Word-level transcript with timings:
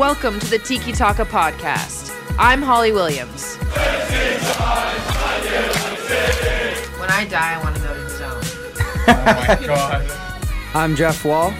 Welcome 0.00 0.40
to 0.40 0.46
the 0.48 0.58
Tiki 0.58 0.92
Taka 0.92 1.26
podcast. 1.26 2.10
I'm 2.38 2.62
Holly 2.62 2.90
Williams. 2.90 3.56
When 6.98 7.10
I 7.10 7.26
die, 7.28 7.56
I 7.56 7.62
want 7.62 7.76
to 7.76 7.82
go 7.82 7.92
to 7.92 8.00
the 8.00 8.08
zone. 8.08 8.40
Oh 9.08 9.44
my 9.46 9.66
god. 9.66 10.10
I'm 10.72 10.96
Jeff 10.96 11.22
Wall. 11.22 11.50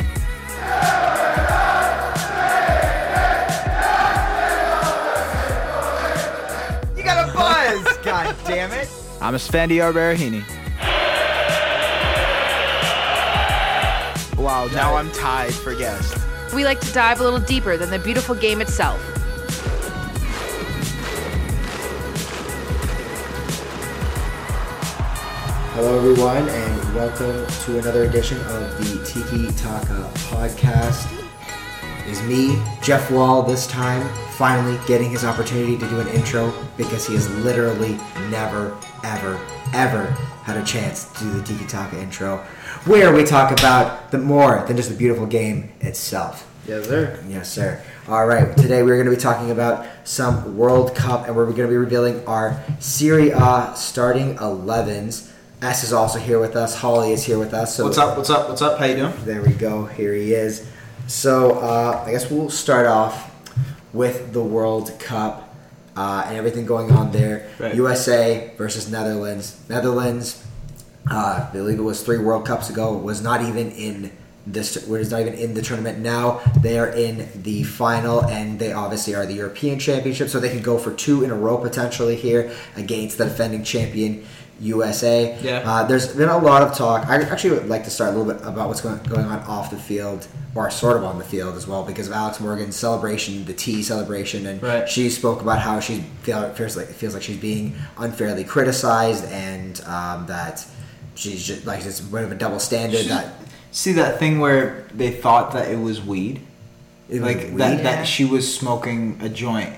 You 6.96 7.04
got 7.04 7.28
a 7.28 7.32
buzz! 7.34 7.98
God 8.02 8.34
damn 8.46 8.72
it! 8.72 8.88
I'm 9.20 9.34
Esfandiar 9.34 9.92
Barahini. 9.92 10.42
Wow, 14.38 14.68
now 14.68 14.96
I'm 14.96 15.12
tied 15.12 15.52
for 15.52 15.74
guest. 15.74 16.29
We 16.54 16.64
like 16.64 16.80
to 16.80 16.92
dive 16.92 17.20
a 17.20 17.22
little 17.22 17.38
deeper 17.38 17.76
than 17.76 17.90
the 17.90 17.98
beautiful 18.00 18.34
game 18.34 18.60
itself. 18.60 19.00
Hello, 25.74 25.96
everyone, 25.96 26.48
and 26.48 26.94
welcome 26.94 27.46
to 27.46 27.78
another 27.78 28.02
edition 28.02 28.38
of 28.40 28.76
the 28.78 29.04
Tiki 29.06 29.46
Taka 29.56 30.10
podcast. 30.28 31.06
Is 32.08 32.20
me, 32.24 32.60
Jeff 32.82 33.12
Wall, 33.12 33.44
this 33.44 33.68
time 33.68 34.04
finally 34.32 34.76
getting 34.88 35.10
his 35.10 35.24
opportunity 35.24 35.78
to 35.78 35.88
do 35.88 36.00
an 36.00 36.08
intro 36.08 36.52
because 36.76 37.06
he 37.06 37.14
has 37.14 37.30
literally 37.44 37.96
never, 38.28 38.76
ever, 39.04 39.40
ever 39.72 40.06
had 40.42 40.56
a 40.56 40.64
chance 40.64 41.04
to 41.12 41.24
do 41.24 41.30
the 41.30 41.42
Tiki 41.44 41.66
Taka 41.66 42.00
intro, 42.00 42.44
where 42.84 43.14
we 43.14 43.24
talk 43.24 43.52
about 43.52 44.10
the 44.10 44.18
more 44.18 44.64
than 44.66 44.76
just 44.76 44.88
the 44.88 44.96
beautiful 44.96 45.26
game 45.26 45.72
itself. 45.80 46.46
Yes, 46.66 46.86
sir. 46.86 47.22
Yes, 47.28 47.50
sir. 47.50 47.82
All 48.08 48.26
right. 48.26 48.56
Today 48.56 48.82
we're 48.82 48.96
going 48.96 49.10
to 49.10 49.16
be 49.16 49.20
talking 49.20 49.50
about 49.50 49.86
some 50.04 50.56
World 50.56 50.94
Cup, 50.94 51.26
and 51.26 51.34
we're 51.36 51.46
going 51.46 51.56
to 51.56 51.68
be 51.68 51.76
revealing 51.76 52.26
our 52.26 52.62
Serie 52.78 53.30
A 53.30 53.72
starting 53.76 54.36
11s. 54.36 55.30
S 55.62 55.84
is 55.84 55.92
also 55.92 56.18
here 56.18 56.38
with 56.38 56.56
us. 56.56 56.74
Holly 56.74 57.12
is 57.12 57.24
here 57.24 57.38
with 57.38 57.52
us. 57.52 57.76
So 57.76 57.84
What's 57.84 57.98
up? 57.98 58.16
What's 58.16 58.30
up? 58.30 58.48
What's 58.48 58.62
up? 58.62 58.78
How 58.78 58.86
you 58.86 58.96
doing? 58.96 59.12
There 59.24 59.42
we 59.42 59.52
go. 59.52 59.84
Here 59.84 60.14
he 60.14 60.32
is. 60.32 60.66
So 61.06 61.58
uh, 61.58 62.04
I 62.06 62.12
guess 62.12 62.30
we'll 62.30 62.50
start 62.50 62.86
off 62.86 63.30
with 63.92 64.32
the 64.32 64.42
World 64.42 64.98
Cup 64.98 65.54
uh, 65.96 66.24
and 66.26 66.36
everything 66.36 66.66
going 66.66 66.90
on 66.92 67.12
there. 67.12 67.48
Right. 67.58 67.74
USA 67.74 68.52
versus 68.56 68.90
Netherlands. 68.90 69.60
Netherlands, 69.68 70.46
uh, 71.10 71.46
I 71.48 71.52
believe 71.52 71.78
it 71.78 71.82
was 71.82 72.02
three 72.02 72.18
World 72.18 72.46
Cups 72.46 72.70
ago, 72.70 72.92
was 72.96 73.22
not 73.22 73.42
even 73.42 73.70
in 73.72 74.10
this. 74.46 74.86
Was 74.86 75.10
not 75.10 75.20
even 75.20 75.34
in 75.34 75.54
the 75.54 75.62
tournament. 75.62 75.98
Now 75.98 76.40
they 76.60 76.78
are 76.78 76.88
in 76.88 77.28
the 77.42 77.62
final, 77.62 78.24
and 78.24 78.58
they 78.58 78.72
obviously 78.72 79.14
are 79.14 79.26
the 79.26 79.34
European 79.34 79.78
Championship, 79.78 80.28
so 80.28 80.40
they 80.40 80.48
can 80.50 80.62
go 80.62 80.78
for 80.78 80.92
two 80.92 81.22
in 81.24 81.30
a 81.30 81.34
row 81.34 81.58
potentially 81.58 82.16
here 82.16 82.50
against 82.76 83.18
the 83.18 83.24
defending 83.24 83.62
champion. 83.64 84.26
USA. 84.62 85.38
Yeah. 85.42 85.62
Uh, 85.64 85.84
there's 85.84 86.14
been 86.14 86.28
a 86.28 86.36
lot 86.36 86.62
of 86.62 86.76
talk. 86.76 87.06
I 87.08 87.16
actually 87.22 87.52
would 87.58 87.68
like 87.70 87.84
to 87.84 87.90
start 87.90 88.12
a 88.14 88.18
little 88.18 88.30
bit 88.30 88.46
about 88.46 88.68
what's 88.68 88.82
going, 88.82 89.02
going 89.04 89.24
on 89.24 89.38
off 89.44 89.70
the 89.70 89.78
field, 89.78 90.26
or 90.54 90.70
sort 90.70 90.98
of 90.98 91.04
on 91.04 91.18
the 91.18 91.24
field 91.24 91.56
as 91.56 91.66
well, 91.66 91.82
because 91.82 92.08
of 92.08 92.12
Alex 92.12 92.40
Morgan's 92.40 92.76
celebration, 92.76 93.44
the 93.46 93.54
tea 93.54 93.82
celebration, 93.82 94.46
and 94.46 94.62
Right. 94.62 94.86
she 94.86 95.08
spoke 95.08 95.40
about 95.40 95.60
how 95.60 95.80
she 95.80 96.04
feel, 96.24 96.52
feels 96.52 96.76
like 96.76 96.88
feels 96.88 97.14
like 97.14 97.22
she's 97.22 97.38
being 97.38 97.74
unfairly 97.96 98.44
criticized, 98.44 99.24
and 99.32 99.80
um, 99.86 100.26
that 100.26 100.66
she's 101.14 101.46
just 101.46 101.66
like 101.66 101.84
it's 101.84 102.00
a 102.00 102.04
bit 102.04 102.22
of 102.24 102.32
a 102.32 102.34
double 102.34 102.58
standard. 102.60 103.06
that 103.06 103.34
See 103.72 103.92
that 103.92 104.18
thing 104.18 104.40
where 104.40 104.86
they 104.92 105.10
thought 105.12 105.52
that 105.52 105.70
it 105.70 105.78
was 105.78 106.00
weed, 106.02 106.40
it 107.08 107.20
was 107.20 107.22
like 107.22 107.36
weed 107.48 107.58
that, 107.58 107.74
hash? 107.74 107.82
that 107.82 108.04
she 108.06 108.24
was 108.24 108.52
smoking 108.52 109.18
a 109.22 109.28
joint. 109.28 109.74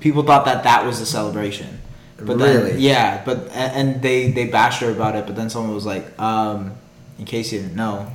People 0.00 0.22
thought 0.22 0.44
that 0.46 0.64
that 0.64 0.84
was 0.86 0.98
the 0.98 1.06
celebration. 1.06 1.80
But 2.16 2.36
Really? 2.38 2.70
then, 2.72 2.80
yeah, 2.80 3.22
but 3.24 3.50
and 3.52 4.00
they 4.00 4.30
they 4.30 4.46
bashed 4.46 4.80
her 4.80 4.90
about 4.90 5.14
it. 5.16 5.26
But 5.26 5.36
then 5.36 5.50
someone 5.50 5.74
was 5.74 5.84
like, 5.84 6.18
um, 6.18 6.72
in 7.18 7.24
case 7.26 7.52
you 7.52 7.60
didn't 7.60 7.74
know, 7.76 8.06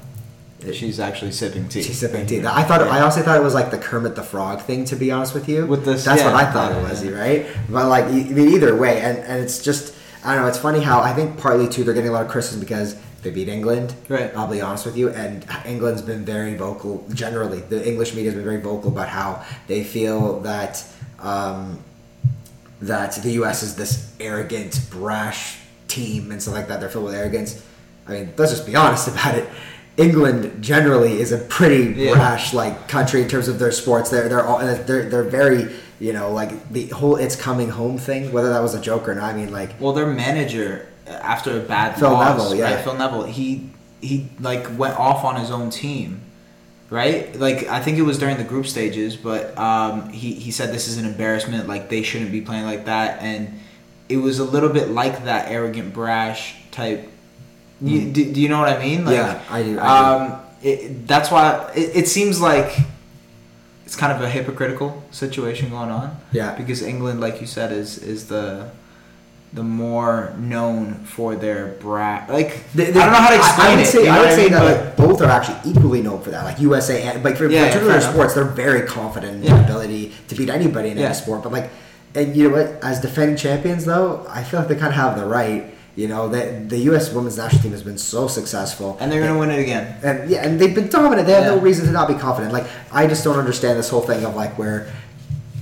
she's 0.74 1.00
actually 1.00 1.32
sipping 1.32 1.68
tea. 1.70 1.84
She's 1.84 2.00
sipping 2.00 2.26
tea. 2.26 2.44
I 2.46 2.64
thought. 2.64 2.82
I 2.82 3.02
also 3.02 3.22
thought 3.22 3.38
it 3.38 3.44
was 3.44 3.54
like 3.54 3.70
the 3.72 3.78
Kermit 3.78 4.16
the 4.16 4.24
Frog 4.24 4.62
thing. 4.62 4.86
To 4.86 4.96
be 4.96 5.12
honest 5.12 5.34
with 5.36 5.48
you, 5.50 5.66
With 5.68 5.86
this- 5.86 6.06
that's 6.06 6.22
yeah, 6.22 6.32
what 6.32 6.44
I 6.44 6.52
thought 6.52 6.72
yeah, 6.72 6.80
it 6.80 6.90
was. 6.90 7.04
yeah. 7.04 7.12
Right, 7.12 7.46
but 7.70 7.88
like, 7.88 8.06
I 8.06 8.12
mean, 8.12 8.50
either 8.50 8.76
way, 8.76 9.02
and 9.02 9.18
and 9.20 9.44
it's 9.44 9.62
just, 9.62 9.94
I 10.24 10.34
don't 10.36 10.44
know. 10.44 10.50
It's 10.50 10.58
funny 10.58 10.82
how 10.82 11.00
I 11.02 11.14
think 11.14 11.38
partly 11.38 11.68
too 11.68 11.84
they're 11.84 11.94
getting 11.94 12.10
a 12.10 12.14
lot 12.14 12.26
of 12.26 12.32
criticism 12.32 12.60
because 12.60 12.96
they 13.24 13.32
beat 13.32 13.48
England. 13.50 13.94
Right. 14.08 14.34
I'll 14.36 14.48
be 14.52 14.62
honest 14.62 14.86
with 14.86 14.98
you, 14.98 15.10
and 15.10 15.46
England's 15.66 16.02
been 16.02 16.24
very 16.26 16.56
vocal. 16.56 17.06
Generally, 17.14 17.62
the 17.70 17.86
English 17.88 18.14
media 18.14 18.32
has 18.32 18.36
been 18.36 18.44
very 18.44 18.62
vocal 18.62 18.90
about 18.92 19.10
how 19.10 19.44
they 19.68 19.84
feel 19.84 20.40
that. 20.42 20.84
Um, 21.20 21.80
that 22.82 23.14
the 23.24 23.32
U.S. 23.32 23.62
is 23.62 23.76
this 23.76 24.14
arrogant, 24.22 24.80
brash 24.90 25.58
team 25.90 26.32
and 26.32 26.42
stuff 26.42 26.54
like 26.54 26.70
that. 26.70 26.80
They're 26.80 26.88
filled 26.90 27.06
with 27.06 27.14
arrogance. 27.14 27.62
I 28.08 28.12
mean, 28.14 28.34
let's 28.38 28.52
just 28.54 28.66
be 28.66 28.76
honest 28.76 29.08
about 29.10 29.36
it. 29.36 29.50
England 29.98 30.64
generally 30.64 31.20
is 31.20 31.34
a 31.34 31.40
pretty 31.40 31.92
Yeah. 32.00 32.14
brash 32.14 32.54
like 32.54 32.88
country 32.88 33.22
in 33.22 33.28
terms 33.28 33.50
of 33.50 33.60
their 33.60 33.74
sports. 33.74 34.10
They're 34.10 34.30
they're 34.30 34.46
all, 34.46 34.60
they're 34.60 35.10
they're 35.10 35.24
very 35.24 35.70
you 36.00 36.14
know 36.14 36.32
like 36.32 36.70
the 36.70 36.88
whole 36.88 37.16
"it's 37.16 37.36
coming 37.36 37.70
home" 37.70 37.98
thing. 37.98 38.32
Whether 38.32 38.50
that 38.50 38.62
was 38.62 38.74
a 38.74 38.82
joke 38.82 39.08
or 39.08 39.16
not, 39.16 39.34
I 39.34 39.38
mean 39.38 39.52
like 39.52 39.80
Well, 39.80 39.94
their 39.94 40.08
manager 40.08 40.88
after 41.08 41.58
a 41.58 41.62
bad 41.62 41.98
Phil 42.00 42.12
loss, 42.12 42.38
Neville, 42.38 42.56
yeah. 42.56 42.76
right? 42.76 42.84
Phil 42.84 42.96
Neville, 42.96 43.24
he 43.24 43.70
he 44.02 44.30
like 44.40 44.78
went 44.78 44.98
off 44.98 45.24
on 45.24 45.36
his 45.36 45.52
own 45.52 45.70
team, 45.70 46.22
right? 46.90 47.36
Like 47.36 47.68
I 47.68 47.80
think 47.82 47.98
it 47.98 48.04
was 48.04 48.18
during 48.18 48.38
the 48.38 48.44
group 48.44 48.68
stages, 48.68 49.16
but 49.16 49.58
um, 49.58 50.10
he 50.10 50.34
he 50.34 50.52
said 50.52 50.74
this 50.74 50.88
is 50.88 50.98
an 50.98 51.06
embarrassment. 51.06 51.68
Like 51.68 51.90
they 51.90 52.04
shouldn't 52.04 52.32
be 52.32 52.42
playing 52.42 52.66
like 52.66 52.86
that, 52.86 53.22
and 53.22 53.60
it 54.08 54.18
was 54.18 54.40
a 54.40 54.46
little 54.46 54.70
bit 54.70 54.90
like 54.90 55.26
that 55.26 55.52
arrogant, 55.52 55.94
brash 55.94 56.56
type. 56.72 57.08
You, 57.82 58.12
do, 58.12 58.34
do 58.34 58.42
you 58.42 58.50
know 58.50 58.60
what 58.60 58.68
I 58.68 58.78
mean? 58.78 59.06
Like. 59.06 59.16
Yeah, 59.16 59.42
I 59.50 59.64
do, 59.64 59.80
I 59.80 60.18
do. 60.18 60.34
um, 60.34 60.42
it, 60.62 61.08
that's 61.08 61.32
why 61.32 61.72
it, 61.74 61.96
it 61.96 62.08
seems 62.10 62.42
like 62.42 62.78
it's 63.90 63.96
kind 63.96 64.14
of 64.14 64.22
a 64.22 64.30
hypocritical 64.30 65.02
situation 65.10 65.72
going 65.72 65.90
on. 65.90 66.16
Yeah. 66.32 66.54
Because 66.54 66.84
England, 66.84 67.20
like 67.20 67.42
you 67.42 67.48
said, 67.48 67.72
is 67.72 67.98
is 67.98 68.28
the 68.28 68.70
the 69.52 69.64
more 69.64 70.32
known 70.38 70.94
for 71.06 71.36
their 71.36 71.70
brat. 71.82 72.30
Like 72.30 72.72
They- 72.76 72.90
I 72.90 72.92
don't 72.92 73.12
know 73.14 73.18
how 73.28 73.30
to 73.32 73.36
explain 73.38 73.68
I, 73.68 73.72
I 73.72 73.76
would 73.78 73.82
it. 73.82 73.88
say, 73.88 74.00
you 74.02 74.06
know 74.06 74.12
I 74.12 74.20
would 74.20 74.34
say 74.34 74.44
mean? 74.44 74.52
that 74.52 74.62
But- 74.62 74.86
like, 74.86 74.96
both 75.10 75.22
are 75.24 75.32
actually 75.32 75.72
equally 75.72 76.04
known 76.04 76.22
for 76.22 76.30
that. 76.30 76.44
Like 76.46 76.60
USA, 76.62 77.02
and 77.02 77.24
like 77.24 77.36
for 77.36 77.48
Yeah, 77.48 77.62
yeah, 77.62 77.68
particular 77.70 77.96
enough. 77.98 78.12
sports, 78.14 78.36
they're 78.36 78.44
very 78.44 78.84
confident 78.84 79.38
in 79.38 79.42
Yeah. 79.44 79.56
their 79.56 79.64
ability 79.64 80.14
to 80.28 80.36
beat 80.36 80.52
anybody 80.52 80.90
in 80.90 80.98
Yeah. 81.00 81.06
any 81.06 81.16
sport. 81.16 81.42
But 81.42 81.52
like, 81.52 81.72
and 82.14 82.36
you 82.36 82.48
know 82.48 82.56
what? 82.58 82.68
As 82.84 83.00
defending 83.02 83.38
champions, 83.38 83.86
though, 83.86 84.24
I 84.30 84.44
feel 84.44 84.60
like 84.60 84.70
they 84.70 84.76
kind 84.76 84.90
of 84.94 85.00
have 85.04 85.18
the 85.18 85.26
right. 85.26 85.74
You 86.00 86.08
know 86.08 86.30
that 86.30 86.70
the 86.70 86.78
U.S. 86.92 87.12
women's 87.12 87.38
national 87.38 87.62
team 87.62 87.74
has 87.74 87.84
been 87.84 87.98
so 87.98 88.30
successful, 88.30 88.96
and 89.02 89.12
they're 89.12 89.20
gonna 89.20 89.38
win 89.38 89.52
it 89.52 89.60
again. 89.60 90.00
and 90.02 90.30
yeah, 90.30 90.48
and 90.48 90.58
they've 90.58 90.74
been 90.74 90.88
dominant. 90.88 91.28
They 91.28 91.34
have 91.34 91.44
no 91.44 91.60
reason 91.60 91.88
to 91.88 91.92
not 91.92 92.08
be 92.08 92.14
confident. 92.14 92.54
Like 92.54 92.68
I 92.90 93.06
just 93.06 93.22
don't 93.26 93.38
understand 93.38 93.78
this 93.78 93.90
whole 93.90 94.00
thing 94.00 94.24
of 94.24 94.34
like 94.34 94.58
where 94.58 94.90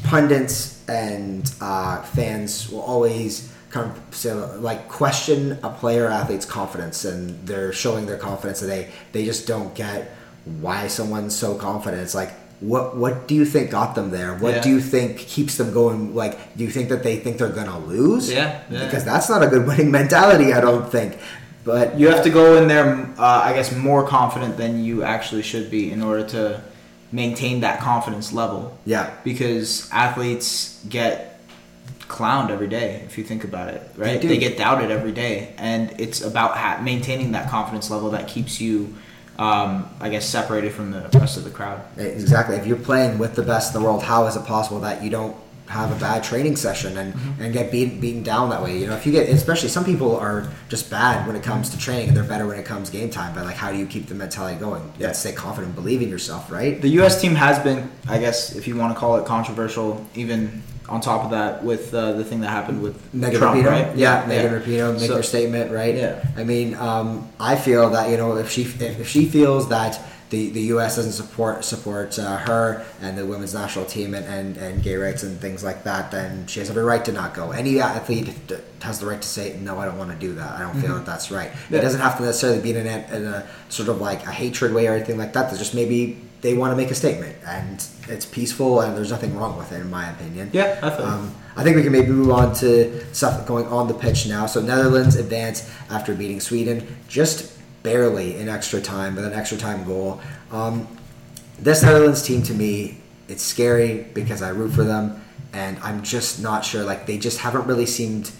pundits 0.03 0.87
and 0.87 1.51
uh, 1.59 2.03
fans 2.03 2.69
will 2.69 2.81
always 2.81 3.51
kind 3.71 3.89
of 3.89 4.15
say, 4.15 4.31
like 4.31 4.87
question 4.87 5.57
a 5.63 5.71
player 5.71 6.05
athlete's 6.05 6.45
confidence, 6.45 7.03
and 7.03 7.47
they're 7.47 7.73
showing 7.73 8.05
their 8.05 8.19
confidence, 8.19 8.61
and 8.61 8.69
they 8.69 8.91
they 9.13 9.25
just 9.25 9.47
don't 9.47 9.73
get 9.73 10.15
why 10.61 10.85
someone's 10.85 11.35
so 11.35 11.55
confident. 11.55 12.03
It's 12.03 12.13
like. 12.13 12.31
What 12.59 12.97
what 12.97 13.27
do 13.27 13.35
you 13.35 13.45
think 13.45 13.69
got 13.69 13.93
them 13.93 14.09
there? 14.09 14.33
What 14.35 14.55
Yeah. 14.55 14.61
do 14.61 14.69
you 14.69 14.81
think 14.81 15.17
keeps 15.19 15.57
them 15.57 15.71
going? 15.73 16.15
Like, 16.15 16.57
do 16.57 16.63
you 16.63 16.71
think 16.71 16.89
that 16.89 17.03
they 17.03 17.17
think 17.17 17.37
they're 17.37 17.49
gonna 17.49 17.79
lose? 17.79 18.31
Yeah, 18.31 18.59
yeah. 18.71 18.85
Because 18.85 19.03
that's 19.05 19.29
not 19.29 19.43
a 19.43 19.47
good 19.47 19.67
winning 19.67 19.91
mentality, 19.91 20.53
I 20.53 20.61
don't 20.61 20.89
think. 20.91 21.17
But 21.63 21.99
You 21.99 22.07
have 22.09 22.23
to 22.23 22.29
go 22.29 22.55
in 22.57 22.67
there, 22.67 23.09
uh, 23.19 23.41
I 23.43 23.53
guess, 23.53 23.75
more 23.75 24.07
confident 24.07 24.57
than 24.57 24.83
you 24.83 25.03
actually 25.03 25.43
should 25.43 25.69
be 25.69 25.91
in 25.91 26.01
order 26.01 26.23
to 26.29 26.61
maintain 27.11 27.59
that 27.61 27.79
confidence 27.79 28.31
level. 28.33 28.77
yeah, 28.85 29.09
Because 29.23 29.87
athletes 29.91 30.79
get 30.89 31.39
clowned 32.07 32.49
every 32.49 32.67
day, 32.67 33.01
if 33.05 33.17
you 33.17 33.23
think 33.23 33.43
about 33.43 33.67
it, 33.67 33.81
right? 33.97 34.19
do. 34.21 34.27
They, 34.29 34.37
get 34.37 34.57
doubted 34.57 34.91
every 34.91 35.11
day, 35.11 35.49
and 35.57 35.93
it's 35.99 36.21
about 36.21 36.51
ha- 36.57 36.79
maintaining 36.81 37.33
that 37.33 37.49
confidence 37.49 37.89
level 37.89 38.09
that 38.11 38.27
keeps 38.29 38.59
you, 38.61 38.93
um, 39.37 39.87
I 39.99 40.09
guess, 40.09 40.27
separated 40.27 40.73
from 40.73 40.91
the 40.91 41.09
rest 41.13 41.37
of 41.37 41.43
the 41.43 41.49
crowd. 41.49 41.81
Exactly. 41.97 42.55
If 42.55 42.65
you're 42.65 42.77
playing 42.77 43.17
with 43.17 43.35
the 43.35 43.43
best 43.43 43.73
in 43.73 43.81
the 43.81 43.85
world, 43.85 44.03
how 44.03 44.25
is 44.25 44.35
it 44.35 44.45
possible 44.45 44.79
that 44.81 45.03
you 45.03 45.09
don't 45.09 45.35
have 45.67 45.91
a 45.91 45.99
bad 45.99 46.23
training 46.23 46.55
session 46.55 46.95
and, 46.97 47.13
and 47.41 47.51
get 47.51 47.69
beaten 47.71 47.99
beaten 47.99 48.23
down 48.23 48.49
that 48.49 48.63
way? 48.63 48.77
You 48.77 48.87
know, 48.87 48.95
if 48.95 49.05
you 49.05 49.11
get 49.11 49.29
especially 49.29 49.69
some 49.69 49.85
people 49.85 50.15
are 50.15 50.49
just 50.69 50.89
bad 50.89 51.27
when 51.27 51.35
it 51.35 51.43
comes 51.43 51.69
to 51.69 51.77
training 51.77 52.07
and 52.07 52.17
they're 52.17 52.23
better 52.23 52.47
when 52.47 52.57
it 52.57 52.65
comes 52.65 52.89
game 52.89 53.11
time. 53.11 53.35
But 53.35 53.45
like, 53.45 53.57
how 53.57 53.71
do 53.71 53.77
you 53.77 53.85
keep 53.85 54.07
the 54.07 54.15
mentality 54.15 54.59
going? 54.59 54.81
You 54.97 55.05
have 55.05 55.13
to 55.13 55.19
stay 55.19 55.33
confident, 55.33 55.75
believe 55.75 56.01
in 56.01 56.09
yourself, 56.09 56.51
right? 56.51 56.81
The 56.81 56.89
U.S. 56.89 57.21
team 57.21 57.35
has 57.35 57.59
been, 57.59 57.91
I 58.07 58.17
guess, 58.17 58.55
if 58.55 58.67
you 58.67 58.75
want 58.75 58.93
to 58.93 58.99
call 58.99 59.17
it 59.17 59.25
controversial, 59.25 60.03
even 60.15 60.63
on 60.89 61.01
top 61.01 61.23
of 61.25 61.31
that 61.31 61.63
with 61.63 61.93
uh, 61.93 62.13
the 62.13 62.23
thing 62.23 62.41
that 62.41 62.49
happened 62.49 62.81
with 62.81 63.13
Megan 63.13 63.39
Trump, 63.39 63.65
right? 63.65 63.95
yeah, 63.95 64.25
Megan 64.27 64.59
Rapinoe, 64.59 64.93
make 64.93 65.07
So- 65.07 65.13
their 65.15 65.23
statement, 65.23 65.71
right? 65.71 65.95
Yeah. 65.95 66.23
I 66.37 66.43
mean, 66.43 66.75
um, 66.75 67.29
I 67.39 67.55
feel 67.55 67.89
that 67.91 68.09
you 68.09 68.17
know 68.17 68.37
if 68.37 68.49
she 68.49 68.61
if, 68.63 68.81
if 68.81 69.07
she 69.07 69.25
feels 69.25 69.69
that 69.69 69.99
the, 70.29 70.49
the 70.49 70.61
U.S. 70.75 70.97
doesn't 70.97 71.13
support 71.13 71.63
support 71.63 72.19
uh, 72.19 72.35
her 72.37 72.85
and 73.01 73.17
the 73.17 73.25
women's 73.25 73.53
national 73.53 73.85
team 73.85 74.13
and, 74.13 74.25
and, 74.25 74.57
and 74.57 74.83
gay 74.83 74.95
rights 74.97 75.23
and 75.23 75.39
things 75.39 75.63
like 75.63 75.83
that, 75.85 76.11
then 76.11 76.45
she 76.47 76.59
has 76.59 76.69
every 76.69 76.83
right 76.83 77.03
to 77.05 77.13
not 77.13 77.33
go. 77.33 77.51
Any 77.51 77.79
athlete 77.79 78.33
has 78.81 78.99
the 78.99 79.05
right 79.05 79.21
to 79.21 79.27
say, 79.27 79.57
no, 79.61 79.79
I 79.79 79.85
don't 79.85 79.97
want 79.97 80.11
to 80.11 80.17
do 80.17 80.33
that. 80.33 80.51
I 80.51 80.59
don't 80.59 80.75
feel 80.81 80.95
that 80.95 81.05
that's 81.05 81.31
right. 81.31 81.49
Yeah. 81.69 81.77
It 81.79 81.81
doesn't 81.81 82.01
have 82.01 82.17
to 82.17 82.23
necessarily 82.23 82.61
be 82.61 82.71
in 82.77 82.85
a, 82.87 83.15
in 83.15 83.25
a 83.25 83.47
sort 83.69 83.87
of 83.87 84.01
like 84.01 84.25
a 84.25 84.31
hatred 84.31 84.73
way 84.73 84.87
or 84.87 84.95
anything 84.95 85.17
like 85.17 85.31
that. 85.31 85.47
There's 85.47 85.59
just 85.59 85.73
maybe 85.73 86.17
they 86.41 86.53
want 86.53 86.71
to 86.71 86.75
make 86.77 86.91
a 86.91 86.95
statement 86.95 87.35
and 87.45 87.85
it's 88.07 88.25
peaceful 88.25 88.81
and 88.81 88.95
there's 88.95 89.11
nothing 89.11 89.35
wrong 89.35 89.57
with 89.57 89.71
it, 89.71 89.81
in 89.81 89.89
my 89.89 90.09
opinion. 90.11 90.49
Yeah, 90.53 90.79
I 90.81 90.97
you. 90.97 91.03
Um, 91.03 91.35
I 91.55 91.63
think 91.63 91.75
we 91.75 91.81
can 91.81 91.91
maybe 91.91 92.09
move 92.09 92.29
on 92.29 92.53
to 92.55 93.03
stuff 93.13 93.45
going 93.47 93.65
on 93.65 93.87
the 93.87 93.93
pitch 93.93 94.27
now. 94.27 94.45
So 94.45 94.61
Netherlands 94.61 95.15
advance 95.15 95.69
after 95.89 96.13
beating 96.13 96.39
Sweden 96.39 96.85
just 97.07 97.57
barely 97.81 98.37
in 98.37 98.47
extra 98.47 98.79
time 98.79 99.15
with 99.15 99.25
an 99.25 99.33
extra 99.33 99.57
time 99.57 99.83
goal. 99.83 100.21
Um, 100.51 100.87
this 101.57 101.81
Netherlands 101.81 102.21
team 102.21 102.43
to 102.43 102.53
me, 102.53 103.01
it's 103.27 103.41
scary 103.41 104.05
because 104.13 104.41
I 104.41 104.49
root 104.49 104.71
for 104.71 104.83
them, 104.83 105.23
and 105.53 105.79
I'm 105.79 106.03
just 106.03 106.41
not 106.41 106.63
sure. 106.63 106.83
Like 106.83 107.07
they 107.07 107.17
just 107.17 107.39
haven't 107.39 107.65
really 107.65 107.87
seemed 107.87 108.31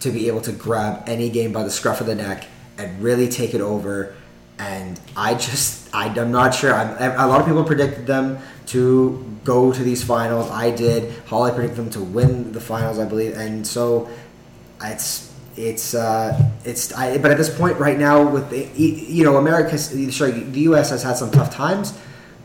to 0.00 0.10
be 0.10 0.28
able 0.28 0.40
to 0.42 0.52
grab 0.52 1.08
any 1.08 1.30
game 1.30 1.52
by 1.52 1.62
the 1.62 1.70
scruff 1.70 2.00
of 2.00 2.06
the 2.06 2.14
neck 2.14 2.46
and 2.78 3.02
really 3.02 3.28
take 3.28 3.54
it 3.54 3.60
over. 3.60 4.14
And 4.58 5.00
I 5.16 5.34
just, 5.34 5.94
I, 5.94 6.06
I'm 6.06 6.30
not 6.32 6.54
sure. 6.54 6.74
I'm, 6.74 7.18
a 7.18 7.26
lot 7.26 7.40
of 7.40 7.46
people 7.46 7.64
predicted 7.64 8.06
them 8.06 8.38
to 8.66 9.38
go 9.44 9.72
to 9.72 9.82
these 9.82 10.02
finals. 10.02 10.50
I 10.50 10.70
did. 10.70 11.12
Holly 11.26 11.52
predicted 11.52 11.78
them 11.78 11.90
to 11.90 12.00
win 12.00 12.52
the 12.52 12.60
finals, 12.60 12.98
I 12.98 13.04
believe. 13.04 13.36
And 13.36 13.66
so 13.66 14.08
it's 14.82 15.32
it's 15.56 15.94
uh, 15.94 16.50
it's 16.64 16.92
I, 16.92 17.18
but 17.18 17.30
at 17.30 17.36
this 17.36 17.56
point 17.56 17.78
right 17.78 17.98
now 17.98 18.28
with 18.28 18.50
the, 18.50 18.68
you 18.76 19.24
know 19.24 19.36
America's 19.36 19.90
sure 20.14 20.30
the 20.30 20.60
U.S. 20.60 20.90
has 20.90 21.02
had 21.02 21.16
some 21.16 21.30
tough 21.30 21.54
times, 21.54 21.96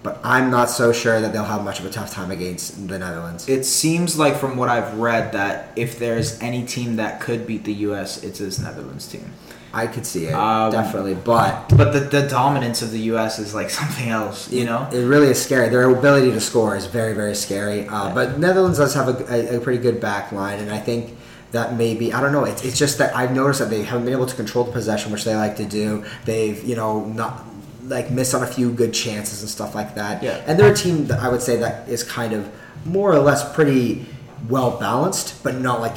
but 0.04 0.20
I'm 0.24 0.52
not 0.52 0.70
so 0.70 0.92
sure 0.92 1.20
that 1.20 1.34
they'll 1.34 1.44
have 1.44 1.64
much 1.64 1.80
of 1.80 1.86
a 1.86 1.90
tough 1.90 2.12
time 2.12 2.32
against 2.32 2.88
the 2.88 3.00
Netherlands. 3.00 3.50
It 3.50 3.64
seems 3.64 4.18
like 4.18 4.36
from 4.36 4.58
what 4.58 4.70
I've 4.70 4.96
read 5.00 5.34
that 5.34 5.70
if 5.76 5.98
there's 5.98 6.40
any 6.42 6.66
team 6.66 6.98
that 6.98 7.20
could 7.20 7.48
beat 7.48 7.64
the 7.64 7.74
U.S., 7.74 8.24
it's 8.24 8.40
this 8.40 8.60
Netherlands 8.60 9.08
team. 9.08 9.32
I 9.74 9.88
could 9.88 10.06
see 10.06 10.26
it 10.26 10.34
Um, 10.34 10.72
definitely, 10.72 11.16
but 11.16 11.70
But 11.76 11.94
the, 11.94 12.00
the 12.00 12.28
dominance 12.28 12.82
of 12.82 12.92
the 12.92 13.00
U.S. 13.14 13.40
is 13.40 13.54
like 13.54 13.70
something 13.82 14.10
else, 14.10 14.52
you 14.52 14.66
know. 14.66 14.88
It 14.92 15.04
really 15.06 15.28
is 15.28 15.42
scary. 15.42 15.70
Their 15.70 15.90
ability 15.90 16.32
to 16.32 16.42
score 16.42 16.76
is 16.76 16.86
very, 16.86 17.14
very 17.14 17.36
scary. 17.36 17.88
Uh, 17.88 18.14
But 18.14 18.40
Netherlands 18.40 18.78
does 18.80 18.94
have 18.96 19.08
a, 19.10 19.34
a, 19.34 19.58
a 19.58 19.60
pretty 19.60 19.82
good 19.82 20.00
back 20.00 20.32
line, 20.32 20.60
and 20.60 20.72
I 20.72 20.80
think 20.80 21.16
that 21.52 21.76
maybe 21.76 22.14
I 22.14 22.22
don't 22.22 22.32
know. 22.32 22.46
It's, 22.46 22.64
it's 22.64 22.78
just 22.78 22.98
that 23.00 23.16
I've 23.16 23.34
noticed 23.34 23.60
that 23.60 23.70
they 23.70 23.84
haven't 23.84 24.06
been 24.06 24.14
able 24.14 24.28
to 24.28 24.36
control 24.36 24.64
the 24.66 24.72
possession, 24.72 25.12
which 25.12 25.24
they 25.24 25.36
like 25.36 25.56
to 25.58 25.66
do. 25.66 26.04
They've 26.26 26.64
you 26.64 26.76
know 26.76 27.06
not 27.06 27.46
like 27.84 28.12
missed 28.12 28.36
on 28.36 28.44
a 28.44 28.48
few 28.48 28.72
good 28.72 28.94
chances 28.94 29.42
and 29.42 29.50
stuff 29.50 29.74
like 29.74 29.96
that. 29.96 30.22
Yeah. 30.22 30.44
And 30.46 30.60
they're 30.60 30.72
a 30.72 30.76
team 30.76 31.08
that 31.08 31.20
I 31.20 31.30
would 31.30 31.42
say 31.42 31.58
that 31.58 31.90
is 31.90 32.04
kind 32.04 32.34
of 32.34 32.50
more 32.86 33.12
or 33.12 33.20
less 33.20 33.52
pretty 33.56 34.06
well 34.48 34.78
balanced, 34.80 35.44
but 35.44 35.56
not 35.56 35.80
like 35.82 35.96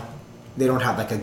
they 0.56 0.66
don't 0.66 0.82
have 0.82 0.98
like 0.98 1.10
a 1.12 1.18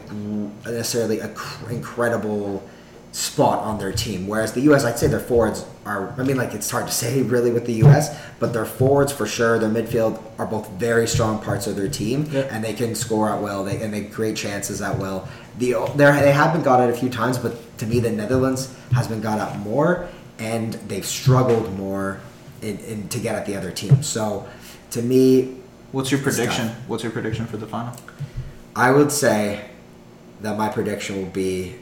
necessarily 0.66 1.20
a 1.20 1.30
cr- 1.30 1.72
incredible 1.72 2.68
spot 3.12 3.64
on 3.64 3.80
their 3.80 3.92
team. 3.92 4.28
Whereas 4.28 4.54
the 4.54 4.62
U.S., 4.62 4.86
I'd 4.86 5.00
say 5.00 5.08
their 5.08 5.20
forwards 5.20 5.66
are. 5.86 6.14
I 6.20 6.24
mean, 6.24 6.38
like 6.38 6.54
it's 6.54 6.70
hard 6.70 6.88
to 6.88 6.94
say 7.04 7.22
really 7.24 7.52
with 7.52 7.66
the 7.66 7.74
U.S., 7.86 8.18
but 8.40 8.54
their 8.54 8.66
forwards 8.66 9.12
for 9.12 9.26
sure, 9.26 9.58
their 9.60 9.70
midfield 9.70 10.22
are 10.38 10.46
both 10.46 10.70
very 10.72 11.08
strong 11.08 11.42
parts 11.42 11.68
of 11.68 11.76
their 11.76 11.90
team, 11.90 12.28
Yeah. 12.32 12.42
and 12.52 12.64
they 12.64 12.74
can 12.74 12.96
score 12.96 13.30
at 13.30 13.42
will. 13.42 13.64
They 13.64 13.82
and 13.82 13.94
they 13.94 14.06
create 14.06 14.36
chances 14.36 14.82
at 14.82 14.98
will. 15.00 15.28
The 15.58 15.74
they 15.96 16.06
they 16.22 16.32
have 16.32 16.54
been 16.54 16.64
got 16.64 16.80
at 16.82 16.90
a 16.90 16.94
few 16.94 17.10
times, 17.10 17.38
but 17.38 17.56
to 17.80 17.86
me, 17.86 18.00
the 18.00 18.12
Netherlands 18.12 18.74
has 18.94 19.08
been 19.08 19.22
got 19.22 19.40
at 19.40 19.60
more, 19.60 20.08
and 20.38 20.74
they've 20.88 21.06
struggled 21.06 21.76
more 21.78 22.20
in, 22.62 22.78
in 22.80 23.08
to 23.10 23.20
get 23.20 23.36
at 23.36 23.46
the 23.46 23.56
other 23.56 23.72
team. 23.72 24.02
So, 24.04 24.48
to 24.92 25.02
me, 25.02 25.56
What's 25.92 26.12
your 26.12 26.22
prediction? 26.22 26.68
What's 26.88 27.02
your 27.04 27.12
prediction 27.12 27.48
for 27.48 27.58
the 27.58 27.66
final? 27.66 27.96
I 28.80 28.92
would 28.92 29.12
say 29.12 29.66
that 30.42 30.58
my 30.58 30.70
prediction 30.70 31.18
will 31.18 31.30
be. 31.32 31.76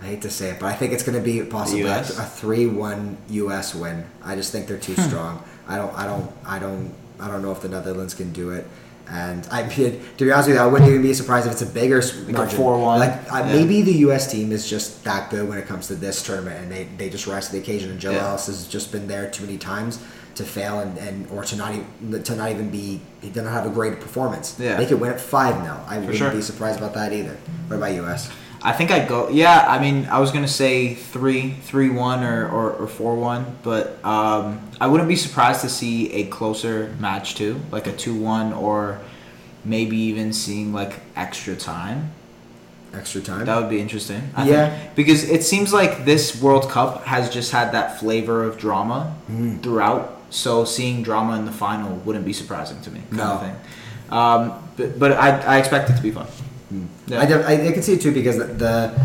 I 0.00 0.04
hate 0.06 0.22
to 0.22 0.30
say 0.30 0.50
it, 0.50 0.60
but 0.60 0.66
I 0.66 0.72
think 0.74 0.92
it's 0.94 1.02
going 1.02 1.18
to 1.18 1.24
be 1.24 1.42
possibly 1.42 1.82
a 1.82 2.02
three-one 2.02 3.16
U.S. 3.28 3.74
win. 3.74 4.06
I 4.24 4.34
just 4.36 4.52
think 4.52 4.66
they're 4.68 4.78
too 4.78 4.94
Hmm. 4.94 5.02
strong. 5.08 5.44
I 5.68 5.76
don't. 5.76 5.92
I 5.94 6.06
don't. 6.06 6.32
I 6.46 6.58
don't. 6.58 6.94
I 7.20 7.28
don't 7.28 7.42
know 7.42 7.52
if 7.52 7.60
the 7.60 7.68
Netherlands 7.68 8.14
can 8.14 8.32
do 8.32 8.50
it. 8.50 8.66
And 9.08 9.46
I 9.50 9.62
mean, 9.68 10.00
to 10.16 10.24
be 10.24 10.32
honest 10.32 10.48
with 10.48 10.56
you, 10.56 10.62
I 10.62 10.66
wouldn't 10.66 10.88
even 10.90 11.02
be 11.02 11.14
surprised 11.14 11.46
if 11.46 11.52
it's 11.52 11.62
a 11.62 11.66
bigger 11.66 11.98
s- 11.98 12.12
a 12.28 12.32
margin. 12.32 12.58
4-1, 12.58 12.98
Like 12.98 13.32
uh, 13.32 13.36
yeah. 13.38 13.52
maybe 13.54 13.82
the 13.82 13.92
U.S. 14.08 14.30
team 14.32 14.50
is 14.50 14.68
just 14.68 15.04
that 15.04 15.30
good 15.30 15.48
when 15.48 15.58
it 15.58 15.66
comes 15.66 15.86
to 15.88 15.94
this 15.94 16.22
tournament, 16.24 16.56
and 16.62 16.72
they, 16.72 16.84
they 16.98 17.08
just 17.08 17.26
rise 17.28 17.46
to 17.46 17.52
the 17.52 17.58
occasion. 17.58 17.90
And 17.90 18.00
Joe 18.00 18.10
Yeah. 18.12 18.28
Ellis 18.30 18.46
has 18.46 18.66
just 18.66 18.90
been 18.92 19.06
there 19.06 19.30
too 19.30 19.44
many 19.44 19.58
times 19.58 20.00
to 20.36 20.44
fail 20.44 20.80
and, 20.80 20.96
and 20.98 21.28
or 21.30 21.42
to 21.44 21.56
not 21.56 21.74
even 21.74 22.22
to 22.22 22.36
not 22.36 22.50
even 22.50 22.70
be 22.70 23.00
he 23.20 23.30
did 23.30 23.42
not 23.44 23.52
have 23.52 23.66
a 23.66 23.70
great 23.70 24.00
performance. 24.00 24.56
Yeah. 24.58 24.76
They 24.76 24.86
could 24.86 25.00
win 25.00 25.10
at 25.10 25.20
five 25.20 25.56
now. 25.64 25.84
I 25.88 25.98
wouldn't 25.98 26.16
sure. 26.16 26.30
be 26.30 26.42
surprised 26.42 26.78
about 26.78 26.94
that 26.94 27.12
either. 27.12 27.36
What 27.68 27.76
about 27.76 27.92
U.S.? 27.94 28.30
I 28.62 28.72
think 28.72 28.90
I'd 28.90 29.08
go. 29.08 29.28
Yeah, 29.28 29.64
I 29.68 29.78
mean, 29.78 30.06
I 30.06 30.18
was 30.18 30.30
gonna 30.32 30.48
say 30.48 30.94
three, 30.94 31.52
three 31.62 31.90
one, 31.90 32.22
or 32.24 32.48
or, 32.48 32.72
or 32.72 32.86
four 32.86 33.14
one, 33.16 33.56
but 33.62 34.02
um, 34.04 34.60
I 34.80 34.86
wouldn't 34.86 35.08
be 35.08 35.16
surprised 35.16 35.60
to 35.62 35.68
see 35.68 36.12
a 36.12 36.26
closer 36.26 36.94
match 36.98 37.34
too, 37.34 37.60
like 37.70 37.86
a 37.86 37.92
two 37.92 38.14
one, 38.14 38.52
or 38.52 38.98
maybe 39.64 39.96
even 39.96 40.32
seeing 40.32 40.72
like 40.72 40.94
extra 41.16 41.56
time. 41.56 42.12
Extra 42.94 43.20
time. 43.20 43.44
That 43.46 43.60
would 43.60 43.68
be 43.70 43.80
interesting. 43.80 44.22
I 44.34 44.48
Yeah. 44.48 44.70
think. 44.78 44.94
because 44.94 45.28
it 45.28 45.44
seems 45.44 45.72
like 45.72 46.04
this 46.04 46.40
World 46.40 46.70
Cup 46.70 47.04
has 47.04 47.28
just 47.28 47.52
had 47.52 47.72
that 47.72 48.00
flavor 48.00 48.44
of 48.44 48.56
drama 48.58 49.14
Mm. 49.30 49.62
throughout. 49.62 50.15
So 50.30 50.64
seeing 50.64 51.02
drama 51.02 51.38
in 51.38 51.44
the 51.46 51.52
final 51.52 51.96
wouldn't 52.04 52.24
be 52.24 52.32
surprising 52.32 52.80
to 52.82 52.90
me. 52.90 53.00
Kind 53.10 53.16
No. 53.16 53.24
of 53.24 53.40
thing. 53.40 53.56
Um, 54.10 54.52
but 54.76 54.98
but 54.98 55.12
I, 55.12 55.28
I 55.54 55.58
expect 55.58 55.90
it 55.90 55.96
to 55.96 56.02
be 56.02 56.10
fun. 56.10 56.26
Yeah. 57.06 57.20
I, 57.20 57.26
def- 57.26 57.46
I, 57.46 57.68
I 57.68 57.72
can 57.72 57.82
see 57.82 57.94
it 57.94 58.00
too 58.00 58.12
because 58.12 58.36
the, 58.38 58.44
the 58.46 59.00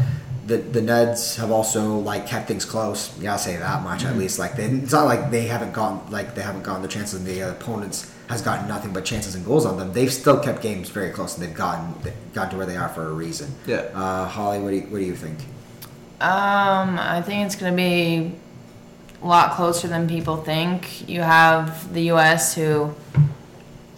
the 0.48 0.58
the 0.58 0.82
Neds 0.82 1.38
have 1.38 1.52
also 1.52 1.98
like 2.00 2.26
kept 2.28 2.48
things 2.48 2.66
close. 2.66 3.18
Yeah, 3.20 3.34
I'll 3.34 3.38
say 3.40 3.58
that 3.58 3.84
much 3.84 4.00
Mm-hmm. 4.02 4.10
at 4.10 4.18
least. 4.18 4.40
Like 4.40 4.56
they, 4.56 4.66
it's 4.66 4.92
not 4.92 5.06
like 5.06 5.32
they 5.32 5.46
haven't 5.48 5.74
gotten 5.74 6.10
like 6.12 6.34
they 6.36 6.42
haven't 6.42 6.64
gotten 6.64 6.82
the 6.82 6.88
chances 6.88 7.20
and 7.20 7.26
the 7.28 7.42
opponents 7.52 8.12
has 8.30 8.42
gotten 8.42 8.68
nothing 8.68 8.94
but 8.94 9.04
chances 9.06 9.36
and 9.36 9.46
goals 9.46 9.66
on 9.66 9.78
them. 9.78 9.92
They've 9.94 10.12
still 10.12 10.40
kept 10.40 10.62
games 10.62 10.90
very 10.90 11.12
close 11.12 11.38
and 11.38 11.46
they've 11.46 11.56
gotten 11.56 11.94
they've 12.04 12.14
gotten 12.34 12.52
to 12.52 12.58
where 12.58 12.66
they 12.66 12.78
are 12.78 12.90
for 12.90 13.08
a 13.08 13.14
reason. 13.14 13.54
Yeah. 13.68 13.88
Uh, 13.94 14.26
Holly, 14.26 14.60
what 14.60 14.72
do 14.72 14.78
you, 14.78 14.84
what 14.84 15.00
do 15.00 15.06
you 15.06 15.16
think? 15.16 15.38
Um, 16.20 17.00
I 17.00 17.22
think 17.26 17.46
it's 17.46 17.56
going 17.56 17.72
to 17.74 17.76
be 17.78 18.36
a 19.22 19.28
lot 19.28 19.52
closer 19.54 19.88
than 19.88 20.08
people 20.08 20.38
think. 20.38 21.08
You 21.08 21.22
have 21.22 21.94
the 21.94 22.04
U.S. 22.04 22.56
who 22.56 22.94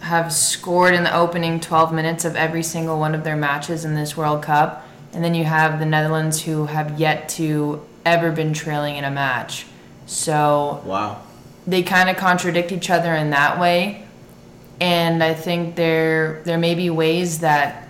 have 0.00 0.32
scored 0.32 0.94
in 0.94 1.04
the 1.04 1.16
opening 1.16 1.60
12 1.60 1.92
minutes 1.92 2.24
of 2.24 2.36
every 2.36 2.62
single 2.62 2.98
one 2.98 3.14
of 3.14 3.24
their 3.24 3.36
matches 3.36 3.84
in 3.84 3.94
this 3.94 4.16
World 4.16 4.42
Cup, 4.42 4.86
and 5.12 5.24
then 5.24 5.34
you 5.34 5.44
have 5.44 5.78
the 5.78 5.86
Netherlands 5.86 6.42
who 6.42 6.66
have 6.66 7.00
yet 7.00 7.28
to 7.30 7.80
ever 8.04 8.30
been 8.30 8.52
trailing 8.52 8.96
in 8.96 9.04
a 9.04 9.10
match. 9.10 9.66
So 10.06 10.82
Wow. 10.84 11.22
they 11.66 11.82
kind 11.82 12.10
of 12.10 12.16
contradict 12.16 12.70
each 12.72 12.90
other 12.90 13.14
in 13.14 13.30
that 13.30 13.58
way 13.58 14.02
and 14.80 15.22
i 15.22 15.32
think 15.32 15.76
there 15.76 16.42
there 16.44 16.58
may 16.58 16.74
be 16.74 16.90
ways 16.90 17.38
that 17.38 17.88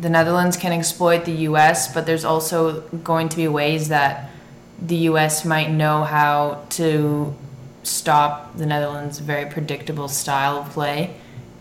the 0.00 0.10
netherlands 0.10 0.56
can 0.56 0.72
exploit 0.72 1.24
the 1.24 1.32
us 1.32 1.94
but 1.94 2.04
there's 2.06 2.24
also 2.24 2.80
going 3.04 3.28
to 3.28 3.36
be 3.36 3.46
ways 3.46 3.88
that 3.88 4.29
the 4.82 4.96
us 4.96 5.44
might 5.44 5.70
know 5.70 6.04
how 6.04 6.64
to 6.70 7.34
stop 7.82 8.56
the 8.56 8.66
netherlands 8.66 9.18
very 9.18 9.50
predictable 9.50 10.08
style 10.08 10.58
of 10.58 10.70
play 10.70 11.14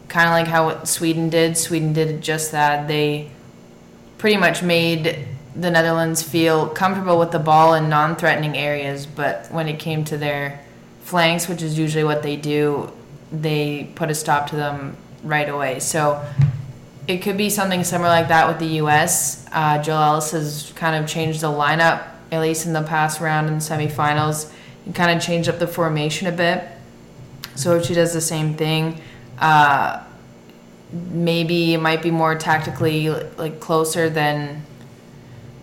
kind 0.07 0.27
of 0.27 0.33
like 0.33 0.47
how 0.47 0.83
sweden 0.83 1.29
did 1.29 1.57
sweden 1.57 1.93
did 1.93 2.21
just 2.21 2.51
that 2.51 2.87
they 2.87 3.29
pretty 4.17 4.37
much 4.37 4.61
made 4.61 5.27
the 5.55 5.71
Netherlands 5.71 6.21
feel 6.21 6.67
comfortable 6.69 7.19
with 7.19 7.31
the 7.31 7.39
ball 7.39 7.73
in 7.73 7.89
non-threatening 7.89 8.57
areas, 8.57 9.05
but 9.05 9.47
when 9.51 9.67
it 9.67 9.79
came 9.79 10.03
to 10.05 10.17
their 10.17 10.63
flanks, 11.01 11.47
which 11.47 11.61
is 11.61 11.77
usually 11.77 12.03
what 12.03 12.21
they 12.21 12.35
do, 12.35 12.91
they 13.31 13.91
put 13.95 14.09
a 14.09 14.15
stop 14.15 14.49
to 14.49 14.55
them 14.55 14.95
right 15.23 15.49
away. 15.49 15.79
So 15.79 16.23
it 17.07 17.19
could 17.21 17.37
be 17.37 17.49
something 17.49 17.83
similar 17.83 18.09
like 18.09 18.27
that 18.27 18.47
with 18.47 18.59
the 18.59 18.75
U.S. 18.77 19.45
Uh, 19.51 19.81
Jill 19.81 19.97
Ellis 19.97 20.31
has 20.31 20.71
kind 20.75 21.01
of 21.01 21.09
changed 21.09 21.41
the 21.41 21.47
lineup, 21.47 22.03
at 22.31 22.41
least 22.41 22.65
in 22.65 22.73
the 22.73 22.83
past 22.83 23.19
round 23.19 23.47
in 23.47 23.55
the 23.55 23.59
semifinals. 23.59 24.51
He 24.85 24.91
kind 24.91 25.15
of 25.15 25.23
changed 25.23 25.49
up 25.49 25.59
the 25.59 25.67
formation 25.67 26.27
a 26.27 26.31
bit. 26.31 26.63
So 27.55 27.75
if 27.75 27.85
she 27.85 27.93
does 27.93 28.13
the 28.13 28.21
same 28.21 28.55
thing, 28.55 29.01
uh, 29.39 30.03
maybe 30.91 31.73
it 31.73 31.79
might 31.79 32.01
be 32.01 32.11
more 32.11 32.35
tactically 32.35 33.09
like 33.09 33.59
closer 33.59 34.09
than 34.09 34.63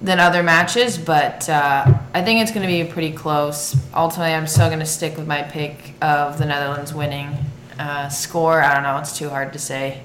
than 0.03 0.21
other 0.21 0.43
matches, 0.43 0.99
but 0.99 1.49
uh, 1.49 1.87
I 2.13 2.23
think 2.23 2.43
it's 2.43 2.53
going 2.53 2.67
to 2.67 2.85
be 2.85 2.91
pretty 2.91 3.13
close. 3.13 3.75
Ultimately, 3.95 4.35
I'm 4.35 4.47
still 4.47 4.69
going 4.69 4.81
to 4.81 4.87
stick 4.87 5.17
with 5.17 5.27
my 5.27 5.43
pick 5.43 5.95
of 6.03 6.37
the 6.37 6.45
Netherlands 6.45 6.93
winning. 6.93 7.35
Uh, 7.79 8.09
score, 8.11 8.61
I 8.61 8.75
don't 8.75 8.83
know. 8.83 8.99
It's 8.99 9.17
too 9.17 9.31
hard 9.31 9.55
to 9.55 9.59
say. 9.59 10.03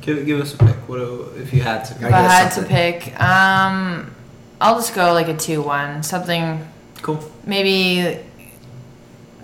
Give, 0.00 0.24
give 0.24 0.40
us 0.40 0.54
a 0.54 0.58
pick. 0.58 0.76
What 0.88 1.00
if 1.36 1.52
you 1.52 1.60
had 1.60 1.84
to? 1.84 1.94
If 1.94 2.04
I 2.04 2.08
guess 2.08 2.54
had 2.56 2.62
to 2.62 2.66
pick, 2.66 3.20
um, 3.20 4.15
I'll 4.60 4.76
just 4.76 4.94
go 4.94 5.12
like 5.12 5.28
a 5.28 5.36
two-one, 5.36 6.02
something 6.02 6.66
Cool. 7.02 7.22
maybe 7.44 8.18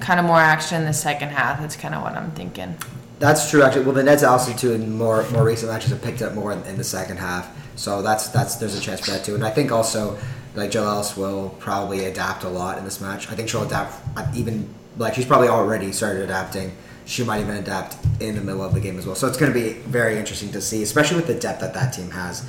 kind 0.01 0.19
of 0.19 0.27
more 0.27 0.39
action 0.41 0.81
in 0.81 0.87
the 0.87 0.93
second 0.93 1.29
half. 1.29 1.61
That's 1.61 1.77
kind 1.77 1.95
of 1.95 2.03
what 2.03 2.15
I'm 2.15 2.31
thinking. 2.33 2.77
That's 3.19 3.51
true, 3.51 3.63
actually. 3.63 3.85
Well, 3.85 3.95
the 3.95 4.03
Nets 4.03 4.23
also 4.25 4.53
too 4.53 4.73
in 4.73 4.97
more 4.97 5.29
more 5.31 5.45
recent 5.45 5.71
matches 5.71 5.91
have 5.91 6.03
picked 6.03 6.23
up 6.23 6.35
more 6.35 6.53
in, 6.53 6.63
in 6.65 6.77
the 6.77 6.83
second 6.85 7.19
half, 7.19 7.49
so 7.77 8.03
that's 8.03 8.29
that's 8.29 8.57
there's 8.57 8.77
a 8.77 8.81
chance 8.81 9.01
for 9.01 9.13
that 9.13 9.25
too. 9.25 9.35
And 9.37 9.45
I 9.45 9.51
think 9.51 9.71
also 9.71 10.19
like 10.57 10.73
Jill 10.73 10.85
Ellis 10.85 11.17
will 11.17 11.51
probably 11.61 12.07
adapt 12.07 12.43
a 12.43 12.49
lot 12.49 12.79
in 12.79 12.85
this 12.85 13.01
match. 13.01 13.31
I 13.31 13.35
think 13.37 13.49
she'll 13.49 13.63
adapt 13.63 13.95
uh, 14.17 14.27
even 14.35 14.75
like 14.99 15.15
she's 15.15 15.27
probably 15.27 15.49
already 15.49 15.93
started 15.93 16.23
adapting. 16.25 16.73
She 17.05 17.23
might 17.23 17.41
even 17.41 17.57
adapt 17.57 17.97
in 18.21 18.35
the 18.35 18.41
middle 18.41 18.63
of 18.65 18.75
the 18.75 18.81
game 18.81 18.99
as 18.99 19.07
well. 19.07 19.15
So 19.15 19.29
it's 19.29 19.37
going 19.37 19.53
to 19.53 19.59
be 19.59 19.75
very 19.75 20.19
interesting 20.19 20.51
to 20.53 20.61
see, 20.61 20.83
especially 20.83 21.17
with 21.17 21.27
the 21.29 21.35
depth 21.39 21.61
that 21.61 21.75
that 21.75 21.93
team 21.93 22.11
has. 22.11 22.49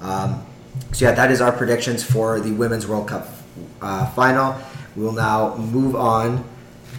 Um, 0.00 0.44
so 0.92 1.06
yeah, 1.06 1.12
that 1.12 1.30
is 1.30 1.40
our 1.40 1.52
predictions 1.52 2.04
for 2.04 2.40
the 2.40 2.52
Women's 2.52 2.86
World 2.86 3.08
Cup 3.08 3.28
uh, 3.80 4.06
final. 4.12 4.56
We 4.96 5.04
will 5.04 5.12
now 5.12 5.56
move 5.56 5.96
on 5.96 6.44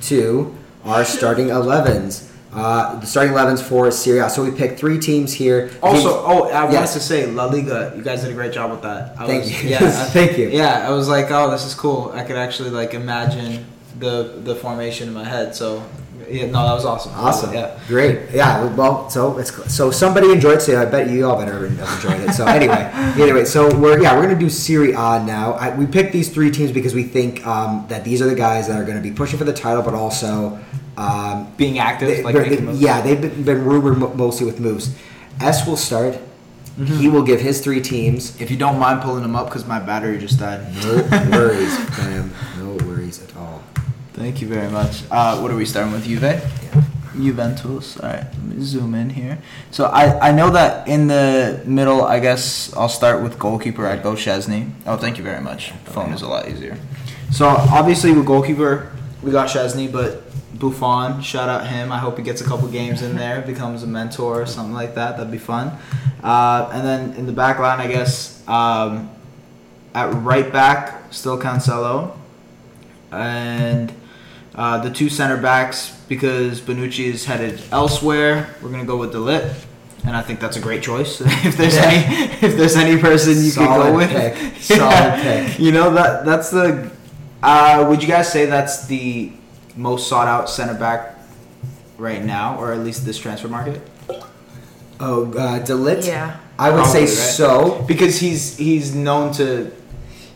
to 0.04 0.56
our 0.84 1.06
starting 1.06 1.48
11s. 1.48 2.30
Uh, 2.52 3.00
the 3.00 3.06
starting 3.08 3.34
11s 3.34 3.62
for 3.64 3.90
Serie 3.90 4.20
A. 4.20 4.30
So 4.30 4.44
we 4.44 4.52
picked 4.52 4.80
three 4.80 5.00
teams 5.00 5.34
here. 5.34 5.72
Also, 5.82 6.10
Teams- 6.10 6.24
oh, 6.26 6.50
I 6.50 6.66
wanted 6.66 6.88
to 6.88 7.00
say 7.00 7.26
La 7.26 7.46
Liga. 7.46 7.94
You 7.96 8.04
guys 8.04 8.22
did 8.22 8.30
a 8.30 8.34
great 8.34 8.54
job 8.54 8.70
with 8.72 8.82
that. 8.84 9.20
I 9.20 9.26
Thank 9.26 9.44
was, 9.44 9.64
you. 9.64 9.70
Yeah, 9.70 9.78
I- 9.82 10.10
Thank 10.10 10.38
you. 10.38 10.50
Yeah, 10.50 10.88
I 10.88 10.92
was 10.92 11.08
like, 11.08 11.32
oh, 11.32 11.50
this 11.50 11.66
is 11.66 11.74
cool. 11.74 12.12
I 12.14 12.24
could 12.24 12.36
actually 12.36 12.70
like 12.70 12.94
imagine 12.94 13.66
the 14.00 14.40
the 14.44 14.56
formation 14.56 15.08
in 15.08 15.14
my 15.16 15.24
head. 15.24 15.56
So, 15.56 15.84
yeah, 16.30 16.46
no, 16.48 16.66
that 16.66 16.74
was 16.74 16.86
awesome. 16.86 17.12
Awesome. 17.14 17.54
Yeah. 17.54 17.80
Great. 17.88 18.32
Yeah. 18.32 18.66
Well, 18.76 19.10
so 19.10 19.38
it's 19.38 19.52
so 19.74 19.92
somebody 19.92 20.32
enjoyed 20.32 20.58
it. 20.58 20.62
So 20.62 20.82
I 20.82 20.86
bet 20.86 21.10
you 21.10 21.26
all 21.26 21.38
better 21.38 21.68
have 21.68 21.96
enjoyed 21.96 22.30
it. 22.30 22.34
So 22.34 22.46
anyway, 22.46 22.90
anyway, 23.22 23.46
so 23.46 23.76
we're 23.78 24.02
yeah 24.02 24.16
we're 24.16 24.24
gonna 24.24 24.40
do 24.40 24.50
Serie 24.50 24.92
A 24.92 25.24
now. 25.24 25.54
I, 25.54 25.76
we 25.76 25.86
picked 25.86 26.14
these 26.14 26.30
three 26.30 26.52
teams 26.52 26.72
because 26.72 26.94
we 26.94 27.04
think 27.04 27.46
um, 27.48 27.86
that 27.90 28.04
these 28.04 28.22
are 28.22 28.28
the 28.28 28.36
guys 28.36 28.68
that 28.68 28.80
are 28.80 28.86
going 28.86 28.98
to 28.98 29.04
be 29.04 29.12
pushing 29.16 29.38
for 29.40 29.46
the 29.46 29.54
title, 29.54 29.82
but 29.82 29.94
also 29.94 30.60
um, 30.98 31.52
Being 31.58 31.80
active, 31.80 32.08
they- 32.10 32.24
like 32.24 32.34
they're- 32.36 32.44
making 32.50 32.66
moves. 32.66 32.80
yeah, 32.82 33.02
they've 33.02 33.20
been, 33.20 33.44
been 33.44 33.66
rumored 33.66 33.98
mo- 33.98 34.14
mostly 34.14 34.46
with 34.46 34.60
moves. 34.60 34.96
S 35.42 35.66
will 35.68 35.78
start. 35.78 36.14
Mm-hmm. 36.78 36.98
He 36.98 37.08
will 37.08 37.24
give 37.24 37.40
his 37.42 37.62
three 37.62 37.82
teams. 37.82 38.40
If 38.40 38.52
you 38.52 38.58
don't 38.58 38.78
mind 38.80 39.02
pulling 39.02 39.22
them 39.24 39.36
up, 39.36 39.46
because 39.48 39.66
my 39.66 39.80
battery 39.80 40.18
just 40.20 40.38
died. 40.40 40.62
No 40.84 40.96
worries, 41.32 41.76
fam. 41.96 42.32
No 42.60 42.74
worries 42.86 43.24
at 43.24 43.36
all. 43.38 43.63
Thank 44.14 44.42
you 44.42 44.48
very 44.48 44.70
much. 44.70 45.04
Uh, 45.10 45.40
what 45.40 45.50
are 45.50 45.56
we 45.56 45.66
starting 45.66 45.92
with? 45.92 46.06
Juve? 46.06 46.40
Juventus. 47.16 48.00
All 48.00 48.10
right, 48.10 48.24
let 48.24 48.44
me 48.44 48.64
zoom 48.64 48.94
in 48.94 49.10
here. 49.10 49.40
So 49.72 49.86
I, 49.86 50.30
I 50.30 50.32
know 50.32 50.52
that 50.52 50.88
in 50.88 51.08
the 51.08 51.62
middle, 51.66 52.04
I 52.04 52.20
guess 52.20 52.72
I'll 52.76 52.90
start 52.90 53.24
with 53.24 53.40
goalkeeper. 53.40 53.88
I'd 53.88 54.04
go 54.04 54.14
Szczesny. 54.14 54.70
Oh, 54.86 54.98
thank 54.98 55.18
you 55.18 55.24
very 55.24 55.42
much. 55.42 55.72
Phone 55.86 56.14
is 56.14 56.22
a 56.22 56.28
lot 56.28 56.48
easier. 56.48 56.78
So 57.32 57.48
obviously 57.48 58.14
with 58.14 58.28
goalkeeper, 58.28 58.92
we 59.24 59.32
got 59.32 59.50
Szczesny, 59.50 59.92
but 59.92 60.22
Buffon, 60.60 61.22
shout 61.24 61.50
out 61.50 61.66
him. 61.68 61.92
I 61.92 61.98
hope 61.98 62.18
he 62.18 62.24
gets 62.24 62.42
a 62.42 62.46
couple 62.46 62.68
games 62.68 63.02
in 63.02 63.16
there, 63.16 63.42
becomes 63.46 63.82
a 63.82 63.88
mentor 63.88 64.44
or 64.44 64.46
something 64.46 64.76
like 64.76 64.94
that. 64.94 65.18
That'd 65.18 65.32
be 65.32 65.40
fun. 65.40 65.72
Uh, 66.22 66.70
and 66.72 66.86
then 66.86 67.14
in 67.18 67.26
the 67.26 67.34
back 67.34 67.58
line, 67.58 67.80
I 67.80 67.88
guess 67.88 68.48
um, 68.48 69.10
at 69.96 70.14
right 70.14 70.52
back, 70.54 71.12
still 71.12 71.40
Cancelo 71.40 72.16
and 73.12 73.94
uh, 74.56 74.78
the 74.80 74.90
two 74.92 75.10
center 75.10 75.38
backs 75.38 76.00
because 76.08 76.62
Bonucci 76.62 77.06
is 77.06 77.26
headed 77.26 77.62
elsewhere. 77.72 78.56
We're 78.62 78.70
gonna 78.72 78.86
go 78.86 78.98
with 78.98 79.12
de 79.12 79.18
Ligt, 79.18 79.66
and 80.06 80.16
I 80.16 80.22
think 80.22 80.40
that's 80.40 80.58
a 80.58 80.62
great 80.62 80.84
choice. 80.84 81.22
if 81.46 81.58
there's 81.58 81.76
Yeah. 81.76 81.90
any, 81.90 82.26
if 82.48 82.56
there's 82.58 82.76
any 82.76 83.00
person 83.02 83.34
you 83.38 83.52
could 83.52 83.54
Solid 83.66 83.92
go 83.92 83.96
with, 83.98 84.10
pick. 84.10 84.56
Solid 84.62 85.22
pick. 85.22 85.60
You 85.60 85.72
know 85.72 85.94
that 85.94 86.26
that's 86.26 86.50
the. 86.52 86.92
Uh, 87.42 87.86
would 87.90 88.02
you 88.02 88.08
guys 88.08 88.32
say 88.32 88.46
that's 88.46 88.86
the 88.88 89.32
most 89.76 90.08
sought 90.08 90.28
out 90.28 90.50
center 90.50 90.74
back 90.76 91.18
right 91.98 92.24
now, 92.24 92.58
or 92.60 92.72
at 92.74 92.80
least 92.80 93.06
this 93.06 93.18
transfer 93.18 93.48
market? 93.48 93.82
Oh, 95.00 95.32
uh, 95.34 95.60
de 95.60 95.74
Ligt. 95.74 96.06
Yeah. 96.08 96.38
I 96.60 96.70
would 96.70 96.86
say 96.86 97.02
right? 97.02 97.10
so. 97.10 97.84
Because 97.88 98.20
he's 98.20 98.56
he's 98.58 98.94
known 98.94 99.34
to 99.34 99.72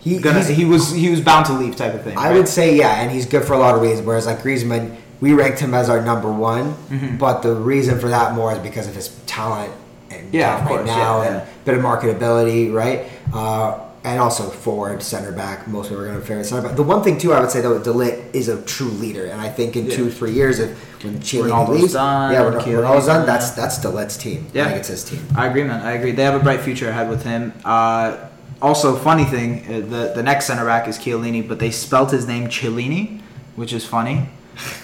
He, 0.07 0.19
gonna 0.19 0.43
he 0.43 0.65
was 0.65 0.91
he 0.93 1.09
was 1.09 1.21
bound 1.21 1.45
to 1.47 1.53
leave 1.53 1.75
type 1.75 1.93
of 1.93 2.03
thing. 2.03 2.17
I 2.17 2.29
right? 2.29 2.35
would 2.37 2.47
say 2.47 2.75
yeah, 2.75 3.01
and 3.01 3.11
he's 3.11 3.25
good 3.25 3.43
for 3.45 3.53
a 3.53 3.57
lot 3.59 3.75
of 3.75 3.81
reasons. 3.81 4.05
Whereas 4.07 4.25
like 4.25 4.39
Griezmann, 4.39 4.95
we 5.21 5.33
ranked 5.33 5.59
him 5.59 5.73
as 5.73 5.89
our 5.89 6.01
number 6.01 6.31
one, 6.31 6.73
Mm-hmm. 6.89 7.17
but 7.17 7.41
the 7.41 7.53
reason 7.53 7.99
for 7.99 8.09
that 8.09 8.33
more 8.35 8.51
is 8.53 8.59
because 8.59 8.87
of 8.87 8.95
his 8.95 9.09
talent 9.25 9.73
and 10.11 10.33
Yeah, 10.33 10.59
right 10.59 10.67
course, 10.67 10.85
now 10.87 11.21
yeah, 11.21 11.27
and 11.27 11.35
yeah. 11.37 11.45
bit 11.65 11.75
of 11.77 11.83
marketability, 11.83 12.71
right? 12.73 13.05
Uh, 13.33 13.79
and 14.03 14.21
also 14.21 14.43
forward, 14.49 15.03
center 15.03 15.33
back. 15.33 15.67
Most 15.67 15.89
people 15.89 16.01
are 16.03 16.07
going 16.07 16.19
to 16.19 16.25
favor 16.25 16.41
center 16.43 16.61
back. 16.61 16.77
The 16.77 16.83
one 16.83 17.03
thing 17.03 17.17
too, 17.17 17.33
I 17.33 17.41
would 17.41 17.51
say 17.51 17.59
though, 17.59 17.77
de 17.77 17.89
Ligt 17.91 18.33
is 18.33 18.47
a 18.47 18.61
true 18.61 18.87
leader, 18.87 19.25
and 19.25 19.41
I 19.41 19.49
think 19.49 19.75
in 19.75 19.87
Yeah. 19.87 19.95
two 19.97 20.09
three 20.11 20.31
years, 20.31 20.59
if 20.59 20.69
when 21.03 21.19
Chiellini 21.19 21.49
Ronaldo's 21.51 21.81
leaves, 21.81 21.93
done, 21.93 22.31
yeah, 22.31 22.43
when 22.43 22.53
Ronaldo's 22.53 23.05
done, 23.07 23.17
done, 23.17 23.25
that's 23.25 23.51
that's 23.51 23.77
de 23.79 23.89
Ligt's 23.89 24.15
team. 24.15 24.47
Yeah. 24.53 24.63
I 24.63 24.67
think 24.67 24.79
it's 24.79 24.87
his 24.87 25.03
team. 25.03 25.19
I 25.35 25.47
agree, 25.47 25.63
man. 25.63 25.81
I 25.85 25.91
agree. 25.93 26.11
They 26.11 26.23
have 26.23 26.35
a 26.35 26.39
bright 26.39 26.61
future 26.61 26.89
ahead 26.89 27.09
with 27.09 27.23
him. 27.23 27.51
Uh, 27.65 28.17
also, 28.61 28.95
funny 28.95 29.25
thing, 29.25 29.65
uh, 29.65 29.79
the 29.87 30.13
the 30.15 30.23
next 30.23 30.45
center 30.45 30.65
back 30.65 30.87
is 30.87 30.97
Chiellini, 30.97 31.47
but 31.47 31.59
they 31.59 31.71
spelt 31.71 32.11
his 32.11 32.27
name 32.27 32.49
Cellini, 32.49 33.21
which 33.55 33.73
is 33.73 33.85
funny. 33.85 34.29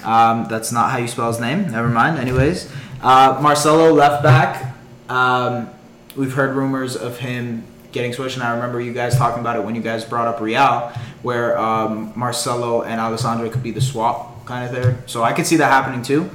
Um, 0.04 0.48
that's 0.50 0.72
not 0.72 0.92
how 0.92 0.98
you 0.98 1.08
spell 1.08 1.28
his 1.30 1.40
name. 1.40 1.72
Never 1.72 1.90
mind. 1.90 2.20
Anyways, 2.20 2.72
uh, 3.02 3.40
Marcelo 3.42 3.92
left 3.92 4.22
back. 4.22 4.76
Um, 5.10 5.70
we've 6.16 6.34
heard 6.34 6.56
rumors 6.56 6.96
of 6.96 7.18
him 7.18 7.64
getting 7.92 8.14
switched, 8.14 8.36
and 8.36 8.44
I 8.44 8.54
remember 8.54 8.80
you 8.80 8.94
guys 8.94 9.18
talking 9.18 9.42
about 9.42 9.56
it 9.56 9.64
when 9.64 9.76
you 9.76 9.82
guys 9.82 10.06
brought 10.06 10.28
up 10.28 10.40
Real, 10.40 10.92
where 11.24 11.58
um, 11.58 12.14
Marcelo 12.16 12.84
and 12.84 13.00
Alex 13.00 13.24
Sandro 13.24 13.50
could 13.50 13.64
be 13.64 13.72
the 13.72 13.82
swap 13.82 14.46
kind 14.46 14.66
of 14.66 14.72
there. 14.72 14.98
So 15.08 15.24
I 15.24 15.34
could 15.34 15.48
see 15.48 15.58
that 15.58 15.72
happening 15.72 16.04
too. 16.04 16.30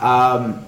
Um, 0.00 0.64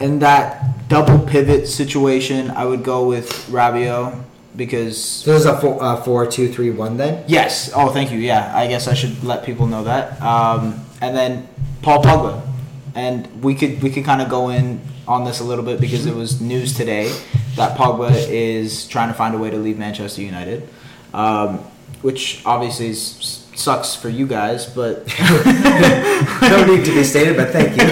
in 0.00 0.20
that 0.20 0.88
double 0.88 1.18
pivot 1.18 1.68
situation, 1.68 2.50
I 2.50 2.64
would 2.64 2.82
go 2.82 3.06
with 3.06 3.30
Rabiot 3.48 4.22
because 4.56 5.00
So 5.02 5.32
this 5.32 5.40
is 5.40 5.46
a 5.46 5.58
four, 5.60 5.82
uh, 5.82 5.96
four 6.02 6.26
two 6.26 6.52
three 6.52 6.70
one 6.70 6.96
then. 6.96 7.24
yes. 7.26 7.70
Oh, 7.74 7.90
thank 7.90 8.10
you. 8.12 8.18
Yeah, 8.18 8.52
I 8.54 8.66
guess 8.66 8.86
I 8.88 8.94
should 8.94 9.22
let 9.24 9.44
people 9.44 9.66
know 9.66 9.84
that. 9.84 10.20
Um, 10.22 10.84
and 11.00 11.16
then 11.16 11.48
Paul 11.82 12.02
Pogba, 12.02 12.40
and 12.94 13.42
we 13.42 13.54
could 13.54 13.82
we 13.82 13.90
could 13.90 14.04
kind 14.04 14.22
of 14.22 14.28
go 14.28 14.50
in 14.50 14.80
on 15.06 15.24
this 15.24 15.40
a 15.40 15.44
little 15.44 15.64
bit 15.64 15.80
because 15.80 16.06
it 16.06 16.14
was 16.14 16.40
news 16.40 16.74
today 16.74 17.14
that 17.56 17.76
Pogba 17.76 18.10
is 18.28 18.86
trying 18.88 19.08
to 19.08 19.14
find 19.14 19.34
a 19.34 19.38
way 19.38 19.50
to 19.50 19.56
leave 19.58 19.78
Manchester 19.78 20.22
United, 20.22 20.68
um, 21.12 21.58
which 22.02 22.40
obviously 22.46 22.88
is, 22.88 23.46
sucks 23.54 23.94
for 23.94 24.08
you 24.08 24.26
guys, 24.26 24.66
but 24.66 25.06
no 26.42 26.64
need 26.66 26.84
to 26.84 26.92
be 26.94 27.04
stated, 27.04 27.36
but 27.36 27.50
thank 27.50 27.70
you. 27.76 27.84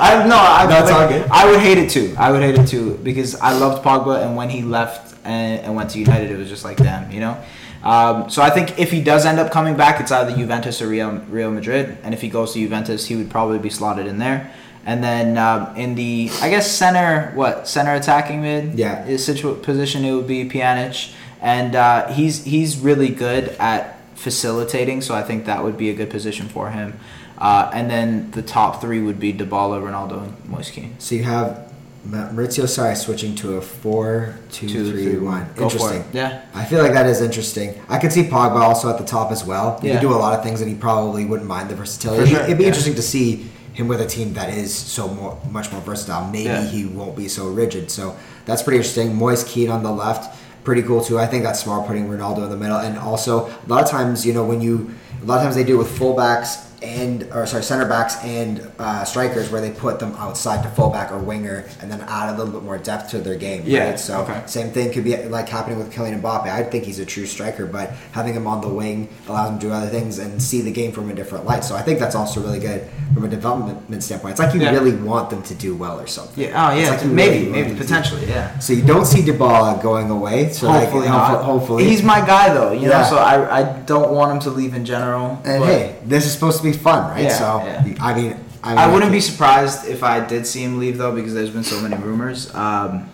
I 0.00 0.26
no, 0.26 0.36
I, 0.36 0.66
No, 0.68 0.82
it's 0.82 0.90
all 0.90 1.08
good. 1.08 1.26
I 1.30 1.50
would 1.50 1.60
hate 1.60 1.78
it 1.78 1.88
too. 1.90 2.14
I 2.18 2.30
would 2.32 2.42
hate 2.42 2.58
it 2.58 2.66
too 2.66 2.98
because 3.02 3.34
I 3.36 3.52
loved 3.52 3.84
Pogba, 3.84 4.24
and 4.26 4.36
when 4.36 4.50
he 4.50 4.62
left 4.62 5.09
and, 5.24 5.60
and 5.60 5.74
went 5.74 5.90
to 5.90 5.98
United, 5.98 6.30
it 6.30 6.36
was 6.38 6.48
just 6.48 6.64
like 6.64 6.76
them, 6.76 7.10
you 7.10 7.20
know. 7.20 7.42
Um, 7.82 8.28
so 8.28 8.42
I 8.42 8.50
think 8.50 8.78
if 8.78 8.90
he 8.90 9.02
does 9.02 9.24
end 9.24 9.38
up 9.38 9.50
coming 9.52 9.76
back, 9.76 10.00
it's 10.00 10.12
either 10.12 10.36
Juventus 10.36 10.82
or 10.82 10.88
Real, 10.88 11.12
Real 11.30 11.50
Madrid, 11.50 11.96
and 12.02 12.12
if 12.12 12.20
he 12.20 12.28
goes 12.28 12.52
to 12.52 12.58
Juventus, 12.60 13.06
he 13.06 13.16
would 13.16 13.30
probably 13.30 13.58
be 13.58 13.70
slotted 13.70 14.06
in 14.06 14.18
there. 14.18 14.52
And 14.84 15.02
then 15.04 15.36
um, 15.38 15.74
in 15.76 15.94
the, 15.94 16.30
I 16.40 16.48
guess 16.50 16.70
center, 16.70 17.32
what 17.34 17.68
center 17.68 17.94
attacking 17.94 18.42
mid, 18.42 18.78
Yeah. 18.78 19.06
is 19.06 19.24
situ- 19.24 19.54
position 19.56 20.04
it 20.04 20.12
would 20.14 20.26
be 20.26 20.48
Pjanic, 20.48 21.12
and 21.42 21.74
uh, 21.74 22.08
he's 22.12 22.44
he's 22.44 22.78
really 22.78 23.08
good 23.08 23.48
at 23.58 23.96
facilitating, 24.14 25.00
so 25.00 25.14
I 25.14 25.22
think 25.22 25.46
that 25.46 25.64
would 25.64 25.76
be 25.78 25.88
a 25.90 25.94
good 25.94 26.10
position 26.10 26.48
for 26.48 26.70
him. 26.70 26.98
Uh, 27.38 27.70
and 27.72 27.90
then 27.90 28.30
the 28.32 28.42
top 28.42 28.80
three 28.82 29.00
would 29.00 29.18
be 29.18 29.32
Dybala, 29.32 29.80
Ronaldo, 29.82 30.22
and 30.24 30.48
Moise 30.48 30.70
Kean. 30.70 30.94
So 30.98 31.14
you 31.14 31.22
have 31.24 31.69
Maurizio 32.06 32.64
Sarri 32.64 32.96
switching 32.96 33.34
to 33.36 33.56
a 33.56 33.60
four 33.60 34.34
two 34.50 34.68
Two, 34.68 34.90
three 34.90 35.04
three, 35.12 35.18
one. 35.18 35.46
Go 35.54 35.68
for 35.68 35.76
Interesting. 35.76 36.04
Yeah. 36.14 36.42
I 36.54 36.64
feel 36.64 36.82
like 36.82 36.92
that 36.92 37.06
is 37.06 37.20
interesting. 37.20 37.74
I 37.90 37.98
could 37.98 38.10
see 38.10 38.22
Pogba 38.24 38.56
also 38.60 38.88
at 38.88 38.96
the 38.98 39.04
top 39.04 39.30
as 39.30 39.44
well. 39.44 39.78
He 39.80 39.88
Yeah. 39.88 39.94
could 39.94 40.00
do 40.08 40.12
a 40.12 40.16
lot 40.16 40.32
of 40.36 40.42
things, 40.42 40.60
and 40.62 40.70
he 40.70 40.76
probably 40.76 41.26
wouldn't 41.26 41.48
mind 41.48 41.68
the 41.68 41.74
versatility. 41.74 42.30
Sure, 42.30 42.40
It'd 42.42 42.56
be 42.56 42.64
yeah. 42.64 42.68
interesting 42.68 42.94
to 42.94 43.02
see 43.02 43.50
him 43.74 43.86
with 43.86 44.00
a 44.00 44.06
team 44.06 44.32
that 44.34 44.48
is 44.48 44.74
so 44.74 45.08
more, 45.08 45.36
much 45.50 45.70
more 45.72 45.80
versatile. 45.82 46.26
Maybe 46.30 46.44
Yeah. 46.44 46.62
he 46.64 46.86
won't 46.86 47.16
be 47.16 47.28
so 47.28 47.48
rigid. 47.48 47.90
So 47.90 48.14
that's 48.46 48.62
pretty 48.62 48.78
interesting. 48.78 49.14
Moise 49.14 49.44
Kean 49.44 49.70
on 49.70 49.82
the 49.82 49.92
left, 49.92 50.34
pretty 50.64 50.82
cool 50.82 51.02
too. 51.04 51.18
I 51.18 51.26
think 51.26 51.44
that's 51.44 51.60
smart 51.62 51.86
putting 51.86 52.08
Ronaldo 52.08 52.44
in 52.44 52.50
the 52.50 52.56
middle, 52.56 52.78
and 52.78 52.98
also 52.98 53.46
a 53.46 53.68
lot 53.68 53.82
of 53.84 53.90
times, 53.90 54.24
you 54.24 54.32
know, 54.32 54.44
when 54.44 54.62
you 54.62 54.90
a 55.22 55.26
lot 55.26 55.36
of 55.36 55.42
times 55.42 55.54
they 55.54 55.64
do 55.64 55.76
with 55.76 55.88
fullbacks 55.98 56.56
and 56.82 57.24
or 57.32 57.46
sorry 57.46 57.62
center 57.62 57.86
backs 57.86 58.16
and 58.24 58.70
uh, 58.78 59.04
strikers 59.04 59.50
where 59.50 59.60
they 59.60 59.70
put 59.70 59.98
them 59.98 60.14
outside 60.16 60.62
to 60.62 60.68
fullback 60.70 61.12
or 61.12 61.18
winger 61.18 61.68
and 61.80 61.90
then 61.90 62.00
add 62.02 62.34
a 62.34 62.36
little 62.38 62.52
bit 62.52 62.62
more 62.62 62.78
depth 62.78 63.10
to 63.10 63.18
their 63.18 63.36
game. 63.36 63.62
Yeah, 63.66 63.90
Right? 63.90 64.00
So 64.00 64.22
okay. 64.22 64.42
same 64.46 64.70
thing 64.70 64.92
could 64.92 65.04
be 65.04 65.16
like 65.28 65.48
happening 65.48 65.78
with 65.78 65.92
Kylian 65.92 66.20
Mbappe. 66.22 66.46
I 66.46 66.62
think 66.62 66.84
he's 66.84 66.98
a 66.98 67.04
true 67.04 67.26
striker, 67.26 67.66
but 67.66 67.90
having 68.12 68.32
him 68.34 68.46
on 68.46 68.60
the 68.60 68.68
wing 68.68 69.08
allows 69.28 69.50
him 69.50 69.58
to 69.58 69.66
do 69.66 69.72
other 69.72 69.88
things 69.88 70.18
and 70.18 70.40
see 70.42 70.60
the 70.62 70.72
game 70.72 70.92
from 70.92 71.10
a 71.10 71.14
different 71.14 71.44
light. 71.44 71.64
So 71.64 71.76
I 71.76 71.82
think 71.82 71.98
that's 71.98 72.14
also 72.14 72.40
really 72.40 72.60
good 72.60 72.86
from 73.14 73.24
a 73.24 73.28
development 73.28 74.02
standpoint. 74.02 74.32
It's 74.32 74.40
like 74.40 74.54
you 74.54 74.60
Yeah. 74.62 74.70
really 74.70 74.92
want 74.92 75.30
them 75.30 75.42
to 75.42 75.54
do 75.54 75.74
well 75.74 76.00
or 76.00 76.06
something. 76.06 76.44
Yeah. 76.44 76.70
Oh 76.70 76.74
yeah. 76.76 76.90
like 76.90 77.04
maybe. 77.04 77.38
really 77.40 77.50
maybe 77.50 77.68
them 77.68 77.70
to 77.70 77.74
do- 77.74 77.80
potentially. 77.86 78.26
Yeah. 78.26 78.58
So 78.58 78.72
you 78.72 78.82
don't 78.82 79.04
see 79.06 79.20
Dybala 79.22 79.82
going 79.82 80.10
away. 80.10 80.50
So 80.52 80.68
hopefully 80.68 81.06
hopefully, 81.06 81.08
not. 81.08 81.44
hopefully 81.44 81.84
he's 81.84 82.02
my 82.02 82.20
guy 82.24 82.54
though. 82.54 82.72
You 82.72 82.88
Yeah. 82.88 83.02
know, 83.02 83.04
so 83.10 83.16
I 83.18 83.60
I 83.60 83.62
don't 83.84 84.10
want 84.12 84.32
him 84.32 84.40
to 84.40 84.50
leave 84.50 84.74
in 84.74 84.84
general. 84.84 85.38
And 85.44 85.62
hey, 85.64 85.96
this 86.04 86.24
is 86.26 86.32
supposed 86.32 86.56
to 86.58 86.62
be 86.62 86.69
fun, 86.72 87.10
right? 87.10 87.24
Yeah, 87.24 87.38
so 87.38 87.62
yeah. 87.64 87.80
I 88.00 88.14
mean, 88.14 88.36
I, 88.62 88.70
mean, 88.70 88.78
I 88.78 88.92
wouldn't 88.92 89.12
be 89.12 89.20
think- 89.20 89.32
surprised 89.32 89.86
if 89.86 90.02
I 90.02 90.24
did 90.24 90.46
see 90.46 90.62
him 90.62 90.78
leave 90.78 90.98
though, 90.98 91.14
because 91.14 91.34
there's 91.34 91.50
been 91.50 91.64
so 91.64 91.80
many 91.80 91.96
rumors. 91.96 92.54
Um, 92.54 93.10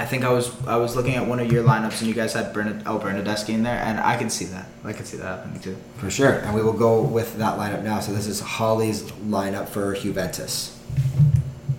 I 0.00 0.06
think 0.06 0.24
I 0.24 0.32
was 0.32 0.50
I 0.66 0.76
was 0.76 0.96
looking 0.96 1.16
at 1.16 1.26
one 1.26 1.40
of 1.40 1.52
your 1.52 1.62
lineups 1.62 2.00
and 2.00 2.08
you 2.08 2.14
guys 2.14 2.32
had 2.32 2.54
Bernard, 2.54 2.86
El 2.86 2.98
Bernadeschi 2.98 3.50
in 3.50 3.62
there, 3.62 3.78
and 3.84 4.00
I 4.00 4.16
can 4.16 4.30
see 4.30 4.46
that. 4.46 4.66
I 4.82 4.94
can 4.94 5.04
see 5.04 5.18
that 5.18 5.26
happening 5.26 5.60
too. 5.60 5.76
for 5.98 6.10
sure. 6.10 6.38
And 6.38 6.54
we 6.54 6.62
will 6.62 6.72
go 6.72 7.02
with 7.02 7.36
that 7.36 7.58
lineup 7.58 7.82
now. 7.82 8.00
So 8.00 8.12
this 8.12 8.26
is 8.26 8.40
Holly's 8.40 9.02
lineup 9.28 9.68
for 9.68 9.94
Juventus. 9.94 10.78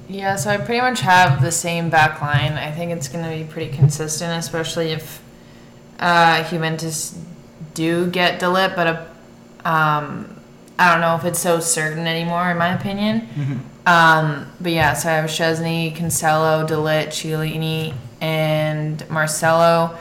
Yeah, 0.07 0.35
so 0.35 0.51
I 0.51 0.57
pretty 0.57 0.81
much 0.81 0.99
have 0.99 1.41
the 1.41 1.51
same 1.51 1.89
back 1.89 2.21
line. 2.21 2.53
I 2.53 2.69
think 2.69 2.91
it's 2.91 3.07
going 3.07 3.23
to 3.23 3.43
be 3.43 3.49
pretty 3.49 3.75
consistent, 3.75 4.37
especially 4.37 4.91
if 4.91 5.23
uh, 5.99 6.47
Juventus 6.49 7.17
do 7.73 8.07
get 8.11 8.39
de 8.39 8.45
Ligt, 8.45 8.75
but 8.75 8.87
uh 8.87 9.05
um, 9.63 10.30
I 10.81 10.91
don't 10.91 11.01
know 11.01 11.15
if 11.15 11.25
it's 11.25 11.39
so 11.39 11.59
certain 11.59 12.07
anymore, 12.07 12.49
in 12.51 12.57
my 12.57 12.73
opinion. 12.73 13.27
Um, 13.85 14.51
but 14.59 14.71
yeah, 14.71 14.93
so 14.93 15.09
I 15.09 15.13
have 15.13 15.29
Szczesny, 15.29 15.95
Cancelo, 15.95 16.67
de 16.67 16.75
Ligt, 16.75 17.07
Chiellini, 17.07 17.93
and 18.21 19.07
Marcelo. 19.09 19.97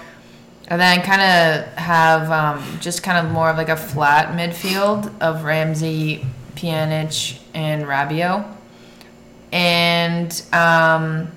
And 0.68 0.80
then 0.80 1.02
kind 1.02 1.20
of 1.22 1.74
have 1.74 2.30
um, 2.30 2.78
just 2.80 3.02
kind 3.02 3.26
of 3.26 3.32
more 3.32 3.50
of 3.50 3.56
like 3.56 3.68
a 3.68 3.76
flat 3.76 4.36
midfield 4.36 5.12
of 5.20 5.44
Ramsey, 5.44 6.24
Pjanic, 6.54 7.40
and 7.54 7.84
Rabiot 7.84 8.44
and 9.52 10.42
um, 10.52 11.30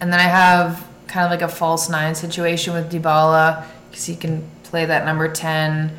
and 0.00 0.12
then 0.12 0.18
I 0.18 0.22
have 0.22 0.86
kind 1.06 1.24
of 1.24 1.30
like 1.30 1.42
a 1.42 1.52
false 1.52 1.88
nine 1.88 2.14
situation 2.14 2.74
with 2.74 2.90
Dybala 2.90 3.64
because 3.90 4.06
he 4.06 4.16
can 4.16 4.48
play 4.64 4.86
that 4.86 5.04
number 5.04 5.28
ten 5.28 5.96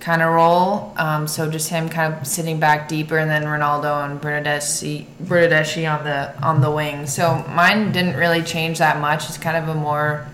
kind 0.00 0.22
of 0.22 0.32
role. 0.32 0.94
Um, 0.96 1.26
so 1.26 1.50
just 1.50 1.70
him 1.70 1.88
kind 1.88 2.14
of 2.14 2.26
sitting 2.26 2.60
back 2.60 2.88
deeper, 2.88 3.18
and 3.18 3.30
then 3.30 3.44
Ronaldo 3.44 4.04
and 4.04 4.20
Bernadeschi, 4.20 5.06
Bernadeschi 5.22 5.90
on 5.90 6.04
the 6.04 6.40
on 6.44 6.60
the 6.60 6.70
wing. 6.70 7.06
So 7.06 7.44
mine 7.48 7.92
didn't 7.92 8.16
really 8.16 8.42
change 8.42 8.78
that 8.78 9.00
much. 9.00 9.28
It's 9.28 9.38
kind 9.38 9.56
of 9.56 9.74
a 9.74 9.78
more 9.78 10.26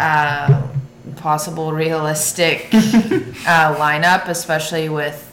uh, 0.00 0.68
possible 1.16 1.72
realistic 1.72 2.68
uh, 2.72 3.76
lineup, 3.76 4.28
especially 4.28 4.88
with 4.88 5.28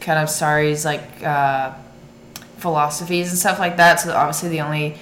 kind 0.00 0.18
of 0.18 0.28
Sarri's 0.28 0.84
like. 0.84 1.22
Uh, 1.22 1.74
philosophies 2.62 3.28
and 3.28 3.38
stuff 3.38 3.58
like 3.58 3.76
that. 3.76 4.00
So 4.00 4.14
obviously 4.14 4.48
the 4.48 4.60
only 4.60 4.94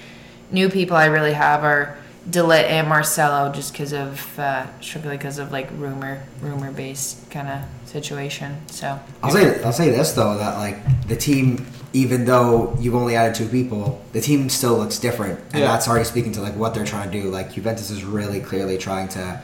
new 0.51 0.67
people 0.67 0.97
I 0.97 1.05
really 1.05 1.33
have 1.33 1.63
are 1.63 1.97
de 2.29 2.39
Ligt 2.39 2.69
and 2.69 2.87
Marcelo, 2.87 3.51
just 3.51 3.71
because 3.73 3.93
of 3.93 4.39
uh, 4.39 4.65
strictly 4.79 5.17
because 5.17 5.37
of 5.39 5.51
like 5.51 5.69
rumor 5.77 6.21
rumor 6.41 6.71
based 6.71 7.29
kind 7.31 7.47
of 7.47 7.61
situation. 7.89 8.55
So 8.67 8.99
I'll 9.23 9.31
say 9.31 9.63
I'll 9.63 9.73
say 9.73 9.89
this 9.89 10.11
though 10.13 10.37
that 10.37 10.57
like 10.57 11.07
the 11.07 11.15
team, 11.15 11.65
even 11.93 12.25
though 12.25 12.75
you've 12.79 12.95
only 12.95 13.15
added 13.15 13.35
two 13.35 13.47
people, 13.47 14.01
the 14.13 14.21
team 14.21 14.49
still 14.49 14.77
looks 14.77 14.99
different, 14.99 15.39
and 15.51 15.61
Yeah. 15.61 15.67
that's 15.67 15.87
already 15.87 16.05
speaking 16.05 16.31
to 16.33 16.41
like 16.41 16.55
what 16.55 16.73
they're 16.75 16.85
trying 16.85 17.09
to 17.11 17.21
do. 17.21 17.29
Like 17.29 17.53
Juventus 17.53 17.89
is 17.89 18.03
really 18.03 18.39
clearly 18.39 18.77
trying 18.77 19.07
to 19.09 19.41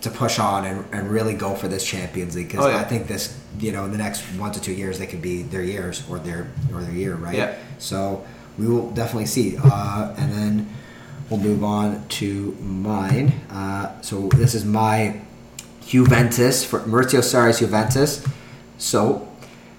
to 0.00 0.10
push 0.10 0.38
on 0.38 0.64
and, 0.64 0.84
and 0.92 1.10
really 1.10 1.34
go 1.34 1.54
for 1.56 1.66
this 1.66 1.84
Champions 1.84 2.36
League 2.36 2.46
because 2.48 2.64
Oh, 2.64 2.68
yeah. 2.68 2.78
I 2.78 2.84
think 2.84 3.08
this 3.08 3.36
you 3.60 3.72
know 3.72 3.84
in 3.84 3.90
the 3.92 3.98
next 3.98 4.22
one 4.38 4.52
to 4.52 4.60
two 4.60 4.72
years 4.72 4.98
they 4.98 5.06
could 5.06 5.22
be 5.22 5.42
their 5.42 5.62
years 5.62 6.02
or 6.10 6.18
their 6.18 6.48
or 6.74 6.82
their 6.82 6.92
year 6.94 7.14
right. 7.14 7.34
Yeah. 7.36 7.54
So 7.78 8.24
we 8.58 8.66
will 8.66 8.90
definitely 8.90 9.26
see, 9.26 9.56
uh, 9.62 10.14
and 10.18 10.32
then 10.32 10.74
we'll 11.30 11.40
move 11.40 11.62
on 11.64 12.06
to 12.08 12.52
mine. 12.60 13.32
Uh, 13.50 14.00
so 14.00 14.28
this 14.28 14.54
is 14.54 14.64
my 14.64 15.20
Juventus 15.86 16.64
for 16.64 16.80
Maurizio 16.80 17.20
Sarri's 17.20 17.58
Juventus. 17.60 18.24
So 18.78 19.28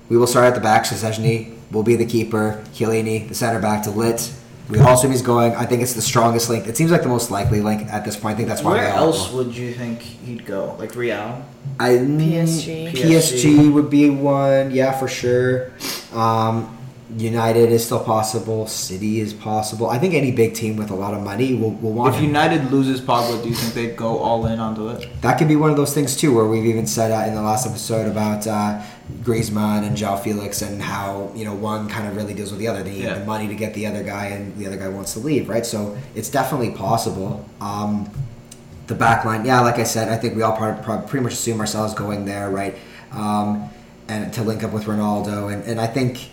we 0.10 0.18
will 0.18 0.28
start 0.28 0.46
at 0.46 0.56
the 0.56 0.62
back. 0.62 0.84
Szczesny 0.86 1.56
will 1.72 1.84
be 1.84 1.96
the 1.96 2.06
keeper. 2.06 2.64
Chiellini, 2.74 3.28
the 3.28 3.36
center 3.36 3.60
back, 3.60 3.84
de 3.84 3.92
Ligt. 3.92 4.36
We 4.70 4.78
all 4.80 4.94
assume 4.94 5.12
he's 5.12 5.24
going. 5.24 5.56
I 5.56 5.66
think 5.66 5.82
it's 5.82 5.94
the 5.94 6.02
strongest 6.02 6.48
link. 6.48 6.68
It 6.68 6.78
seems 6.78 6.92
like 6.92 7.02
the 7.02 7.10
most 7.10 7.32
likely 7.32 7.60
link 7.60 7.88
at 7.92 8.06
this 8.06 8.16
point. 8.16 8.36
I 8.36 8.38
think 8.38 8.50
that's 8.50 8.62
why. 8.62 8.74
Where 8.74 8.84
they 8.86 8.92
all- 8.92 9.06
else 9.08 9.32
would 9.32 9.56
you 9.56 9.74
think 9.74 10.00
he'd 10.02 10.46
go? 10.46 10.76
Like 10.78 10.96
Real? 10.96 11.44
I 11.80 11.90
PSG. 11.94 12.92
PSG 12.92 13.74
would 13.74 13.90
be 13.90 14.12
one, 14.12 14.70
yeah, 14.70 14.92
for 14.92 15.08
sure. 15.08 15.72
Um, 16.14 16.78
United 17.18 17.72
is 17.72 17.84
still 17.86 18.04
possible. 18.04 18.68
City 18.68 19.20
is 19.20 19.34
possible. 19.34 19.90
I 19.90 19.98
think 19.98 20.14
any 20.14 20.32
big 20.32 20.54
team 20.54 20.76
with 20.78 20.92
a 20.92 20.96
lot 20.96 21.14
of 21.16 21.24
money 21.24 21.56
will, 21.56 21.72
will 21.72 21.92
want 21.92 22.14
If 22.14 22.20
him. 22.22 22.28
United 22.28 22.72
loses 22.72 23.02
Pablo, 23.02 23.42
do 23.42 23.50
you 23.50 23.56
think 23.56 23.74
they'd 23.74 23.98
go 23.98 24.20
all 24.20 24.46
in 24.46 24.60
onto 24.60 24.90
it? 24.90 25.10
That 25.22 25.38
could 25.40 25.48
be 25.48 25.56
one 25.56 25.72
of 25.72 25.78
those 25.78 25.94
things 25.94 26.16
too, 26.16 26.34
where 26.36 26.46
we've 26.46 26.66
even 26.68 26.86
said 26.86 27.12
uh, 27.12 27.28
in 27.28 27.34
the 27.34 27.42
last 27.42 27.66
episode 27.66 28.08
about 28.08 28.46
uh, 28.46 28.82
Griezmann 29.24 29.88
and 29.88 29.98
João 29.98 30.20
Felix 30.22 30.62
and 30.62 30.80
how 30.82 31.32
you 31.36 31.46
know 31.46 31.56
one 31.56 31.90
kind 31.90 32.08
of 32.08 32.16
really 32.16 32.36
deals 32.36 32.52
with 32.52 32.60
the 32.60 32.68
other. 32.68 32.84
They 32.84 32.92
need 32.92 33.04
Yeah. 33.06 33.18
the 33.20 33.26
money 33.26 33.48
to 33.48 33.56
get 33.56 33.74
the 33.74 33.88
other 33.88 34.04
guy, 34.04 34.28
and 34.28 34.56
the 34.58 34.68
other 34.68 34.78
guy 34.78 34.88
wants 34.90 35.14
to 35.14 35.20
leave, 35.20 35.50
right? 35.50 35.66
So 35.66 35.98
it's 36.14 36.30
definitely 36.30 36.72
possible. 36.72 37.44
Um, 37.60 38.10
the 38.86 38.96
back 38.96 39.26
line, 39.26 39.46
yeah, 39.46 39.62
like 39.62 39.80
I 39.80 39.84
said, 39.84 40.10
I 40.10 40.18
think 40.18 40.36
we 40.36 40.42
all 40.44 40.56
probably, 40.56 40.84
probably 40.84 41.08
pretty 41.08 41.24
much 41.24 41.34
assume 41.34 41.60
ourselves 41.60 41.94
going 41.96 42.26
there, 42.26 42.50
right? 42.52 42.76
Um, 43.12 43.70
and 44.08 44.32
to 44.34 44.44
link 44.44 44.64
up 44.64 44.74
with 44.74 44.86
Ronaldo, 44.86 45.52
and, 45.54 45.64
and 45.66 45.80
I 45.82 45.86
think 45.88 46.30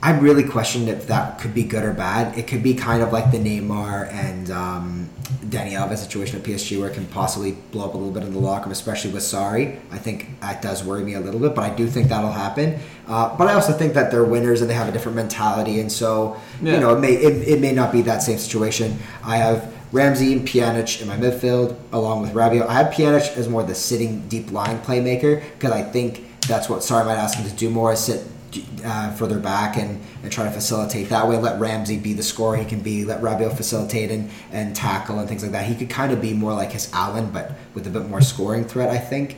I 0.00 0.16
really 0.18 0.44
questioned 0.44 0.88
if 0.88 1.08
that 1.08 1.40
could 1.40 1.54
be 1.54 1.64
good 1.64 1.82
or 1.84 1.92
bad. 1.92 2.38
It 2.38 2.46
could 2.46 2.62
be 2.62 2.74
kind 2.74 3.02
of 3.02 3.12
like 3.12 3.32
the 3.32 3.38
Neymar 3.38 4.12
and 4.12 4.48
um, 4.50 5.08
Dani 5.46 5.72
Alves 5.72 5.98
situation 5.98 6.38
at 6.38 6.44
PSG, 6.46 6.78
where 6.78 6.88
it 6.88 6.94
can 6.94 7.04
possibly 7.06 7.52
blow 7.72 7.86
up 7.86 7.94
a 7.94 7.96
little 7.96 8.12
bit 8.12 8.22
in 8.22 8.32
the 8.32 8.38
locker 8.38 8.64
room, 8.66 8.72
especially 8.72 9.10
with 9.10 9.24
Sarri. 9.24 9.80
I 9.90 9.98
think 9.98 10.38
that 10.40 10.62
does 10.62 10.84
worry 10.84 11.02
me 11.02 11.14
a 11.14 11.20
little 11.20 11.40
bit, 11.40 11.54
but 11.56 11.64
I 11.64 11.74
do 11.74 11.88
think 11.88 12.08
that'll 12.10 12.30
happen. 12.30 12.78
Uh, 13.08 13.36
but 13.36 13.48
I 13.48 13.54
also 13.54 13.72
think 13.72 13.94
that 13.94 14.12
they're 14.12 14.24
winners 14.24 14.60
and 14.60 14.70
they 14.70 14.74
have 14.74 14.88
a 14.88 14.92
different 14.92 15.16
mentality, 15.16 15.80
and 15.80 15.90
so 15.90 16.36
Yeah. 16.62 16.74
you 16.74 16.80
know 16.80 16.94
it 16.96 17.00
may 17.00 17.12
it, 17.14 17.48
it 17.48 17.60
may 17.60 17.72
not 17.72 17.90
be 17.90 18.02
that 18.02 18.22
same 18.22 18.38
situation. 18.38 18.98
I 19.24 19.38
have 19.38 19.74
Ramsey 19.90 20.32
and 20.34 20.46
Pjanic 20.46 21.00
in 21.02 21.08
my 21.08 21.16
midfield, 21.16 21.74
along 21.92 22.22
with 22.22 22.34
Rabiot. 22.34 22.66
I 22.68 22.74
have 22.74 22.92
Pjanic 22.92 23.36
as 23.36 23.48
more 23.48 23.64
the 23.64 23.74
sitting 23.74 24.28
deep 24.28 24.52
line 24.52 24.78
playmaker 24.80 25.42
because 25.54 25.72
I 25.72 25.82
think 25.82 26.24
that's 26.46 26.68
what 26.68 26.80
Sarri 26.80 27.04
might 27.06 27.16
ask 27.16 27.36
him 27.38 27.48
to 27.50 27.56
do 27.56 27.68
more, 27.70 27.94
is 27.94 28.00
sit 28.00 28.22
uh, 28.84 29.12
further 29.12 29.38
back 29.38 29.76
and, 29.76 30.00
and 30.22 30.32
try 30.32 30.44
to 30.44 30.50
facilitate 30.50 31.08
that 31.10 31.28
way. 31.28 31.36
Let 31.36 31.60
Ramsey 31.60 31.98
be 31.98 32.12
the 32.12 32.22
scorer 32.22 32.56
he 32.56 32.64
can 32.64 32.80
be. 32.80 33.04
Let 33.04 33.20
Rabiot 33.20 33.56
facilitate 33.56 34.10
and, 34.10 34.30
and 34.52 34.74
tackle 34.74 35.18
and 35.18 35.28
things 35.28 35.42
like 35.42 35.52
that. 35.52 35.66
He 35.66 35.74
could 35.74 35.90
kind 35.90 36.12
of 36.12 36.20
be 36.20 36.32
more 36.32 36.54
like 36.54 36.72
his 36.72 36.90
Allan, 36.92 37.30
but 37.30 37.52
with 37.74 37.86
a 37.86 37.90
bit 37.90 38.08
more 38.08 38.20
scoring 38.20 38.64
threat, 38.64 38.90
I 38.90 38.98
think. 38.98 39.36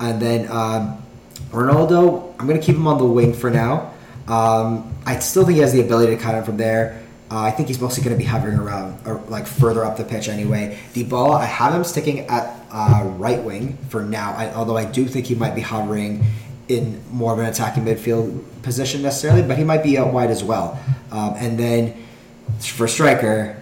And 0.00 0.20
then 0.20 0.50
um, 0.50 1.02
Ronaldo, 1.50 2.34
I'm 2.38 2.46
going 2.46 2.58
to 2.58 2.64
keep 2.64 2.76
him 2.76 2.86
on 2.86 2.98
the 2.98 3.06
wing 3.06 3.32
for 3.32 3.50
now. 3.50 3.94
Um, 4.26 4.94
I 5.06 5.18
still 5.20 5.44
think 5.44 5.56
he 5.56 5.62
has 5.62 5.72
the 5.72 5.80
ability 5.80 6.14
to 6.16 6.22
cut 6.22 6.34
him 6.34 6.44
from 6.44 6.56
there. 6.56 7.02
Uh, 7.30 7.40
I 7.40 7.50
think 7.50 7.68
he's 7.68 7.80
mostly 7.80 8.02
going 8.02 8.16
to 8.16 8.18
be 8.18 8.24
hovering 8.24 8.58
around, 8.58 9.06
or 9.06 9.20
like 9.28 9.46
further 9.46 9.84
up 9.84 9.98
the 9.98 10.04
pitch 10.04 10.28
anyway. 10.28 10.78
Dybala, 10.94 11.40
I 11.40 11.44
have 11.44 11.74
him 11.74 11.84
sticking 11.84 12.20
at 12.20 12.58
uh, 12.72 13.04
right 13.16 13.42
wing 13.42 13.76
for 13.90 14.02
now. 14.02 14.32
I, 14.32 14.52
although 14.54 14.78
I 14.78 14.86
do 14.86 15.06
think 15.06 15.26
he 15.26 15.34
might 15.34 15.54
be 15.54 15.60
hovering 15.60 16.24
in 16.68 17.02
more 17.10 17.32
of 17.32 17.38
an 17.38 17.46
attacking 17.46 17.84
midfield 17.84 18.42
position 18.62 19.02
necessarily, 19.02 19.42
but 19.42 19.56
he 19.58 19.64
might 19.64 19.82
be 19.82 19.96
out 19.98 20.12
wide 20.12 20.30
as 20.30 20.44
well. 20.44 20.78
Um, 21.10 21.34
and 21.36 21.58
then 21.58 21.94
for 22.60 22.86
striker, 22.88 23.56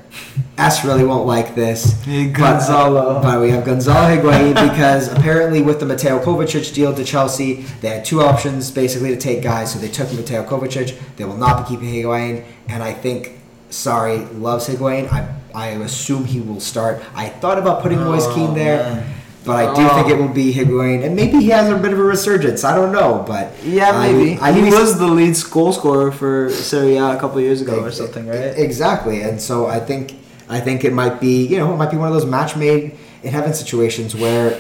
S 0.59 0.85
really 0.85 1.05
won't 1.05 1.27
like 1.27 1.55
this. 1.55 2.03
Hey, 2.05 2.27
but- 2.29 2.41
uh, 2.41 2.53
Gonzalo. 2.53 3.23
But, 3.23 3.41
we 3.41 3.51
have 3.51 3.65
Gonzalo 3.65 4.09
Higuain 4.17 4.55
because 4.71 5.13
apparently 5.13 5.63
with 5.63 5.79
the 5.79 5.87
Mateo 5.87 6.19
Kovacic 6.19 6.73
deal 6.75 6.95
to 6.95 7.05
Chelsea, 7.05 7.63
they 7.81 7.89
had 7.89 8.05
two 8.05 8.23
options 8.23 8.71
basically 8.71 9.11
to 9.11 9.17
take 9.17 9.43
guys. 9.43 9.73
So 9.73 9.79
they 9.79 9.89
took 9.89 10.13
Mateo 10.13 10.45
Kovacic. 10.45 10.99
They 11.17 11.25
will 11.25 11.37
not 11.37 11.63
be 11.69 11.75
keeping 11.77 11.89
Higuain, 11.93 12.45
and 12.69 12.83
I 12.83 12.93
think 12.93 13.39
Sarri 13.71 14.27
loves 14.41 14.69
Higuain. 14.69 15.13
I 15.13 15.33
I 15.55 15.69
assume 15.69 16.25
he 16.25 16.41
will 16.41 16.61
start. 16.61 17.03
I 17.15 17.29
thought 17.29 17.59
about 17.59 17.83
putting 17.83 17.99
Moise 17.99 18.27
Oh, 18.27 18.35
Kean 18.35 18.55
there. 18.55 18.79
man. 18.79 19.13
But 19.47 19.57
I 19.57 19.75
do 19.75 19.83
Oh. 19.89 19.95
think 19.95 20.09
it 20.11 20.19
will 20.19 20.35
be 20.43 20.53
Higuain, 20.53 21.05
and 21.05 21.15
maybe 21.15 21.39
he 21.39 21.51
has 21.51 21.71
a 21.71 21.77
bit 21.77 21.93
of 21.93 21.99
a 22.01 22.03
resurgence. 22.03 22.65
I 22.65 22.75
don't 22.75 22.91
know, 22.93 23.23
but 23.27 23.53
Yeah, 23.65 23.93
maybe. 24.03 24.37
I 24.43 24.51
he 24.53 24.69
was 24.71 24.99
the 24.99 25.07
lead 25.07 25.37
goal 25.51 25.73
scorer 25.73 26.11
for 26.11 26.51
Serie 26.51 26.97
A 26.97 27.15
a 27.17 27.17
couple 27.17 27.41
years 27.41 27.61
ago 27.63 27.77
or 27.81 27.93
something, 27.93 28.27
right? 28.27 28.53
Exactly, 28.59 29.23
and 29.23 29.41
so 29.41 29.67
I 29.69 29.79
think 29.79 30.15
I 30.51 30.59
think 30.61 30.85
it 30.85 30.93
might 30.93 31.21
be 31.21 31.47
you 31.47 31.59
know 31.59 31.73
it 31.73 31.77
might 31.77 31.91
be 31.91 31.97
one 31.97 32.09
of 32.09 32.15
those 32.15 32.27
match 32.27 32.57
made 32.57 32.97
in 33.23 33.31
heaven 33.33 33.55
situations 33.55 34.15
where 34.17 34.59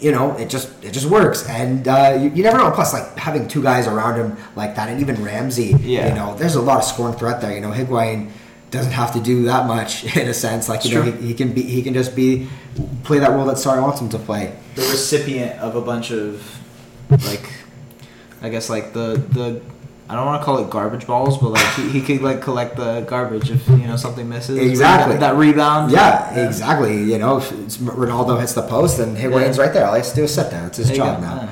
you 0.00 0.12
know, 0.12 0.36
it 0.38 0.48
just 0.48 0.68
it 0.84 0.92
just 0.92 1.06
works, 1.06 1.44
and 1.48 1.88
uh, 1.88 2.16
you, 2.22 2.30
you 2.30 2.42
never 2.44 2.56
know. 2.56 2.70
Plus, 2.70 2.92
like 2.94 3.18
having 3.18 3.48
two 3.48 3.60
guys 3.60 3.88
around 3.88 4.14
him 4.14 4.36
like 4.54 4.76
that, 4.76 4.88
and 4.88 5.00
even 5.00 5.16
Ramsey, 5.24 5.74
Yeah. 5.82 6.08
you 6.08 6.14
know, 6.14 6.36
there's 6.38 6.54
a 6.54 6.62
lot 6.62 6.78
of 6.78 6.84
scoring 6.84 7.14
threat 7.18 7.40
there. 7.40 7.52
You 7.52 7.60
know, 7.60 7.72
Higuain 7.72 8.28
doesn't 8.70 8.92
have 8.92 9.12
to 9.14 9.20
do 9.20 9.44
that 9.44 9.66
much 9.66 10.04
in 10.16 10.28
a 10.28 10.34
sense. 10.34 10.68
Like 10.68 10.84
you 10.84 10.94
know, 10.94 11.02
he, 11.02 11.28
he 11.28 11.34
can 11.34 11.52
be 11.52 11.62
he 11.62 11.82
can 11.82 11.94
just 11.94 12.14
be 12.14 12.48
play 13.04 13.18
that 13.18 13.30
role 13.30 13.46
that 13.46 13.56
Sarri 13.56 13.82
wants 13.82 14.00
him 14.00 14.08
to 14.10 14.18
play. 14.18 14.54
the 14.74 14.82
recipient 14.82 15.58
of 15.60 15.74
a 15.76 15.80
bunch 15.80 16.10
of 16.10 16.58
like 17.26 17.48
I 18.42 18.48
guess 18.48 18.68
like 18.70 18.92
the 18.92 19.22
the 19.30 19.60
I 20.10 20.14
don't 20.14 20.24
want 20.24 20.40
to 20.40 20.44
call 20.46 20.58
it 20.64 20.70
garbage 20.70 21.06
balls, 21.06 21.36
but 21.36 21.50
like 21.50 21.74
he, 21.74 21.90
he 21.90 22.00
could 22.00 22.22
like 22.22 22.40
collect 22.40 22.76
the 22.76 23.02
garbage 23.02 23.50
if 23.50 23.68
you 23.68 23.86
know 23.86 23.96
something 23.96 24.26
misses. 24.26 24.56
Exactly. 24.58 25.14
that, 25.16 25.20
that 25.20 25.36
rebound. 25.36 25.92
Yeah, 25.92 26.46
exactly. 26.46 27.02
You 27.04 27.18
know, 27.18 27.36
if 27.38 27.52
it's 27.52 27.76
Ronaldo 27.76 28.40
hits 28.40 28.54
the 28.54 28.62
post, 28.62 28.98
and 29.00 29.18
Higuain's 29.18 29.58
Yeah. 29.58 29.64
right 29.64 29.72
there. 29.74 29.86
All 29.86 29.92
he 29.94 29.98
has 29.98 30.10
to 30.10 30.16
do 30.16 30.24
is 30.24 30.34
sit 30.34 30.50
down. 30.50 30.68
It's 30.68 30.78
his 30.78 30.88
There 30.88 30.96
job 30.96 31.20
now. 31.20 31.42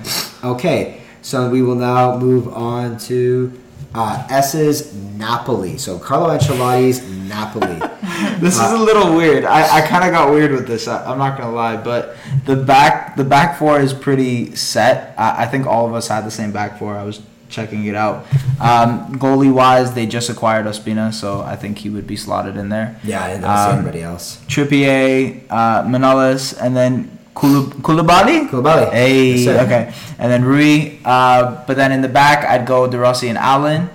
Yeah. 0.42 0.50
Okay, 0.52 1.02
so 1.20 1.50
we 1.50 1.60
will 1.60 1.74
now 1.74 2.16
move 2.18 2.48
on 2.48 2.96
to 3.10 3.52
uh, 3.94 4.26
S's 4.30 4.94
Napoli. 4.94 5.78
So 5.78 5.98
Carlo 5.98 6.28
Ancelotti's 6.36 7.02
Napoli. 7.28 7.80
This 8.40 8.54
is 8.54 8.70
a 8.72 8.78
little 8.78 9.14
weird. 9.16 9.44
I, 9.44 9.78
I 9.78 9.86
kind 9.86 10.04
of 10.04 10.10
got 10.10 10.30
weird 10.30 10.50
with 10.52 10.66
this. 10.66 10.88
I, 10.88 11.10
I'm 11.10 11.18
not 11.18 11.38
gonna 11.38 11.54
lie, 11.54 11.76
but 11.76 12.16
the 12.44 12.56
back 12.56 13.16
the 13.16 13.24
back 13.24 13.58
four 13.58 13.80
is 13.80 13.92
pretty 13.94 14.54
set. 14.56 15.14
I, 15.18 15.44
I 15.44 15.46
think 15.46 15.66
all 15.66 15.86
of 15.86 15.94
us 15.94 16.08
had 16.08 16.24
the 16.24 16.30
same 16.30 16.52
back 16.52 16.78
four. 16.78 16.94
I 16.96 17.02
was 17.04 17.20
checking 17.48 17.84
it 17.86 17.94
out. 17.94 18.26
Um, 18.60 19.18
goalie 19.18 19.52
wise, 19.52 19.94
they 19.94 20.06
just 20.06 20.28
acquired 20.30 20.66
Ospina, 20.66 21.12
so 21.14 21.40
I 21.42 21.56
think 21.56 21.78
he 21.78 21.88
would 21.90 22.06
be 22.06 22.16
slotted 22.16 22.56
in 22.56 22.68
there. 22.68 22.98
Yeah, 23.04 23.22
I 23.22 23.28
didn't 23.28 23.42
know 23.42 23.48
see 23.48 23.70
Um, 23.70 23.78
anybody 23.78 24.02
else. 24.02 24.38
Trippier, 24.48 25.42
uh, 25.50 25.82
Manolas, 25.84 26.56
and 26.60 26.76
then 26.76 27.15
Koulibaly. 27.36 27.82
Koulibaly? 27.82 28.48
Koulibaly. 28.48 28.90
Hey, 28.92 29.34
Yes, 29.34 29.64
okay. 29.66 29.92
And 30.18 30.32
then 30.32 30.42
Rui. 30.44 30.98
Uh, 31.04 31.64
but 31.66 31.76
then 31.76 31.92
in 31.92 32.00
the 32.00 32.08
back, 32.08 32.44
I'd 32.48 32.66
go 32.66 32.86
De 32.86 32.98
Rossi 32.98 33.28
and 33.28 33.36
Allan 33.38 33.90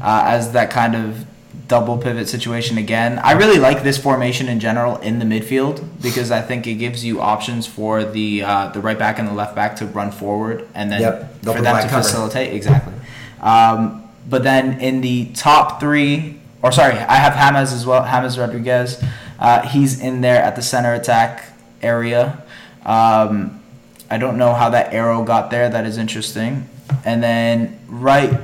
uh, 0.00 0.22
as 0.26 0.52
that 0.52 0.70
kind 0.70 0.94
of 0.94 1.26
double 1.68 1.98
pivot 1.98 2.28
situation 2.28 2.78
again. 2.78 3.18
I 3.18 3.32
really 3.32 3.58
like 3.58 3.82
this 3.82 3.98
formation 3.98 4.48
in 4.48 4.60
general 4.60 4.98
in 4.98 5.18
the 5.18 5.24
midfield 5.24 5.84
because 6.00 6.30
I 6.30 6.40
think 6.40 6.66
it 6.68 6.74
gives 6.74 7.04
you 7.04 7.20
options 7.20 7.66
for 7.66 8.04
the 8.04 8.42
uh, 8.44 8.68
the 8.68 8.80
right 8.80 8.98
back 8.98 9.18
and 9.18 9.26
the 9.26 9.32
left 9.34 9.56
back 9.56 9.74
to 9.76 9.86
run 9.86 10.12
forward 10.12 10.68
and 10.74 10.92
then 10.92 11.00
Yep, 11.00 11.42
for 11.42 11.60
them 11.60 11.82
to 11.82 11.88
cover. 11.88 12.02
facilitate 12.04 12.54
exactly. 12.54 12.94
Um, 13.40 14.08
but 14.28 14.44
then 14.44 14.80
in 14.80 15.00
the 15.00 15.26
top 15.34 15.80
three, 15.80 16.38
or 16.62 16.70
sorry, 16.70 16.94
I 16.94 17.16
have 17.16 17.34
James 17.34 17.72
as 17.72 17.84
well. 17.84 18.04
James 18.04 18.38
Rodriguez. 18.38 19.02
Uh, 19.38 19.62
he's 19.68 20.00
in 20.00 20.20
there 20.20 20.40
at 20.42 20.54
the 20.56 20.62
center 20.62 20.94
attack 20.94 21.44
area. 21.82 22.42
Um, 22.86 23.62
I 24.10 24.18
don't 24.18 24.38
know 24.38 24.54
how 24.54 24.70
that 24.70 24.94
arrow 24.94 25.22
got 25.24 25.50
there. 25.50 25.68
That 25.68 25.84
is 25.84 25.98
interesting. 25.98 26.68
And 27.04 27.22
then 27.22 27.78
right, 27.88 28.40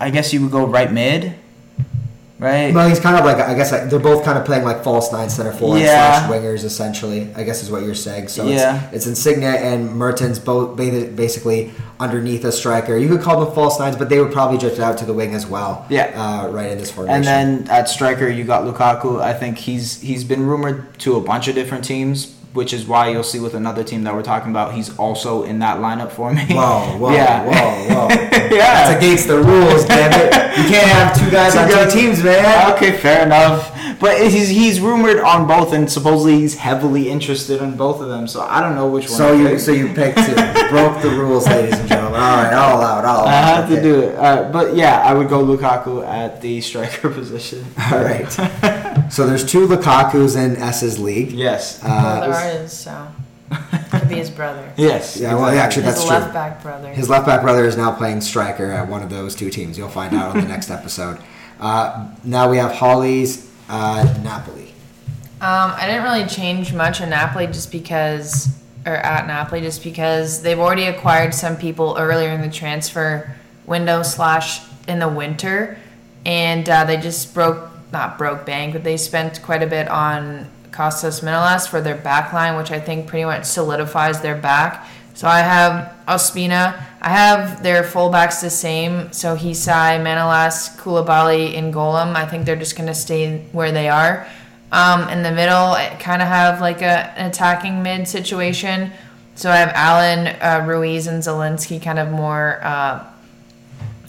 I 0.00 0.10
guess 0.10 0.32
you 0.32 0.40
would 0.42 0.50
go 0.50 0.66
right 0.66 0.90
mid, 0.90 1.34
right? 2.38 2.72
Well, 2.74 2.88
he's 2.88 2.98
kind 3.00 3.16
of 3.18 3.24
like 3.26 3.36
I 3.36 3.54
guess 3.54 3.72
like, 3.72 3.90
they're 3.90 3.98
both 3.98 4.24
kind 4.24 4.38
of 4.38 4.46
playing 4.46 4.64
like 4.64 4.82
false 4.82 5.12
nine 5.12 5.28
center 5.28 5.52
forward 5.52 5.80
Yeah. 5.80 6.26
slash 6.26 6.30
wingers 6.30 6.64
essentially. 6.64 7.28
I 7.36 7.44
guess 7.44 7.62
is 7.62 7.70
what 7.70 7.82
you're 7.82 7.94
saying. 7.94 8.28
So 8.28 8.46
Yeah. 8.46 8.82
it's, 8.86 9.06
it's 9.06 9.06
Insigne 9.06 9.42
and 9.44 9.94
Mertens 9.94 10.38
both 10.38 10.76
basically 10.78 11.72
underneath 12.00 12.44
a 12.46 12.52
striker. 12.52 12.96
You 12.96 13.08
could 13.08 13.20
call 13.20 13.44
them 13.44 13.54
false 13.54 13.78
nines, 13.78 13.96
but 13.96 14.08
they 14.08 14.18
would 14.20 14.32
probably 14.32 14.56
drift 14.58 14.80
out 14.80 14.96
to 14.98 15.04
the 15.04 15.12
wing 15.14 15.34
as 15.34 15.46
well. 15.46 15.84
Yeah. 15.90 16.10
uh, 16.16 16.48
right 16.48 16.70
in 16.72 16.78
this 16.78 16.90
formation. 16.90 17.16
And 17.16 17.24
then 17.24 17.68
at 17.70 17.88
striker, 17.90 18.28
you 18.28 18.44
got 18.44 18.62
Lukaku. 18.64 19.20
I 19.20 19.34
think 19.34 19.58
he's 19.58 20.00
he's 20.00 20.24
been 20.24 20.46
rumored 20.46 20.98
to 21.00 21.16
a 21.16 21.20
bunch 21.20 21.48
of 21.48 21.54
different 21.54 21.84
teams, 21.84 22.34
which 22.54 22.72
is 22.72 22.86
why 22.86 23.08
you'll 23.08 23.22
see 23.22 23.40
with 23.40 23.54
another 23.54 23.84
team 23.84 24.04
that 24.04 24.14
we're 24.14 24.22
talking 24.22 24.50
about, 24.50 24.72
he's 24.74 24.96
also 24.98 25.42
in 25.42 25.58
that 25.58 25.78
lineup 25.78 26.10
for 26.12 26.32
me. 26.32 26.44
Whoa, 26.48 26.96
whoa, 26.98 27.12
yeah. 27.18 27.44
whoa, 27.44 27.94
whoa. 27.94 28.08
yeah. 28.10 28.48
That's 28.88 28.96
against 28.96 29.26
the 29.28 29.38
rules, 29.38 29.84
damn 29.84 30.12
it. 30.12 30.32
You 30.56 30.64
can't 30.70 30.86
have 30.86 31.18
two 31.18 31.30
guys 31.30 31.52
Two 31.54 31.58
on 31.60 31.68
guys- 31.68 31.92
two 31.92 32.00
teams, 32.00 32.22
man. 32.22 32.72
Okay, 32.74 32.96
fair 32.96 33.26
enough. 33.26 33.73
But 34.00 34.20
he's 34.30 34.48
he's 34.48 34.80
rumored 34.80 35.20
on 35.20 35.46
both, 35.46 35.72
and 35.72 35.90
supposedly 35.90 36.40
he's 36.40 36.56
heavily 36.56 37.08
interested 37.10 37.62
in 37.62 37.76
both 37.76 38.00
of 38.00 38.08
them. 38.08 38.26
So 38.28 38.40
I 38.42 38.60
don't 38.60 38.74
know 38.74 38.88
which 38.88 39.04
one. 39.08 39.18
So 39.18 39.32
to 39.36 39.42
you 39.42 39.48
pick. 39.48 39.58
so 39.60 39.72
you 39.72 39.86
picked 39.94 40.18
it. 40.18 40.36
broke 40.70 41.00
the 41.02 41.10
rules, 41.10 41.46
ladies 41.46 41.78
and 41.78 41.88
gentlemen. 41.88 42.20
All 42.20 42.36
right, 42.36 42.52
I'll 42.52 42.78
allow 42.78 42.98
it. 42.98 43.04
I'll 43.04 43.22
allow 43.24 43.62
I 43.62 43.64
it. 43.64 43.74
to 43.76 43.82
do 43.82 44.00
it. 44.02 44.14
Uh, 44.16 44.50
but 44.50 44.74
yeah, 44.74 45.00
I 45.02 45.14
would 45.14 45.28
go 45.28 45.44
Lukaku 45.44 46.06
at 46.06 46.40
the 46.40 46.60
striker 46.60 47.10
position. 47.20 47.64
All 47.92 48.02
right. 48.02 48.30
So 49.12 49.26
there's 49.26 49.44
two 49.44 49.66
Lukaku's 49.66 50.34
in 50.36 50.56
S's 50.56 50.98
league. 50.98 51.30
Yes. 51.32 51.82
well, 51.82 51.92
Uh, 52.22 52.32
there 52.42 52.62
is, 52.64 52.72
so. 52.72 53.08
Could 53.90 54.08
be 54.08 54.16
his 54.16 54.30
brother. 54.30 54.72
yes. 54.76 55.16
yeah, 55.16 55.34
well, 55.34 55.44
actually, 55.46 55.82
that's 55.82 56.00
His 56.00 56.08
that's 56.08 56.22
left 56.24 56.34
back 56.34 56.62
brother. 56.62 56.88
His 56.92 57.08
left 57.08 57.26
back 57.26 57.42
brother 57.42 57.64
is 57.64 57.76
now 57.76 57.94
playing 57.94 58.20
striker 58.22 58.70
at 58.72 58.88
one 58.88 59.02
of 59.02 59.10
those 59.10 59.34
two 59.36 59.50
teams. 59.50 59.78
You'll 59.78 59.88
find 59.88 60.14
out 60.14 60.34
on 60.34 60.42
the 60.42 60.48
next 60.48 60.70
episode. 60.70 61.18
Uh, 61.60 62.10
now 62.24 62.50
we 62.50 62.56
have 62.56 62.72
Holly's 62.72 63.48
uh, 63.68 64.14
Napoli. 64.22 64.74
Um, 65.40 65.72
I 65.76 65.86
didn't 65.86 66.04
really 66.04 66.26
change 66.26 66.72
much 66.72 67.00
in 67.00 67.10
Napoli 67.10 67.46
just 67.46 67.70
because, 67.70 68.48
or 68.86 68.94
at 68.94 69.26
Napoli, 69.26 69.60
just 69.60 69.82
because 69.82 70.42
they've 70.42 70.58
already 70.58 70.84
acquired 70.84 71.34
some 71.34 71.56
people 71.56 71.96
earlier 71.98 72.30
in 72.30 72.40
the 72.40 72.50
transfer 72.50 73.34
window 73.66 74.02
slash 74.02 74.62
in 74.88 74.98
the 74.98 75.08
winter, 75.08 75.78
and 76.24 76.68
uh, 76.68 76.84
they 76.84 76.96
just 76.96 77.34
broke 77.34 77.70
not 77.92 78.18
broke 78.18 78.44
bank, 78.44 78.72
but 78.72 78.84
they 78.84 78.96
spent 78.96 79.40
quite 79.42 79.62
a 79.62 79.66
bit 79.66 79.88
on 79.88 80.50
Costas 80.72 81.20
Manolas 81.20 81.68
for 81.68 81.80
their 81.80 81.94
back 81.94 82.32
line, 82.32 82.56
which 82.56 82.70
I 82.70 82.80
think 82.80 83.06
pretty 83.06 83.24
much 83.24 83.44
solidifies 83.44 84.20
their 84.20 84.34
back. 84.34 84.86
So 85.14 85.28
I 85.28 85.40
have 85.40 85.94
Ospina. 86.08 86.82
I 87.00 87.08
have 87.08 87.62
their 87.62 87.84
fullbacks 87.84 88.40
the 88.40 88.50
same. 88.50 89.12
So 89.12 89.36
Hysaj, 89.36 90.02
Manolas, 90.02 90.76
Koulibaly, 90.76 91.56
and 91.56 91.72
Ghoulam. 91.72 92.16
I 92.16 92.26
think 92.26 92.44
they're 92.44 92.56
just 92.56 92.76
going 92.76 92.88
to 92.88 92.94
stay 92.94 93.38
where 93.52 93.70
they 93.70 93.88
are. 93.88 94.26
Um, 94.72 95.08
in 95.08 95.22
the 95.22 95.30
middle, 95.30 95.72
I 95.72 95.96
kind 96.00 96.20
of 96.20 96.26
have 96.26 96.60
like 96.60 96.82
a, 96.82 97.12
an 97.16 97.30
attacking 97.30 97.82
mid 97.82 98.08
situation. 98.08 98.90
So 99.36 99.50
I 99.50 99.56
have 99.56 99.70
Allan, 99.74 100.36
uh, 100.40 100.66
Ruiz, 100.66 101.06
and 101.06 101.22
Zielinski 101.22 101.80
kind 101.80 102.00
of 102.00 102.10
more 102.10 102.60
uh, 102.64 103.04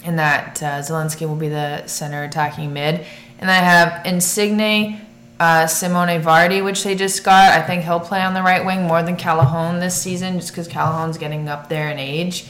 in 0.03 0.15
that 0.15 0.61
uh, 0.63 0.79
Zielinski 0.79 1.27
will 1.27 1.35
be 1.35 1.49
the 1.49 1.85
center 1.85 2.23
attacking 2.23 2.73
mid. 2.73 3.05
And 3.37 3.51
I 3.51 3.55
have 3.55 4.05
Insigne, 4.05 5.04
uh, 5.39 5.67
Simone 5.67 6.19
Verdi, 6.21 6.62
which 6.62 6.84
they 6.84 6.95
just 6.95 7.24
got. 7.24 7.52
I 7.52 7.62
think 7.62 7.84
he'll 7.84 8.00
play 8.00 8.21
on 8.21 8.34
the 8.34 8.41
right 8.41 8.65
wing 8.65 8.84
more 8.84 9.04
than 9.04 9.17
Callejon 9.17 9.80
this 9.80 10.00
season, 10.00 10.39
just 10.39 10.52
because 10.52 10.67
Callejon's 10.67 11.17
getting 11.17 11.48
up 11.48 11.69
there 11.69 11.89
in 11.89 12.00
age. 12.00 12.45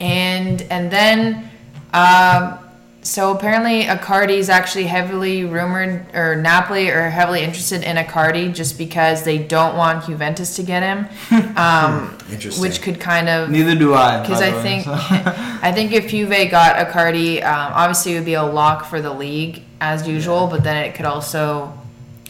And 0.00 0.62
and 0.70 0.90
then, 0.90 1.50
um, 1.92 2.58
so 3.02 3.32
apparently 3.34 3.84
Icardi 3.84 4.36
is 4.36 4.50
actually 4.50 4.84
heavily 4.84 5.44
rumored, 5.44 6.06
or 6.14 6.36
Napoli 6.36 6.90
are 6.90 7.08
heavily 7.08 7.40
interested 7.42 7.82
in 7.82 7.96
Icardi 7.96 8.54
just 8.54 8.76
because 8.76 9.24
they 9.24 9.38
don't 9.38 9.76
want 9.76 10.04
Juventus 10.04 10.56
to 10.56 10.62
get 10.62 10.82
him. 10.82 11.08
Um, 11.58 12.16
Interesting. 12.30 12.62
Which 12.62 12.82
could 12.82 13.00
kind 13.00 13.28
of 13.28 13.50
Neither 13.50 13.74
do 13.74 13.92
I. 13.94 14.20
because 14.20 14.40
I 14.40 14.50
the 14.50 14.56
way, 14.58 14.62
think 14.62 14.84
so. 14.84 14.92
I 14.96 15.72
think 15.72 15.90
if 15.90 16.08
Juve 16.08 16.50
got 16.50 16.76
Icardi, 16.86 17.42
um, 17.42 17.72
obviously 17.74 18.12
it 18.12 18.16
would 18.16 18.24
be 18.24 18.34
a 18.34 18.44
lock 18.44 18.84
for 18.84 19.00
the 19.00 19.12
league 19.12 19.62
as 19.80 20.06
usual. 20.06 20.46
But 20.46 20.62
then 20.62 20.76
it 20.84 20.94
could 20.94 21.04
also, 21.06 21.76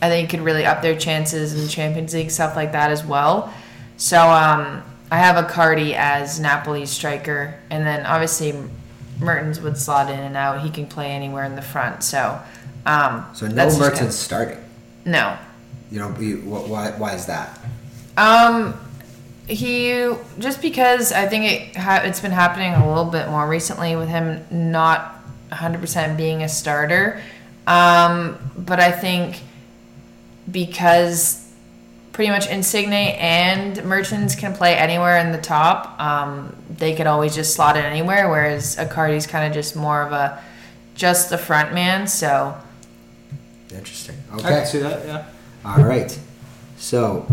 I 0.01 0.09
think, 0.09 0.31
could 0.31 0.41
really 0.41 0.65
up 0.65 0.81
their 0.83 0.97
chances 0.97 1.55
in 1.55 1.61
the 1.61 1.69
Champions 1.69 2.15
League 2.15 2.31
stuff 2.31 2.55
like 2.57 2.73
that 2.73 2.91
as 2.91 3.05
well. 3.05 3.53
So 3.97 4.19
um, 4.21 4.83
I 5.11 5.19
have 5.19 5.45
Icardi 5.45 5.95
as 5.95 6.39
Napoli's 6.39 6.91
striker, 6.91 7.55
and 7.71 7.85
then 7.87 8.07
obviously 8.07 8.55
Mertens 9.19 9.61
would 9.61 9.77
slot 9.77 10.09
in 10.11 10.21
and 10.21 10.37
out. 10.37 10.61
He 10.63 10.71
can 10.71 10.87
play 10.87 11.11
anywhere 11.11 11.45
in 11.45 11.57
the 11.57 11.63
front. 11.63 12.05
So 12.05 12.41
um, 12.87 13.27
So 13.35 13.47
no 13.49 13.65
Mertens 13.77 13.99
kinda- 13.99 14.13
starting. 14.13 14.59
no. 15.05 15.37
You 15.91 16.01
know, 16.01 16.09
why, 16.11 16.91
why 16.93 17.15
is 17.15 17.25
that? 17.27 17.59
Um, 18.19 18.79
he 19.47 20.07
just 20.39 20.61
because 20.61 21.13
I 21.13 21.27
think 21.27 21.45
it 21.51 21.77
ha- 21.77 22.03
it's 22.05 22.21
been 22.21 22.31
happening 22.31 22.75
a 22.75 22.87
little 22.87 23.11
bit 23.11 23.29
more 23.29 23.49
recently 23.49 23.97
with 23.97 24.09
him 24.11 24.45
not 24.51 25.15
100% 25.51 26.17
being 26.19 26.43
a 26.43 26.49
starter. 26.49 27.23
Um, 27.67 28.37
but 28.57 28.81
I 28.81 28.93
think 28.93 29.41
because 30.51 31.45
pretty 32.13 32.31
much 32.31 32.49
Insigne 32.49 32.93
and 32.93 33.83
Mertens 33.85 34.35
can 34.35 34.53
play 34.55 34.75
anywhere 34.75 35.19
in 35.19 35.31
the 35.33 35.39
top, 35.39 36.01
um, 36.01 36.55
they 36.69 36.95
could 36.95 37.07
always 37.07 37.35
just 37.35 37.55
slot 37.55 37.77
it 37.77 37.85
anywhere. 37.85 38.29
Whereas 38.29 38.77
Icardi's 38.77 39.27
kind 39.27 39.47
of 39.47 39.53
just 39.53 39.77
more 39.77 40.03
of 40.03 40.13
a 40.13 40.43
just 40.95 41.31
the 41.31 41.39
front 41.39 41.73
man. 41.73 42.07
So 42.07 42.57
Interesting. 43.73 44.17
Okay, 44.35 44.39
I 44.39 44.49
can 44.51 44.53
Okay. 44.59 44.65
see 44.65 44.79
that. 44.79 45.07
Yeah. 45.07 45.25
All 45.65 45.85
right. 45.85 46.19
So, 46.79 47.27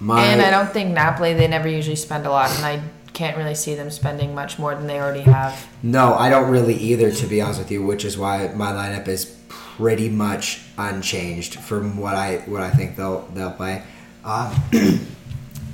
my. 0.00 0.24
And 0.24 0.40
I 0.40 0.50
don't 0.50 0.72
think 0.72 0.90
Napoli, 0.94 1.34
they 1.34 1.46
never 1.48 1.68
usually 1.68 1.96
spend 1.96 2.26
a 2.26 2.30
lot, 2.30 2.50
and 2.56 2.64
I 2.64 2.80
can't 3.12 3.36
really 3.36 3.54
see 3.54 3.74
them 3.74 3.90
spending 3.90 4.34
much 4.34 4.58
more 4.58 4.74
than 4.74 4.86
they 4.86 4.98
already 4.98 5.20
have. 5.20 5.66
No, 5.82 6.14
I 6.14 6.30
don't 6.30 6.50
really 6.50 6.74
either, 6.74 7.10
to 7.12 7.26
be 7.26 7.40
honest 7.42 7.58
with 7.58 7.70
you, 7.70 7.84
which 7.84 8.04
is 8.04 8.16
why 8.16 8.48
my 8.54 8.72
lineup 8.72 9.06
is 9.06 9.36
pretty 9.76 10.08
much 10.08 10.60
unchanged 10.78 11.56
from 11.56 11.96
what 11.96 12.14
I 12.14 12.38
what 12.46 12.62
I 12.62 12.70
think 12.70 12.96
they'll 12.96 13.22
they'll 13.34 13.52
play. 13.52 13.82
Um, 14.24 14.54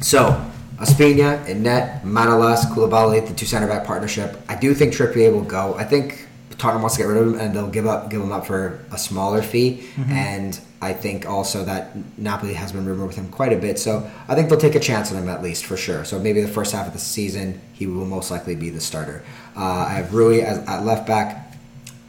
so, 0.01 0.45
Ospina 0.79 1.47
and 1.49 1.63
net, 1.63 2.03
Manolas, 2.03 2.65
Koulibaly, 2.73 3.27
the 3.27 3.35
two 3.35 3.47
center 3.47 3.67
back 3.67 3.87
partnership. 3.87 4.41
I 4.49 4.57
do 4.57 4.75
think 4.75 4.95
Trippier 4.95 5.33
will 5.33 5.43
go. 5.45 5.75
I 5.75 5.85
think 5.85 6.27
Tottenham 6.59 6.83
wants 6.83 6.97
to 6.97 7.03
get 7.03 7.09
rid 7.09 7.19
of 7.19 7.27
him, 7.29 7.41
and 7.41 7.55
they'll 7.55 7.71
give 7.71 7.87
up 7.87 8.11
give 8.11 8.21
him 8.21 8.33
up 8.33 8.47
for 8.47 8.81
a 8.91 8.99
smaller 8.99 9.43
fee. 9.43 9.87
And 10.11 10.59
I 10.83 10.95
think 10.95 11.29
also 11.29 11.65
that 11.65 11.97
Napoli 12.19 12.55
has 12.55 12.73
been 12.73 12.87
rumored 12.87 13.09
with 13.09 13.17
him 13.17 13.29
quite 13.29 13.53
a 13.53 13.57
bit, 13.57 13.79
so 13.79 14.11
I 14.29 14.35
think 14.35 14.49
they'll 14.49 14.61
take 14.61 14.75
a 14.75 14.81
chance 14.81 15.13
on 15.13 15.19
him 15.19 15.29
at 15.29 15.43
least 15.43 15.67
for 15.67 15.77
sure. 15.77 16.05
So 16.05 16.19
maybe 16.19 16.41
the 16.41 16.49
first 16.49 16.73
half 16.73 16.87
of 16.87 16.95
the 16.95 16.99
season, 16.99 17.61
he 17.75 17.87
will 17.87 18.07
most 18.07 18.31
likely 18.31 18.55
be 18.55 18.71
the 18.71 18.81
starter. 18.81 19.23
Uh, 19.57 19.87
I 19.89 19.93
have 19.95 20.15
Rui 20.15 20.41
as, 20.41 20.59
at 20.67 20.85
left 20.85 21.07
back. 21.07 21.40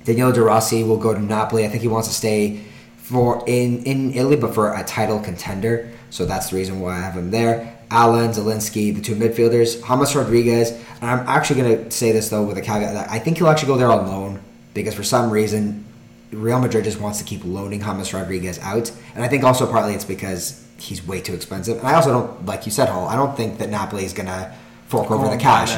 Daniele 0.03 0.31
De 0.31 0.41
Rossi 0.41 0.83
will 0.83 0.97
go 0.97 1.13
to 1.13 1.19
Napoli. 1.19 1.65
I 1.65 1.69
think 1.69 1.81
he 1.81 1.87
wants 1.87 2.07
to 2.07 2.13
stay 2.13 2.61
for 2.97 3.43
in 3.47 3.83
in 3.83 4.13
Italy, 4.13 4.35
but 4.35 4.53
for 4.53 4.73
a 4.73 4.83
title 4.83 5.19
contender. 5.19 5.91
So 6.09 6.25
that's 6.25 6.49
the 6.49 6.57
reason 6.57 6.79
why 6.79 6.95
I 6.95 6.99
have 6.99 7.13
him 7.13 7.31
there. 7.31 7.77
Allan, 7.89 8.31
Zielinski, 8.31 8.95
the 8.95 9.01
two 9.01 9.15
midfielders, 9.15 9.85
James 9.85 10.15
Rodriguez. 10.15 10.71
And 11.01 11.09
I'm 11.09 11.27
actually 11.27 11.61
going 11.61 11.85
to 11.85 11.91
say 11.91 12.11
this 12.11 12.29
though 12.29 12.43
with 12.43 12.57
a 12.57 12.61
caveat 12.61 12.93
that 12.93 13.09
I 13.09 13.19
think 13.19 13.37
he'll 13.37 13.49
actually 13.49 13.67
go 13.67 13.77
there 13.77 13.91
on 13.91 14.07
loan 14.07 14.39
because 14.73 14.93
for 14.93 15.03
some 15.03 15.29
reason 15.29 15.85
Real 16.31 16.59
Madrid 16.59 16.85
just 16.85 16.99
wants 16.99 17.19
to 17.19 17.25
keep 17.25 17.43
loaning 17.43 17.81
James 17.81 18.13
Rodriguez 18.13 18.57
out, 18.59 18.91
and 19.15 19.23
I 19.23 19.27
think 19.27 19.43
also 19.43 19.69
partly 19.69 19.93
it's 19.93 20.05
because 20.05 20.65
he's 20.77 21.05
way 21.05 21.21
too 21.21 21.33
expensive. 21.33 21.77
And 21.77 21.87
I 21.87 21.93
also 21.95 22.11
don't, 22.11 22.45
like 22.45 22.65
you 22.65 22.71
said, 22.71 22.89
Hall. 22.89 23.07
I 23.07 23.15
don't 23.15 23.35
think 23.35 23.59
that 23.59 23.69
Napoli 23.69 24.05
is 24.05 24.13
going 24.13 24.27
to 24.27 24.53
fork 24.91 25.09
over 25.09 25.29
the 25.29 25.37
cash. 25.37 25.71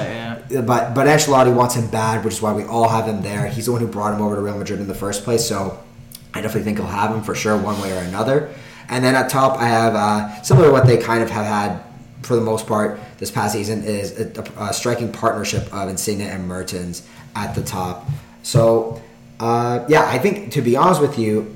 that, 0.50 0.66
But 0.66 0.94
but 0.94 1.08
Ancelotti 1.08 1.54
wants 1.56 1.76
him 1.76 1.88
bad, 1.88 2.26
which 2.26 2.34
is 2.34 2.42
why 2.42 2.52
we 2.52 2.64
all 2.64 2.90
have 2.90 3.08
him 3.08 3.22
there. 3.22 3.48
He's 3.48 3.68
the 3.68 3.72
one 3.72 3.82
who 3.82 3.88
brought 3.88 4.14
him 4.14 4.22
over 4.22 4.36
to 4.36 4.42
Real 4.42 4.58
Madrid 4.58 4.80
in 4.80 4.88
the 4.88 4.96
first 4.96 5.24
place, 5.24 5.48
so 5.48 5.80
I 6.34 6.42
definitely 6.42 6.64
think 6.64 6.78
he'll 6.80 6.88
have 6.88 7.16
him 7.16 7.22
for 7.22 7.36
sure, 7.36 7.56
one 7.58 7.80
way 7.80 7.92
or 7.94 8.02
another. 8.02 8.54
And 8.90 9.06
then 9.06 9.16
at 9.16 9.30
top, 9.30 9.60
I 9.60 9.68
have 9.68 9.96
uh, 9.96 10.42
similar 10.42 10.68
to 10.68 10.74
what 10.74 10.86
they 10.86 10.98
kind 10.98 11.24
of 11.24 11.30
have 11.30 11.46
had 11.46 11.84
for 12.24 12.36
the 12.36 12.42
most 12.42 12.68
part 12.68 13.00
this 13.18 13.32
past 13.32 13.54
season 13.54 13.84
is 13.84 14.20
a, 14.20 14.42
a 14.58 14.74
striking 14.74 15.12
partnership 15.12 15.74
of 15.74 15.90
Insigne 15.90 16.22
and 16.22 16.48
Mertens 16.48 17.08
at 17.36 17.54
the 17.56 17.64
top. 17.64 18.08
So 18.42 19.02
uh, 19.40 19.86
yeah, 19.88 20.06
I 20.06 20.20
think 20.20 20.52
to 20.54 20.62
be 20.62 20.76
honest 20.76 21.02
with 21.02 21.18
you, 21.18 21.56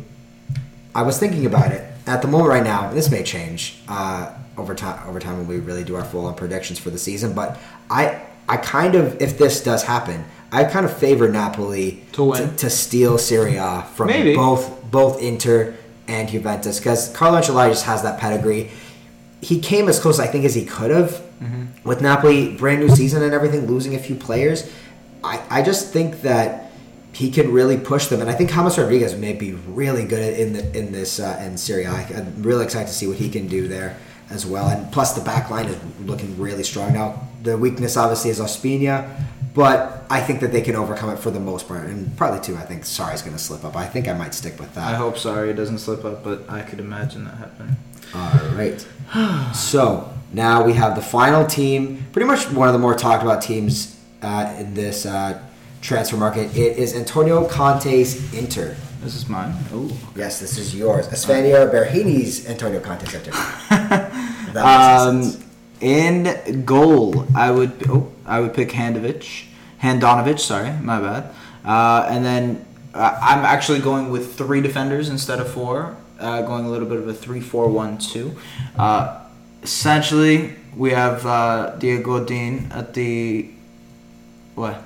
I 0.94 1.04
was 1.04 1.20
thinking 1.20 1.46
about 1.46 1.72
it 1.72 1.90
at 2.06 2.22
the 2.22 2.28
moment 2.28 2.50
right 2.50 2.64
now. 2.64 2.92
This 2.92 3.12
may 3.12 3.24
change 3.24 3.80
uh, 3.88 4.34
over 4.58 4.74
time. 4.76 5.08
Over 5.08 5.20
time, 5.20 5.38
when 5.38 5.48
we 5.48 5.58
really 5.60 5.84
do 5.84 5.96
our 5.96 6.04
full 6.04 6.26
on 6.26 6.36
predictions 6.36 6.80
for 6.80 6.90
the 6.90 6.98
season, 6.98 7.34
but 7.34 7.58
I, 7.90 8.22
I 8.50 8.58
kind 8.58 8.96
of, 8.96 9.22
if 9.22 9.38
this 9.38 9.64
does 9.64 9.84
happen, 9.84 10.26
I 10.52 10.64
kind 10.64 10.86
of 10.86 10.96
favor 10.98 11.28
Napoli 11.30 12.04
To 12.14 12.24
win. 12.26 12.56
to, 12.58 12.70
steal 12.70 13.18
Serie 13.18 13.56
A 13.58 13.84
from 13.96 14.08
Maybe. 14.08 14.36
both 14.36 14.74
both 14.90 15.22
Inter 15.22 15.76
and 16.08 16.30
Juventus 16.30 16.80
because 16.80 17.14
Carlo 17.14 17.40
Ancelotti 17.40 17.70
just 17.70 17.86
has 17.86 18.02
that 18.04 18.20
pedigree. 18.20 18.72
He 19.42 19.60
came 19.60 19.90
as 19.90 20.00
close, 20.00 20.20
I 20.20 20.28
think, 20.28 20.46
as 20.46 20.56
he 20.56 20.66
could 20.66 20.90
have 20.92 21.22
with 21.84 22.02
Napoli, 22.02 22.56
brand 22.56 22.80
new 22.80 22.90
season 22.90 23.22
and 23.22 23.34
everything, 23.34 23.68
losing 23.68 23.94
a 23.96 24.00
few 24.00 24.16
players. 24.16 24.72
I, 25.24 25.42
I 25.50 25.62
just 25.62 25.92
think 25.94 26.22
that 26.22 26.72
he 27.12 27.30
can 27.30 27.52
really 27.52 27.78
push 27.78 28.08
them, 28.08 28.22
and 28.22 28.30
I 28.30 28.34
think 28.34 28.50
James 28.52 28.78
Rodriguez 28.78 29.16
may 29.16 29.34
be 29.34 29.54
really 29.54 30.06
good 30.06 30.40
in 30.40 30.54
the 30.54 30.78
in 30.78 30.92
this 30.92 31.20
uh, 31.20 31.40
in 31.44 31.58
Serie 31.58 31.84
A. 31.84 31.92
I'm 31.92 32.42
really 32.42 32.64
excited 32.64 32.88
to 32.88 32.94
see 32.94 33.06
what 33.08 33.18
he 33.18 33.30
can 33.30 33.48
do 33.48 33.68
there 33.68 33.98
as 34.30 34.46
well. 34.46 34.70
And 34.70 34.92
plus, 34.92 35.14
the 35.14 35.22
back 35.22 35.50
line 35.50 35.68
is 35.68 35.78
looking 36.02 36.38
really 36.40 36.64
strong 36.64 36.94
now. 36.94 37.28
The 37.44 37.58
weakness 37.58 37.98
obviously 37.98 38.32
is 38.32 38.40
Ospina, 38.40 39.10
but 39.54 40.04
I 40.10 40.22
think 40.22 40.42
that 40.42 40.52
they 40.52 40.62
can 40.62 40.76
overcome 40.76 41.10
it 41.10 41.20
for 41.20 41.32
the 41.32 41.40
most 41.40 41.68
part. 41.68 41.86
And 41.86 42.16
probably 42.18 42.42
too, 42.42 42.56
I 42.58 42.62
think 42.62 42.84
Sarri's 42.84 43.22
going 43.22 43.36
to 43.36 43.42
slip 43.42 43.64
up. 43.64 43.76
I 43.76 43.86
think 43.86 44.08
I 44.08 44.14
might 44.14 44.34
stick 44.34 44.60
with 44.60 44.74
that. 44.76 44.84
I 44.84 44.96
hope 44.96 45.18
sorry 45.18 45.50
it 45.50 45.56
doesn't 45.56 45.80
slip 45.80 46.04
up, 46.06 46.24
but 46.24 46.50
I 46.50 46.62
could 46.62 46.80
imagine 46.80 47.26
that 47.26 47.38
happening. 47.38 47.76
All 48.14 48.56
right. 48.56 48.86
so 49.56 50.14
now 50.34 50.64
we 50.64 50.74
have 50.74 50.96
the 50.96 51.02
final 51.02 51.46
team, 51.46 52.06
pretty 52.12 52.28
much 52.28 52.50
one 52.52 52.68
of 52.68 52.74
the 52.74 52.80
more 52.80 52.96
talked 52.96 53.24
about 53.24 53.42
teams 53.42 53.98
uh, 54.22 54.56
in 54.60 54.74
this 54.74 55.06
uh, 55.06 55.42
transfer 55.82 56.18
market. 56.18 56.56
It 56.56 56.78
is 56.78 56.96
Antonio 56.96 57.48
Conte's 57.48 58.34
Inter. 58.34 58.76
This 59.02 59.16
is 59.16 59.30
mine. 59.30 59.54
Oh. 59.72 59.90
Yes, 60.16 60.40
this 60.40 60.58
is 60.58 60.76
yours. 60.76 61.08
Esfandia 61.08 61.70
Berhini's 61.72 62.48
Antonio 62.48 62.80
Conte's 62.80 63.14
Inter. 63.14 63.32
That 64.54 65.12
makes 65.12 65.34
sense. 65.34 65.44
Um, 65.44 65.50
in 65.82 66.64
goal, 66.66 67.28
I 67.36 67.52
would 67.52 67.88
oh 67.90 68.12
I 68.26 68.40
would 68.40 68.54
pick 68.54 68.70
Handovich, 68.70 69.46
Handonovich. 69.84 70.40
Sorry, 70.40 70.72
my 70.82 71.00
bad. 71.00 71.32
Uh, 71.64 72.08
and 72.10 72.26
then 72.26 72.66
uh, 72.94 73.20
I'm 73.22 73.46
actually 73.46 73.80
going 73.80 74.10
with 74.10 74.36
three 74.36 74.62
defenders 74.62 75.10
instead 75.10 75.40
of 75.40 75.52
four. 75.52 75.96
Uh, 76.20 76.42
going 76.42 76.66
a 76.66 76.70
little 76.70 76.88
bit 76.88 76.98
of 76.98 77.08
a 77.08 77.14
three-four-one-two. 77.14 78.36
Uh, 78.76 79.20
essentially, 79.62 80.56
we 80.76 80.90
have 80.90 81.24
uh, 81.28 81.76
Diego 81.78 82.20
Godin 82.20 82.72
at 82.72 82.96
the 82.96 83.52
what? 84.56 84.82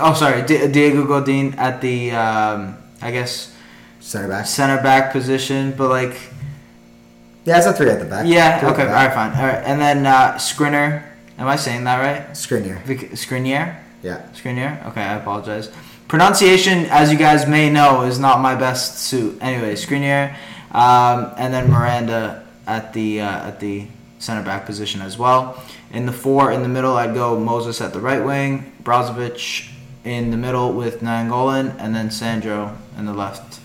Oh, 0.00 0.14
sorry, 0.14 0.42
Di- 0.42 0.68
Diego 0.68 1.04
Godin 1.06 1.54
at 1.58 1.80
the 1.80 2.12
um, 2.12 2.76
I 3.02 3.10
guess 3.10 3.52
Center 4.00 4.28
back. 4.28 4.46
center 4.46 4.82
back 4.82 5.12
position, 5.12 5.72
but 5.76 5.88
like 5.90 6.16
Yeah, 7.44 7.58
it's 7.58 7.66
a 7.66 7.72
three 7.72 7.90
at 7.90 7.98
the 7.98 8.04
back. 8.06 8.26
yeah, 8.26 8.60
Three 8.60 8.70
okay, 8.70 8.82
all 8.86 8.92
right, 8.92 9.12
fine, 9.12 9.32
all 9.36 9.46
right, 9.46 9.62
and 9.64 9.80
then 9.80 10.06
uh, 10.06 10.34
Skriniar. 10.36 11.02
Am 11.36 11.48
I 11.48 11.56
saying 11.56 11.84
that 11.84 11.98
right? 12.00 12.30
Skriniar. 12.32 12.82
Vic- 12.84 13.12
Skriniar. 13.12 13.76
Yeah. 14.02 14.22
Skriniar. 14.34 14.86
Okay, 14.88 15.02
I 15.02 15.14
apologize. 15.16 15.70
Pronunciation, 16.08 16.86
as 16.86 17.10
you 17.10 17.18
guys 17.18 17.46
may 17.48 17.70
know, 17.70 18.02
is 18.02 18.18
not 18.18 18.40
my 18.40 18.54
best 18.54 18.98
suit. 19.00 19.36
Anyway, 19.40 19.74
Skriniar, 19.74 20.34
um, 20.72 21.32
and 21.36 21.52
then 21.52 21.70
Miranda 21.70 22.46
at 22.66 22.92
the 22.92 23.20
uh, 23.20 23.48
at 23.48 23.60
the 23.60 23.86
center 24.18 24.42
back 24.42 24.64
position 24.64 25.02
as 25.02 25.18
well. 25.18 25.60
In 25.92 26.06
the 26.06 26.12
four 26.12 26.52
in 26.52 26.62
the 26.62 26.68
middle, 26.68 26.96
I'd 26.96 27.14
go 27.14 27.38
Moses 27.38 27.80
at 27.80 27.92
the 27.92 28.00
right 28.00 28.24
wing, 28.24 28.72
Brozovic 28.82 29.68
in 30.04 30.30
the 30.30 30.36
middle 30.36 30.72
with 30.72 31.00
Nainggolan, 31.00 31.74
and 31.78 31.94
then 31.94 32.10
Sandro 32.10 32.76
in 32.98 33.06
the 33.06 33.14
left. 33.14 33.60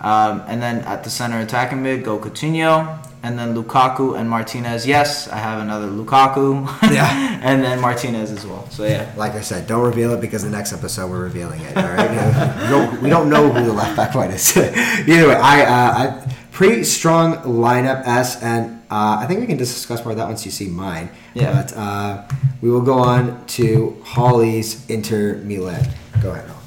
Um, 0.00 0.42
and 0.48 0.60
then 0.60 0.80
at 0.80 1.04
the 1.04 1.10
center 1.10 1.38
attacking 1.38 1.82
mid, 1.82 2.02
go 2.02 2.18
Coutinho, 2.18 2.98
and 3.22 3.38
then 3.38 3.54
Lukaku 3.54 4.18
and 4.18 4.28
Martinez. 4.28 4.84
Yes, 4.84 5.28
I 5.28 5.36
have 5.36 5.60
another 5.60 5.86
Lukaku. 5.86 6.66
Yeah. 6.92 7.38
and 7.42 7.62
then 7.62 7.80
Martinez 7.80 8.32
as 8.32 8.44
well. 8.44 8.68
So 8.70 8.84
yeah. 8.84 9.12
Like 9.16 9.34
I 9.34 9.40
said, 9.40 9.68
don't 9.68 9.84
reveal 9.84 10.12
it 10.12 10.20
because 10.20 10.42
the 10.42 10.50
next 10.50 10.72
episode 10.72 11.08
we're 11.08 11.22
revealing 11.22 11.60
it. 11.60 11.76
All 11.76 11.84
right, 11.84 12.10
we, 12.10 12.68
don't, 12.68 13.02
we 13.02 13.10
don't 13.10 13.30
know 13.30 13.52
who 13.52 13.64
the 13.64 13.72
left 13.72 13.96
back 13.96 14.14
one 14.14 14.30
is. 14.32 14.56
Either 14.56 15.28
way, 15.28 15.36
I, 15.36 15.62
uh, 15.62 16.24
I 16.26 16.34
pretty 16.50 16.82
strong 16.84 17.36
lineup 17.38 18.02
S, 18.04 18.42
and 18.42 18.81
uh, 18.92 19.16
I 19.22 19.26
think 19.26 19.40
we 19.40 19.46
can 19.46 19.56
discuss 19.56 20.04
more 20.04 20.12
of 20.12 20.18
that 20.18 20.28
once 20.28 20.44
you 20.44 20.50
see 20.50 20.68
mine. 20.68 21.08
Yeah. 21.32 21.52
But 21.54 21.72
uh, 21.74 22.28
we 22.60 22.70
will 22.70 22.82
go 22.82 22.98
on 22.98 23.44
to 23.56 23.96
Holly's 24.04 24.84
Inter 24.90 25.36
Milan. 25.36 25.88
Go 26.22 26.32
ahead. 26.32 26.46
Holly. 26.48 26.58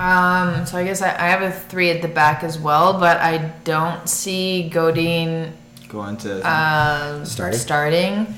Um, 0.00 0.66
so 0.66 0.78
I 0.78 0.84
guess 0.84 1.02
I, 1.02 1.10
I 1.10 1.28
have 1.28 1.42
a 1.42 1.52
three 1.52 1.90
at 1.90 2.02
the 2.02 2.08
back 2.08 2.42
as 2.42 2.58
well, 2.58 2.98
but 2.98 3.18
I 3.18 3.52
don't 3.64 4.08
see 4.08 4.68
Godin 4.70 5.52
Going 5.88 6.16
to 6.18 6.36
um, 6.48 7.24
Starting? 7.24 7.58
starting. 7.58 8.34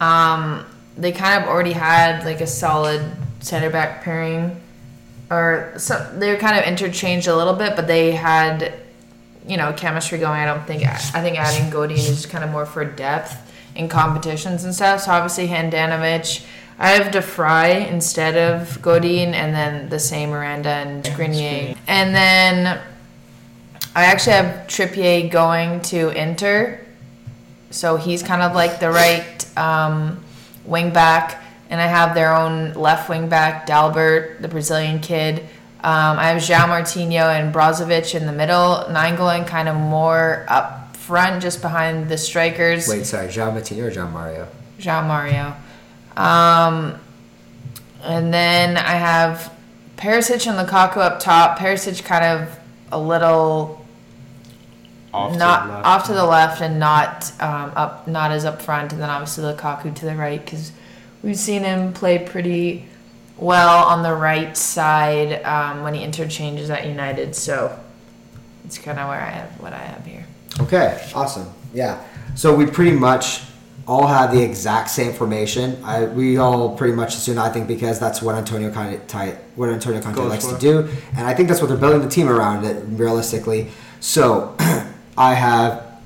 Um, 0.00 0.66
they 0.96 1.12
kind 1.12 1.42
of 1.42 1.48
already 1.48 1.72
had 1.72 2.24
like 2.24 2.40
a 2.40 2.46
solid 2.46 3.02
center 3.40 3.70
back 3.70 4.02
pairing, 4.02 4.60
or 5.30 5.72
so 5.76 6.10
they 6.18 6.30
were 6.30 6.38
kind 6.38 6.58
of 6.58 6.64
interchanged 6.64 7.26
a 7.28 7.36
little 7.36 7.54
bit, 7.54 7.76
but 7.76 7.86
they 7.86 8.12
had, 8.12 8.72
you 9.46 9.56
know, 9.56 9.72
chemistry 9.72 10.18
going. 10.18 10.40
I 10.40 10.46
don't 10.46 10.66
think 10.66 10.84
I 10.84 11.22
think 11.22 11.38
adding 11.38 11.70
Godin 11.70 11.98
is 11.98 12.26
kind 12.26 12.44
of 12.44 12.50
more 12.50 12.66
for 12.66 12.84
depth 12.84 13.52
in 13.74 13.88
competitions 13.88 14.64
and 14.64 14.74
stuff. 14.74 15.02
So 15.02 15.12
obviously 15.12 15.48
Handanovic. 15.48 16.44
I 16.76 16.90
have 16.90 17.12
de 17.12 17.20
Vrij 17.20 17.88
instead 17.88 18.36
of 18.36 18.82
Godin, 18.82 19.32
and 19.32 19.54
then 19.54 19.88
the 19.90 20.00
same 20.00 20.30
Miranda 20.30 20.70
and 20.70 21.04
Grenier. 21.14 21.76
And 21.86 22.14
then 22.14 22.80
I 23.94 24.06
actually 24.06 24.32
have 24.32 24.66
Trippier 24.66 25.30
going 25.30 25.82
to 25.82 26.08
Inter. 26.10 26.80
So 27.70 27.96
he's 27.96 28.24
kind 28.24 28.42
of 28.42 28.54
like 28.54 28.80
the 28.80 28.90
right 28.90 29.58
um, 29.58 30.24
wing 30.64 30.92
back, 30.92 31.44
and 31.70 31.80
I 31.80 31.86
have 31.86 32.14
their 32.14 32.34
own 32.34 32.72
left 32.74 33.08
wing 33.08 33.28
back, 33.28 33.66
Dalbert, 33.68 34.40
the 34.40 34.48
Brazilian 34.48 34.98
kid. 34.98 35.46
Um, 35.84 36.18
I 36.18 36.28
have 36.28 36.40
João 36.40 36.68
Martinho 36.68 37.28
and 37.38 37.54
Brozovic 37.54 38.14
in 38.14 38.24
the 38.24 38.32
middle, 38.32 38.86
Nainggolan 38.88 39.46
kind 39.46 39.68
of 39.68 39.76
more 39.76 40.46
up 40.48 40.96
front, 40.96 41.42
just 41.42 41.60
behind 41.60 42.08
the 42.08 42.16
strikers. 42.16 42.88
Wait, 42.88 43.04
sorry, 43.04 43.28
Jean 43.28 43.52
Martino 43.52 43.84
or 43.84 43.90
Jean 43.90 44.10
Mario? 44.10 44.48
Jean 44.78 45.06
Mario. 45.06 45.54
Um, 46.16 46.98
and 48.02 48.32
then 48.32 48.78
I 48.78 48.92
have 48.92 49.52
Perisic 49.98 50.46
and 50.46 50.66
Lukaku 50.66 50.96
up 50.96 51.20
top. 51.20 51.58
Perisic 51.58 52.02
kind 52.02 52.24
of 52.24 52.58
a 52.90 52.98
little 52.98 53.84
off 55.12 55.34
to 55.34 55.38
not 55.38 55.66
the 55.66 55.72
left. 55.74 55.86
off 55.86 56.06
to 56.06 56.14
the 56.14 56.24
left 56.24 56.62
and 56.62 56.78
not 56.78 57.30
um, 57.42 57.72
up, 57.76 58.08
not 58.08 58.30
as 58.30 58.46
up 58.46 58.62
front, 58.62 58.94
and 58.94 59.02
then 59.02 59.10
obviously 59.10 59.44
Lukaku 59.44 59.94
to 59.96 60.06
the 60.06 60.16
right 60.16 60.42
because 60.42 60.72
we've 61.22 61.38
seen 61.38 61.62
him 61.62 61.92
play 61.92 62.18
pretty 62.18 62.86
well 63.36 63.84
on 63.84 64.02
the 64.02 64.14
right 64.14 64.56
side 64.56 65.42
um, 65.44 65.82
when 65.82 65.94
he 65.94 66.02
interchanges 66.02 66.70
at 66.70 66.86
United. 66.86 67.34
So 67.34 67.78
it's 68.64 68.78
kind 68.78 68.98
of 68.98 69.08
where 69.08 69.20
I 69.20 69.30
have 69.30 69.60
what 69.60 69.72
I 69.72 69.78
have 69.78 70.04
here. 70.04 70.24
Okay, 70.60 71.10
awesome. 71.14 71.52
Yeah. 71.72 72.02
So 72.34 72.54
we 72.54 72.66
pretty 72.66 72.96
much 72.96 73.42
all 73.86 74.06
have 74.06 74.32
the 74.32 74.42
exact 74.42 74.90
same 74.90 75.12
formation. 75.12 75.82
I 75.84 76.04
we 76.04 76.38
all 76.38 76.76
pretty 76.76 76.94
much 76.94 77.14
assume 77.14 77.38
I 77.38 77.50
think 77.50 77.68
because 77.68 77.98
that's 77.98 78.22
what 78.22 78.34
Antonio 78.34 78.70
Conte 78.70 79.36
what 79.56 79.68
Antonio 79.68 80.00
Conte 80.00 80.16
Goes 80.16 80.30
likes 80.30 80.46
for. 80.46 80.54
to 80.54 80.60
do, 80.60 80.88
and 81.16 81.26
I 81.26 81.34
think 81.34 81.48
that's 81.48 81.60
what 81.60 81.68
they're 81.68 81.76
building 81.76 82.02
the 82.02 82.08
team 82.08 82.28
around. 82.28 82.64
It 82.64 82.82
realistically, 82.88 83.70
so 84.00 84.56
I 85.18 85.34
have 85.34 86.00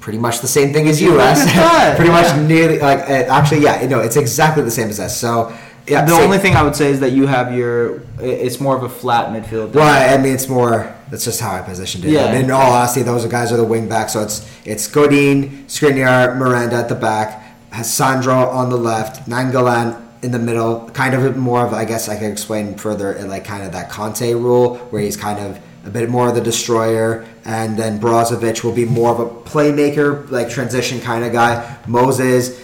pretty 0.00 0.18
much 0.18 0.40
the 0.40 0.48
same 0.48 0.72
thing 0.72 0.88
as 0.88 1.00
you, 1.00 1.12
Look 1.12 1.20
S. 1.20 1.46
at 1.46 1.96
pretty 1.96 2.10
yeah. 2.10 2.22
much 2.22 2.48
nearly 2.48 2.78
like 2.78 3.00
uh, 3.00 3.30
actually 3.30 3.62
yeah 3.62 3.86
no 3.86 4.00
it's 4.00 4.16
exactly 4.16 4.62
the 4.62 4.70
same 4.70 4.88
as 4.88 4.98
us. 4.98 5.18
So 5.20 5.54
yeah, 5.90 6.04
the 6.04 6.12
same- 6.12 6.22
only 6.24 6.38
thing 6.38 6.56
I 6.56 6.62
would 6.62 6.76
say 6.76 6.90
is 6.90 7.00
that 7.00 7.12
you 7.12 7.26
have 7.26 7.54
your. 7.54 8.02
It's 8.20 8.60
more 8.60 8.76
of 8.76 8.82
a 8.82 8.88
flat 8.88 9.32
midfield. 9.32 9.72
Well, 9.74 10.18
I 10.18 10.20
mean, 10.22 10.32
it's 10.34 10.48
more. 10.48 10.94
That's 11.10 11.24
just 11.24 11.40
how 11.40 11.52
I 11.56 11.62
positioned 11.62 12.04
it. 12.04 12.12
Yeah. 12.12 12.26
And 12.26 12.44
in 12.44 12.50
all 12.50 12.72
honesty, 12.72 13.02
those 13.02 13.26
guys 13.26 13.52
are 13.52 13.56
the 13.56 13.64
wing 13.64 13.88
back. 13.88 14.08
So 14.08 14.22
it's 14.22 14.48
it's 14.64 14.86
Godin, 14.86 15.64
Skriniar, 15.66 16.36
Miranda 16.36 16.76
at 16.76 16.88
the 16.88 16.94
back, 16.94 17.42
has 17.70 17.92
Sandro 17.92 18.34
on 18.34 18.70
the 18.70 18.76
left, 18.78 19.28
Nainggolan 19.28 20.00
in 20.22 20.30
the 20.30 20.38
middle. 20.38 20.88
Kind 20.90 21.14
of 21.14 21.36
more 21.36 21.66
of, 21.66 21.72
I 21.72 21.84
guess, 21.84 22.08
I 22.08 22.16
could 22.16 22.30
explain 22.30 22.76
further, 22.76 23.12
in 23.12 23.28
like 23.28 23.44
kind 23.44 23.64
of 23.64 23.72
that 23.72 23.90
Conte 23.90 24.32
rule, 24.34 24.76
where 24.90 25.02
he's 25.02 25.16
kind 25.16 25.38
of 25.40 25.58
a 25.84 25.90
bit 25.90 26.10
more 26.10 26.28
of 26.28 26.34
the 26.34 26.42
destroyer, 26.42 27.24
and 27.44 27.76
then 27.78 27.98
Brozovic 27.98 28.62
will 28.62 28.72
be 28.72 28.84
more 28.84 29.10
of 29.12 29.18
a 29.18 29.26
playmaker, 29.48 30.30
like 30.30 30.50
transition 30.50 31.00
kind 31.00 31.24
of 31.24 31.32
guy. 31.32 31.78
Moses, 31.86 32.62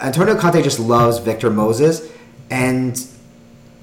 Antonio 0.00 0.36
Conte 0.36 0.62
just 0.62 0.80
loves 0.80 1.18
Victor 1.18 1.50
Moses, 1.50 2.10
and 2.50 3.06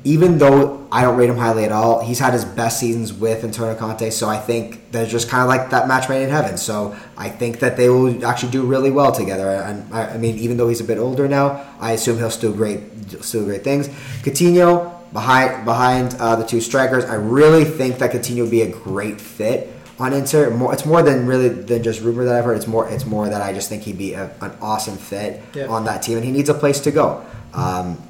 even 0.03 0.37
though 0.37 0.87
I 0.89 1.01
don't 1.01 1.17
rate 1.17 1.29
him 1.29 1.37
highly 1.37 1.65
at 1.65 1.71
all, 1.71 2.01
he's 2.05 2.19
had 2.19 2.31
his 2.31 2.45
best 2.45 2.79
seasons 2.79 3.11
with 3.11 3.43
Antonio 3.43 3.75
Conte. 3.75 4.09
So 4.11 4.29
I 4.29 4.37
think 4.37 4.91
they're 4.91 5.05
just 5.05 5.27
kind 5.27 5.41
of 5.41 5.49
like 5.49 5.69
that 5.71 5.87
match 5.87 6.07
made 6.07 6.23
in 6.23 6.29
heaven. 6.29 6.57
So 6.57 6.95
I 7.17 7.27
think 7.27 7.59
that 7.59 7.75
they 7.75 7.89
will 7.89 8.25
actually 8.25 8.51
do 8.51 8.63
really 8.63 8.89
well 8.91 9.11
together. 9.11 9.49
And 9.49 9.93
I, 9.93 10.11
I 10.13 10.17
mean, 10.17 10.37
even 10.37 10.55
though 10.55 10.69
he's 10.69 10.79
a 10.79 10.85
bit 10.85 10.97
older 10.97 11.27
now, 11.27 11.65
I 11.81 11.91
assume 11.91 12.17
he'll 12.19 12.29
still 12.29 12.53
great, 12.53 12.79
still 13.21 13.43
great 13.43 13.63
things. 13.65 13.89
Coutinho 14.23 14.93
behind 15.11 15.65
behind 15.65 16.15
uh, 16.19 16.37
the 16.37 16.45
two 16.45 16.61
strikers. 16.61 17.03
I 17.03 17.15
really 17.15 17.65
think 17.65 17.97
that 17.97 18.11
Coutinho 18.11 18.43
would 18.43 18.51
be 18.51 18.61
a 18.61 18.71
great 18.71 19.19
fit 19.19 19.73
on 19.99 20.13
Inter. 20.13 20.51
More, 20.51 20.71
it's 20.73 20.85
more 20.85 21.01
than 21.01 21.25
really 21.27 21.49
than 21.49 21.83
just 21.83 21.99
rumor 22.01 22.23
that 22.23 22.35
I've 22.35 22.45
heard. 22.45 22.55
It's 22.55 22.67
more, 22.67 22.87
it's 22.87 23.05
more 23.05 23.27
that 23.27 23.41
I 23.41 23.51
just 23.51 23.67
think 23.67 23.83
he'd 23.83 23.97
be 23.97 24.13
a, 24.13 24.31
an 24.39 24.51
awesome 24.61 24.95
fit 24.95 25.41
Yeah. 25.53 25.67
on 25.67 25.83
that 25.85 26.01
team, 26.01 26.15
and 26.17 26.25
he 26.25 26.31
needs 26.31 26.47
a 26.49 26.53
place 26.53 26.79
to 26.81 26.91
go. 26.91 27.25
Um, 27.53 28.01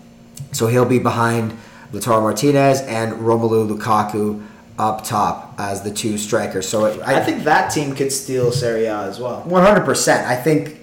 so 0.52 0.68
he'll 0.68 0.86
be 0.86 1.00
behind 1.00 1.58
Lautaro 1.92 2.22
Martinez 2.22 2.82
and 2.82 3.14
Romelu 3.14 3.70
Lukaku 3.70 4.46
up 4.78 5.04
top 5.04 5.56
as 5.58 5.82
the 5.82 5.92
two 5.92 6.18
strikers. 6.18 6.68
So 6.68 6.86
it, 6.86 7.02
I 7.02 7.24
think 7.24 7.44
that 7.46 7.70
team 7.70 7.96
could 7.96 8.12
steal 8.12 8.52
Serie 8.52 8.86
A 8.86 9.04
as 9.04 9.20
well. 9.20 9.42
one 9.42 9.64
hundred 9.64 9.86
percent. 9.86 10.28
I 10.28 10.36
think 10.36 10.80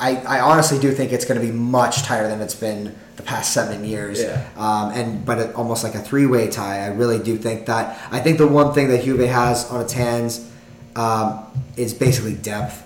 I, 0.00 0.16
I 0.26 0.40
honestly 0.40 0.78
do 0.78 0.92
think 0.92 1.12
it's 1.12 1.24
going 1.24 1.40
to 1.40 1.46
be 1.46 1.52
much 1.52 2.02
tighter 2.02 2.28
than 2.28 2.40
it's 2.40 2.54
been 2.54 2.94
the 3.16 3.22
past 3.22 3.52
seven 3.52 3.84
years. 3.84 4.22
Yeah. 4.22 4.46
Um, 4.56 4.92
and 4.92 5.24
but 5.24 5.38
it, 5.38 5.54
almost 5.54 5.84
like 5.84 5.94
a 5.94 6.00
three 6.00 6.26
way 6.26 6.48
tie. 6.48 6.84
I 6.84 6.88
really 6.88 7.18
do 7.18 7.36
think 7.36 7.66
that. 7.66 7.98
I 8.10 8.20
think 8.20 8.38
the 8.38 8.46
one 8.46 8.72
thing 8.74 8.88
that 8.88 9.04
Juve 9.04 9.28
has 9.28 9.70
on 9.70 9.80
its 9.80 9.92
hands 9.92 10.50
um, 10.94 11.44
is 11.76 11.94
basically 11.94 12.34
depth. 12.34 12.85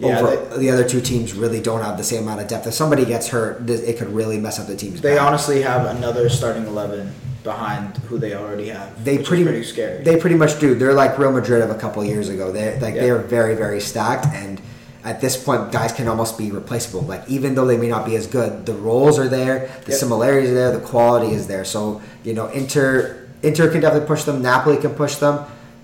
Yeah, 0.00 0.20
Over, 0.20 0.58
the 0.58 0.70
other 0.70 0.88
two 0.88 1.00
teams 1.00 1.32
really 1.34 1.60
don't 1.60 1.82
have 1.82 1.96
the 1.96 2.04
same 2.04 2.22
amount 2.22 2.40
of 2.40 2.46
depth. 2.46 2.66
If 2.68 2.74
somebody 2.74 3.04
gets 3.04 3.28
hurt, 3.28 3.68
it 3.68 3.98
could 3.98 4.08
really 4.10 4.38
mess 4.38 4.60
up 4.60 4.66
the 4.68 4.76
team's. 4.76 5.00
They 5.00 5.16
back. 5.16 5.26
honestly 5.26 5.62
have 5.62 5.86
another 5.86 6.28
starting 6.28 6.66
eleven 6.66 7.12
behind 7.42 7.96
who 8.08 8.18
they 8.18 8.34
already 8.34 8.68
have. 8.68 9.04
They 9.04 9.18
pretty, 9.18 9.42
pretty 9.42 9.64
scary. 9.64 10.04
They 10.04 10.16
pretty 10.16 10.36
much 10.36 10.60
do. 10.60 10.74
They're 10.76 10.94
like 10.94 11.18
Real 11.18 11.32
Madrid 11.32 11.62
of 11.62 11.70
a 11.70 11.74
couple 11.74 12.04
years 12.04 12.28
ago. 12.28 12.52
They're 12.52 12.78
like 12.80 12.94
Yeah. 12.94 13.02
they're 13.02 13.18
very 13.18 13.54
very 13.56 13.80
stacked, 13.80 14.26
and 14.26 14.60
at 15.04 15.20
this 15.20 15.36
point, 15.42 15.72
guys 15.72 15.92
can 15.92 16.06
almost 16.06 16.38
be 16.38 16.50
replaceable. 16.52 17.00
Like 17.02 17.22
even 17.28 17.54
though 17.56 17.66
they 17.66 17.76
may 17.76 17.88
not 17.88 18.06
be 18.06 18.14
as 18.14 18.26
good, 18.28 18.66
the 18.66 18.74
roles 18.74 19.18
are 19.18 19.28
there, 19.28 19.68
the 19.84 19.92
Yep. 19.92 20.00
similarities 20.00 20.50
are 20.50 20.54
there, 20.54 20.72
the 20.72 20.80
quality 20.80 21.32
is 21.34 21.46
there. 21.48 21.64
So 21.64 22.00
you 22.22 22.34
know, 22.34 22.46
Inter 22.48 23.16
Inter 23.42 23.68
can 23.68 23.80
definitely 23.80 24.06
push 24.06 24.22
them. 24.24 24.42
Napoli 24.42 24.76
can 24.76 24.90
push 24.90 25.16
them. 25.16 25.40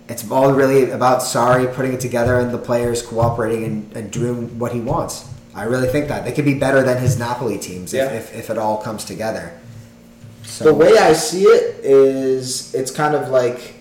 It's 0.08 0.30
all 0.30 0.52
really 0.52 0.90
about 0.90 1.20
Sarri 1.20 1.72
putting 1.74 1.94
it 1.94 2.00
together 2.00 2.38
and 2.38 2.52
the 2.52 2.58
players 2.58 3.00
cooperating 3.02 3.64
and, 3.64 3.96
and 3.96 4.10
doing 4.10 4.58
what 4.58 4.72
he 4.72 4.80
wants. 4.80 5.26
I 5.54 5.64
really 5.64 5.88
think 5.88 6.08
that 6.08 6.24
they 6.24 6.32
could 6.32 6.44
be 6.44 6.54
better 6.54 6.82
than 6.82 6.98
his 7.00 7.18
Napoli 7.18 7.58
teams 7.58 7.92
Yeah. 7.94 8.06
if, 8.10 8.32
if, 8.34 8.40
if 8.40 8.50
it 8.50 8.58
all 8.58 8.78
comes 8.82 9.04
together. 9.04 9.58
So, 10.42 10.64
the 10.64 10.74
way 10.74 10.98
I 10.98 11.14
see 11.14 11.44
it 11.44 11.82
is, 11.84 12.74
it's 12.74 12.90
kind 12.90 13.14
of 13.14 13.30
like 13.30 13.74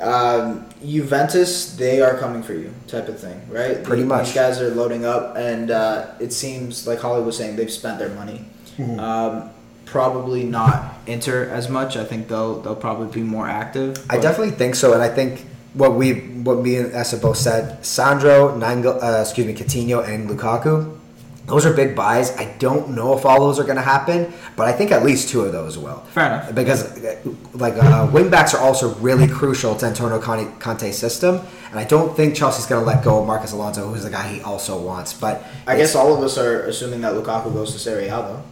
um, 0.00 0.66
Juventus. 0.84 1.76
They 1.76 2.00
are 2.00 2.18
coming 2.18 2.42
for 2.42 2.54
you, 2.54 2.74
type 2.88 3.06
of 3.08 3.20
thing, 3.20 3.40
right? 3.48 3.82
Pretty 3.84 4.02
These- 4.02 4.08
much. 4.08 4.24
These 4.26 4.34
guys 4.34 4.60
are 4.60 4.70
loading 4.70 5.04
up, 5.04 5.36
and 5.36 5.70
uh, 5.70 6.06
it 6.18 6.32
seems 6.32 6.86
like 6.88 6.98
Holly 6.98 7.22
was 7.22 7.36
saying 7.36 7.54
they've 7.56 7.70
spent 7.70 7.98
their 8.00 8.08
money. 8.10 8.44
Mm-hmm. 8.76 8.98
Um, 8.98 9.50
probably 9.94 10.42
not 10.42 10.92
Inter 11.06 11.44
as 11.44 11.68
much. 11.68 11.96
I 11.96 12.04
think 12.04 12.26
they'll 12.26 12.60
they'll 12.60 12.82
probably 12.88 13.06
be 13.20 13.22
more 13.22 13.46
active. 13.46 14.04
I 14.10 14.18
definitely 14.18 14.56
think 14.62 14.74
so, 14.74 14.92
and 14.92 15.00
I 15.00 15.08
think 15.08 15.46
what 15.74 15.94
we 15.94 16.14
what 16.46 16.58
me 16.58 16.76
and 16.78 16.92
Essa 16.92 17.16
both 17.16 17.36
said, 17.36 17.86
Sandro, 17.86 18.58
Nangel, 18.58 19.00
uh, 19.00 19.20
excuse 19.20 19.46
me, 19.46 19.54
Coutinho, 19.54 20.02
and 20.04 20.28
Lukaku, 20.28 20.98
those 21.46 21.64
are 21.64 21.72
big 21.72 21.94
buys. 21.94 22.36
I 22.36 22.56
don't 22.58 22.90
know 22.90 23.16
if 23.16 23.24
all 23.24 23.38
those 23.46 23.60
are 23.60 23.68
going 23.70 23.76
to 23.76 23.88
happen, 23.96 24.32
but 24.56 24.66
I 24.66 24.72
think 24.72 24.90
at 24.90 25.04
least 25.04 25.28
two 25.28 25.42
of 25.42 25.52
those 25.52 25.78
will. 25.78 26.00
Fair 26.16 26.26
enough. 26.26 26.52
Because 26.52 26.80
uh, 27.04 27.16
like 27.52 27.74
uh, 27.76 28.10
wing 28.12 28.30
backs 28.30 28.52
are 28.52 28.60
also 28.60 28.96
really 28.96 29.28
crucial 29.28 29.76
to 29.76 29.86
Antonio 29.86 30.18
Conte, 30.20 30.58
Conte's 30.58 30.98
system, 30.98 31.40
and 31.70 31.78
I 31.78 31.84
don't 31.84 32.16
think 32.16 32.34
Chelsea's 32.34 32.66
going 32.66 32.82
to 32.82 32.86
let 32.86 33.04
go 33.04 33.20
of 33.20 33.28
Marcos 33.28 33.52
Alonso, 33.52 33.86
who's 33.86 34.02
the 34.02 34.10
guy 34.10 34.26
he 34.26 34.40
also 34.40 34.76
wants. 34.76 35.12
But 35.12 35.44
I 35.68 35.76
guess 35.76 35.94
all 35.94 36.12
of 36.16 36.20
us 36.24 36.36
are 36.36 36.62
assuming 36.62 37.02
that 37.02 37.12
Lukaku 37.12 37.52
goes 37.52 37.72
to 37.74 37.78
Serie 37.78 38.08
A 38.08 38.16
though. 38.16 38.42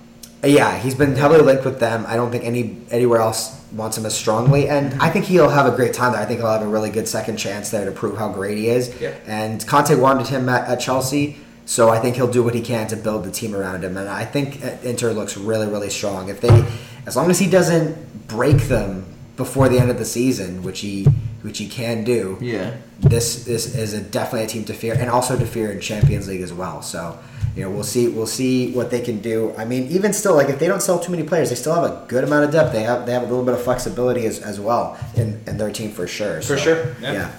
Yeah, 0.50 0.76
he's 0.78 0.94
been 0.94 1.14
heavily 1.14 1.40
linked 1.40 1.64
with 1.64 1.78
them. 1.80 2.04
I 2.08 2.16
don't 2.16 2.30
think 2.30 2.44
any 2.44 2.78
anywhere 2.90 3.20
else 3.20 3.58
wants 3.72 3.96
him 3.96 4.04
as 4.06 4.14
strongly, 4.14 4.68
and 4.68 5.00
I 5.00 5.08
think 5.08 5.24
he'll 5.26 5.48
have 5.48 5.66
a 5.72 5.74
great 5.76 5.94
time 5.94 6.12
there. 6.12 6.20
I 6.20 6.24
think 6.24 6.40
he'll 6.40 6.50
have 6.50 6.62
a 6.62 6.66
really 6.66 6.90
good 6.90 7.08
second 7.08 7.36
chance 7.36 7.70
there 7.70 7.84
to 7.84 7.92
prove 7.92 8.18
how 8.18 8.30
great 8.32 8.58
he 8.58 8.68
is. 8.68 9.00
Yeah. 9.00 9.14
And 9.26 9.64
Conte 9.66 9.94
wanted 9.94 10.26
him 10.26 10.48
at, 10.48 10.68
at 10.68 10.80
Chelsea, 10.80 11.36
so 11.64 11.88
I 11.88 11.98
think 12.00 12.16
he'll 12.16 12.30
do 12.30 12.42
what 12.42 12.54
he 12.54 12.60
can 12.60 12.86
to 12.88 12.96
build 12.96 13.24
the 13.24 13.30
team 13.30 13.54
around 13.54 13.84
him. 13.84 13.96
And 13.96 14.08
I 14.08 14.24
think 14.24 14.64
uh, 14.64 14.76
Inter 14.82 15.12
looks 15.12 15.36
really, 15.36 15.66
really 15.68 15.90
strong. 15.90 16.28
If 16.28 16.40
they, 16.40 16.64
as 17.06 17.16
long 17.16 17.30
as 17.30 17.38
he 17.38 17.48
doesn't 17.48 18.26
break 18.28 18.62
them 18.62 19.06
before 19.36 19.68
the 19.68 19.78
end 19.78 19.90
of 19.90 19.98
the 19.98 20.04
season, 20.04 20.62
which 20.62 20.80
he 20.80 21.06
which 21.42 21.58
he 21.58 21.68
can 21.68 22.04
do, 22.04 22.38
Yeah. 22.40 22.74
this 23.00 23.44
this 23.44 23.74
is 23.74 23.94
a 23.94 24.00
definitely 24.00 24.44
a 24.44 24.48
team 24.48 24.64
to 24.66 24.74
fear, 24.74 24.94
and 24.94 25.08
also 25.10 25.38
to 25.38 25.46
fear 25.46 25.72
in 25.72 25.80
Champions 25.80 26.28
League 26.28 26.42
as 26.42 26.52
well. 26.52 26.82
So, 26.82 27.18
you 27.56 27.62
know, 27.62 27.70
we'll 27.70 27.84
see 27.84 28.08
we'll 28.08 28.26
see 28.26 28.72
what 28.72 28.90
they 28.90 29.00
can 29.00 29.20
do. 29.20 29.54
I 29.58 29.64
mean, 29.64 29.86
even 29.88 30.12
still, 30.12 30.34
like 30.34 30.48
if 30.48 30.58
they 30.58 30.66
don't 30.68 30.80
sell 30.82 30.98
too 30.98 31.10
many 31.12 31.22
players, 31.22 31.50
they 31.50 31.54
still 31.54 31.74
have 31.74 31.84
a 31.84 32.04
good 32.08 32.24
amount 32.24 32.44
of 32.46 32.50
depth. 32.50 32.72
They 32.72 32.82
have 32.82 33.04
they 33.06 33.12
have 33.12 33.22
a 33.22 33.26
little 33.26 33.44
bit 33.44 33.54
of 33.54 33.62
flexibility 33.62 34.24
as, 34.26 34.38
as 34.40 34.58
well 34.58 34.98
in, 35.16 35.40
in 35.46 35.58
their 35.58 35.70
team 35.70 35.90
for 35.90 36.06
sure. 36.06 36.36
For 36.40 36.42
So, 36.42 36.56
sure, 36.56 36.96
yeah. 37.00 37.12
yeah. 37.12 37.30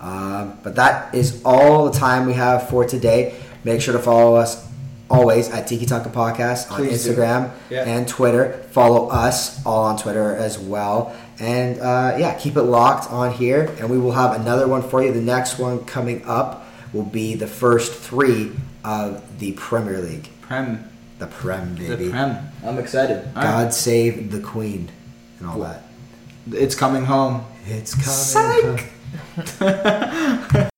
Um, 0.00 0.58
but 0.62 0.74
that 0.76 1.14
is 1.14 1.40
all 1.44 1.90
the 1.90 1.98
time 1.98 2.26
we 2.26 2.34
have 2.34 2.68
for 2.68 2.84
today. 2.84 3.34
Make 3.64 3.80
sure 3.80 3.94
to 3.94 3.98
follow 4.00 4.36
us 4.36 4.66
always 5.10 5.50
at 5.50 5.66
Tiki 5.66 5.86
Taka 5.86 6.08
Podcast 6.10 6.70
on 6.70 6.78
Please. 6.78 7.06
Instagram 7.06 7.52
Yeah. 7.70 7.84
and 7.84 8.06
Twitter. 8.06 8.52
Follow 8.72 9.08
us 9.08 9.64
all 9.64 9.84
on 9.84 9.96
Twitter 9.96 10.34
as 10.36 10.58
well. 10.58 11.14
And 11.40 11.80
uh, 11.80 12.16
yeah, 12.18 12.34
keep 12.38 12.56
it 12.56 12.62
locked 12.62 13.10
on 13.10 13.32
here, 13.32 13.74
and 13.80 13.90
we 13.90 13.98
will 13.98 14.12
have 14.12 14.38
another 14.38 14.68
one 14.68 14.82
for 14.82 15.02
you. 15.02 15.12
The 15.12 15.20
next 15.20 15.58
one 15.58 15.84
coming 15.84 16.22
up 16.26 16.66
will 16.92 17.02
be 17.04 17.34
the 17.34 17.46
first 17.46 17.92
three 17.92 18.52
of 18.84 19.38
the 19.38 19.52
Premier 19.52 20.00
League. 20.00 20.28
Prem. 20.42 20.90
The 21.18 21.26
Prem, 21.26 21.74
baby. 21.74 22.06
The. 22.06 22.10
Prem. 22.10 22.48
I'm 22.64 22.78
excited. 22.78 23.18
All 23.18 23.34
right. 23.34 23.42
God 23.42 23.74
save 23.74 24.30
the 24.30 24.40
Queen 24.40 24.90
and 25.38 25.48
all 25.48 25.58
that. 25.60 25.82
It's 26.52 26.74
coming 26.74 27.04
home. 27.04 27.44
It's 27.66 27.94
coming. 27.94 28.84
Psych. 29.38 30.68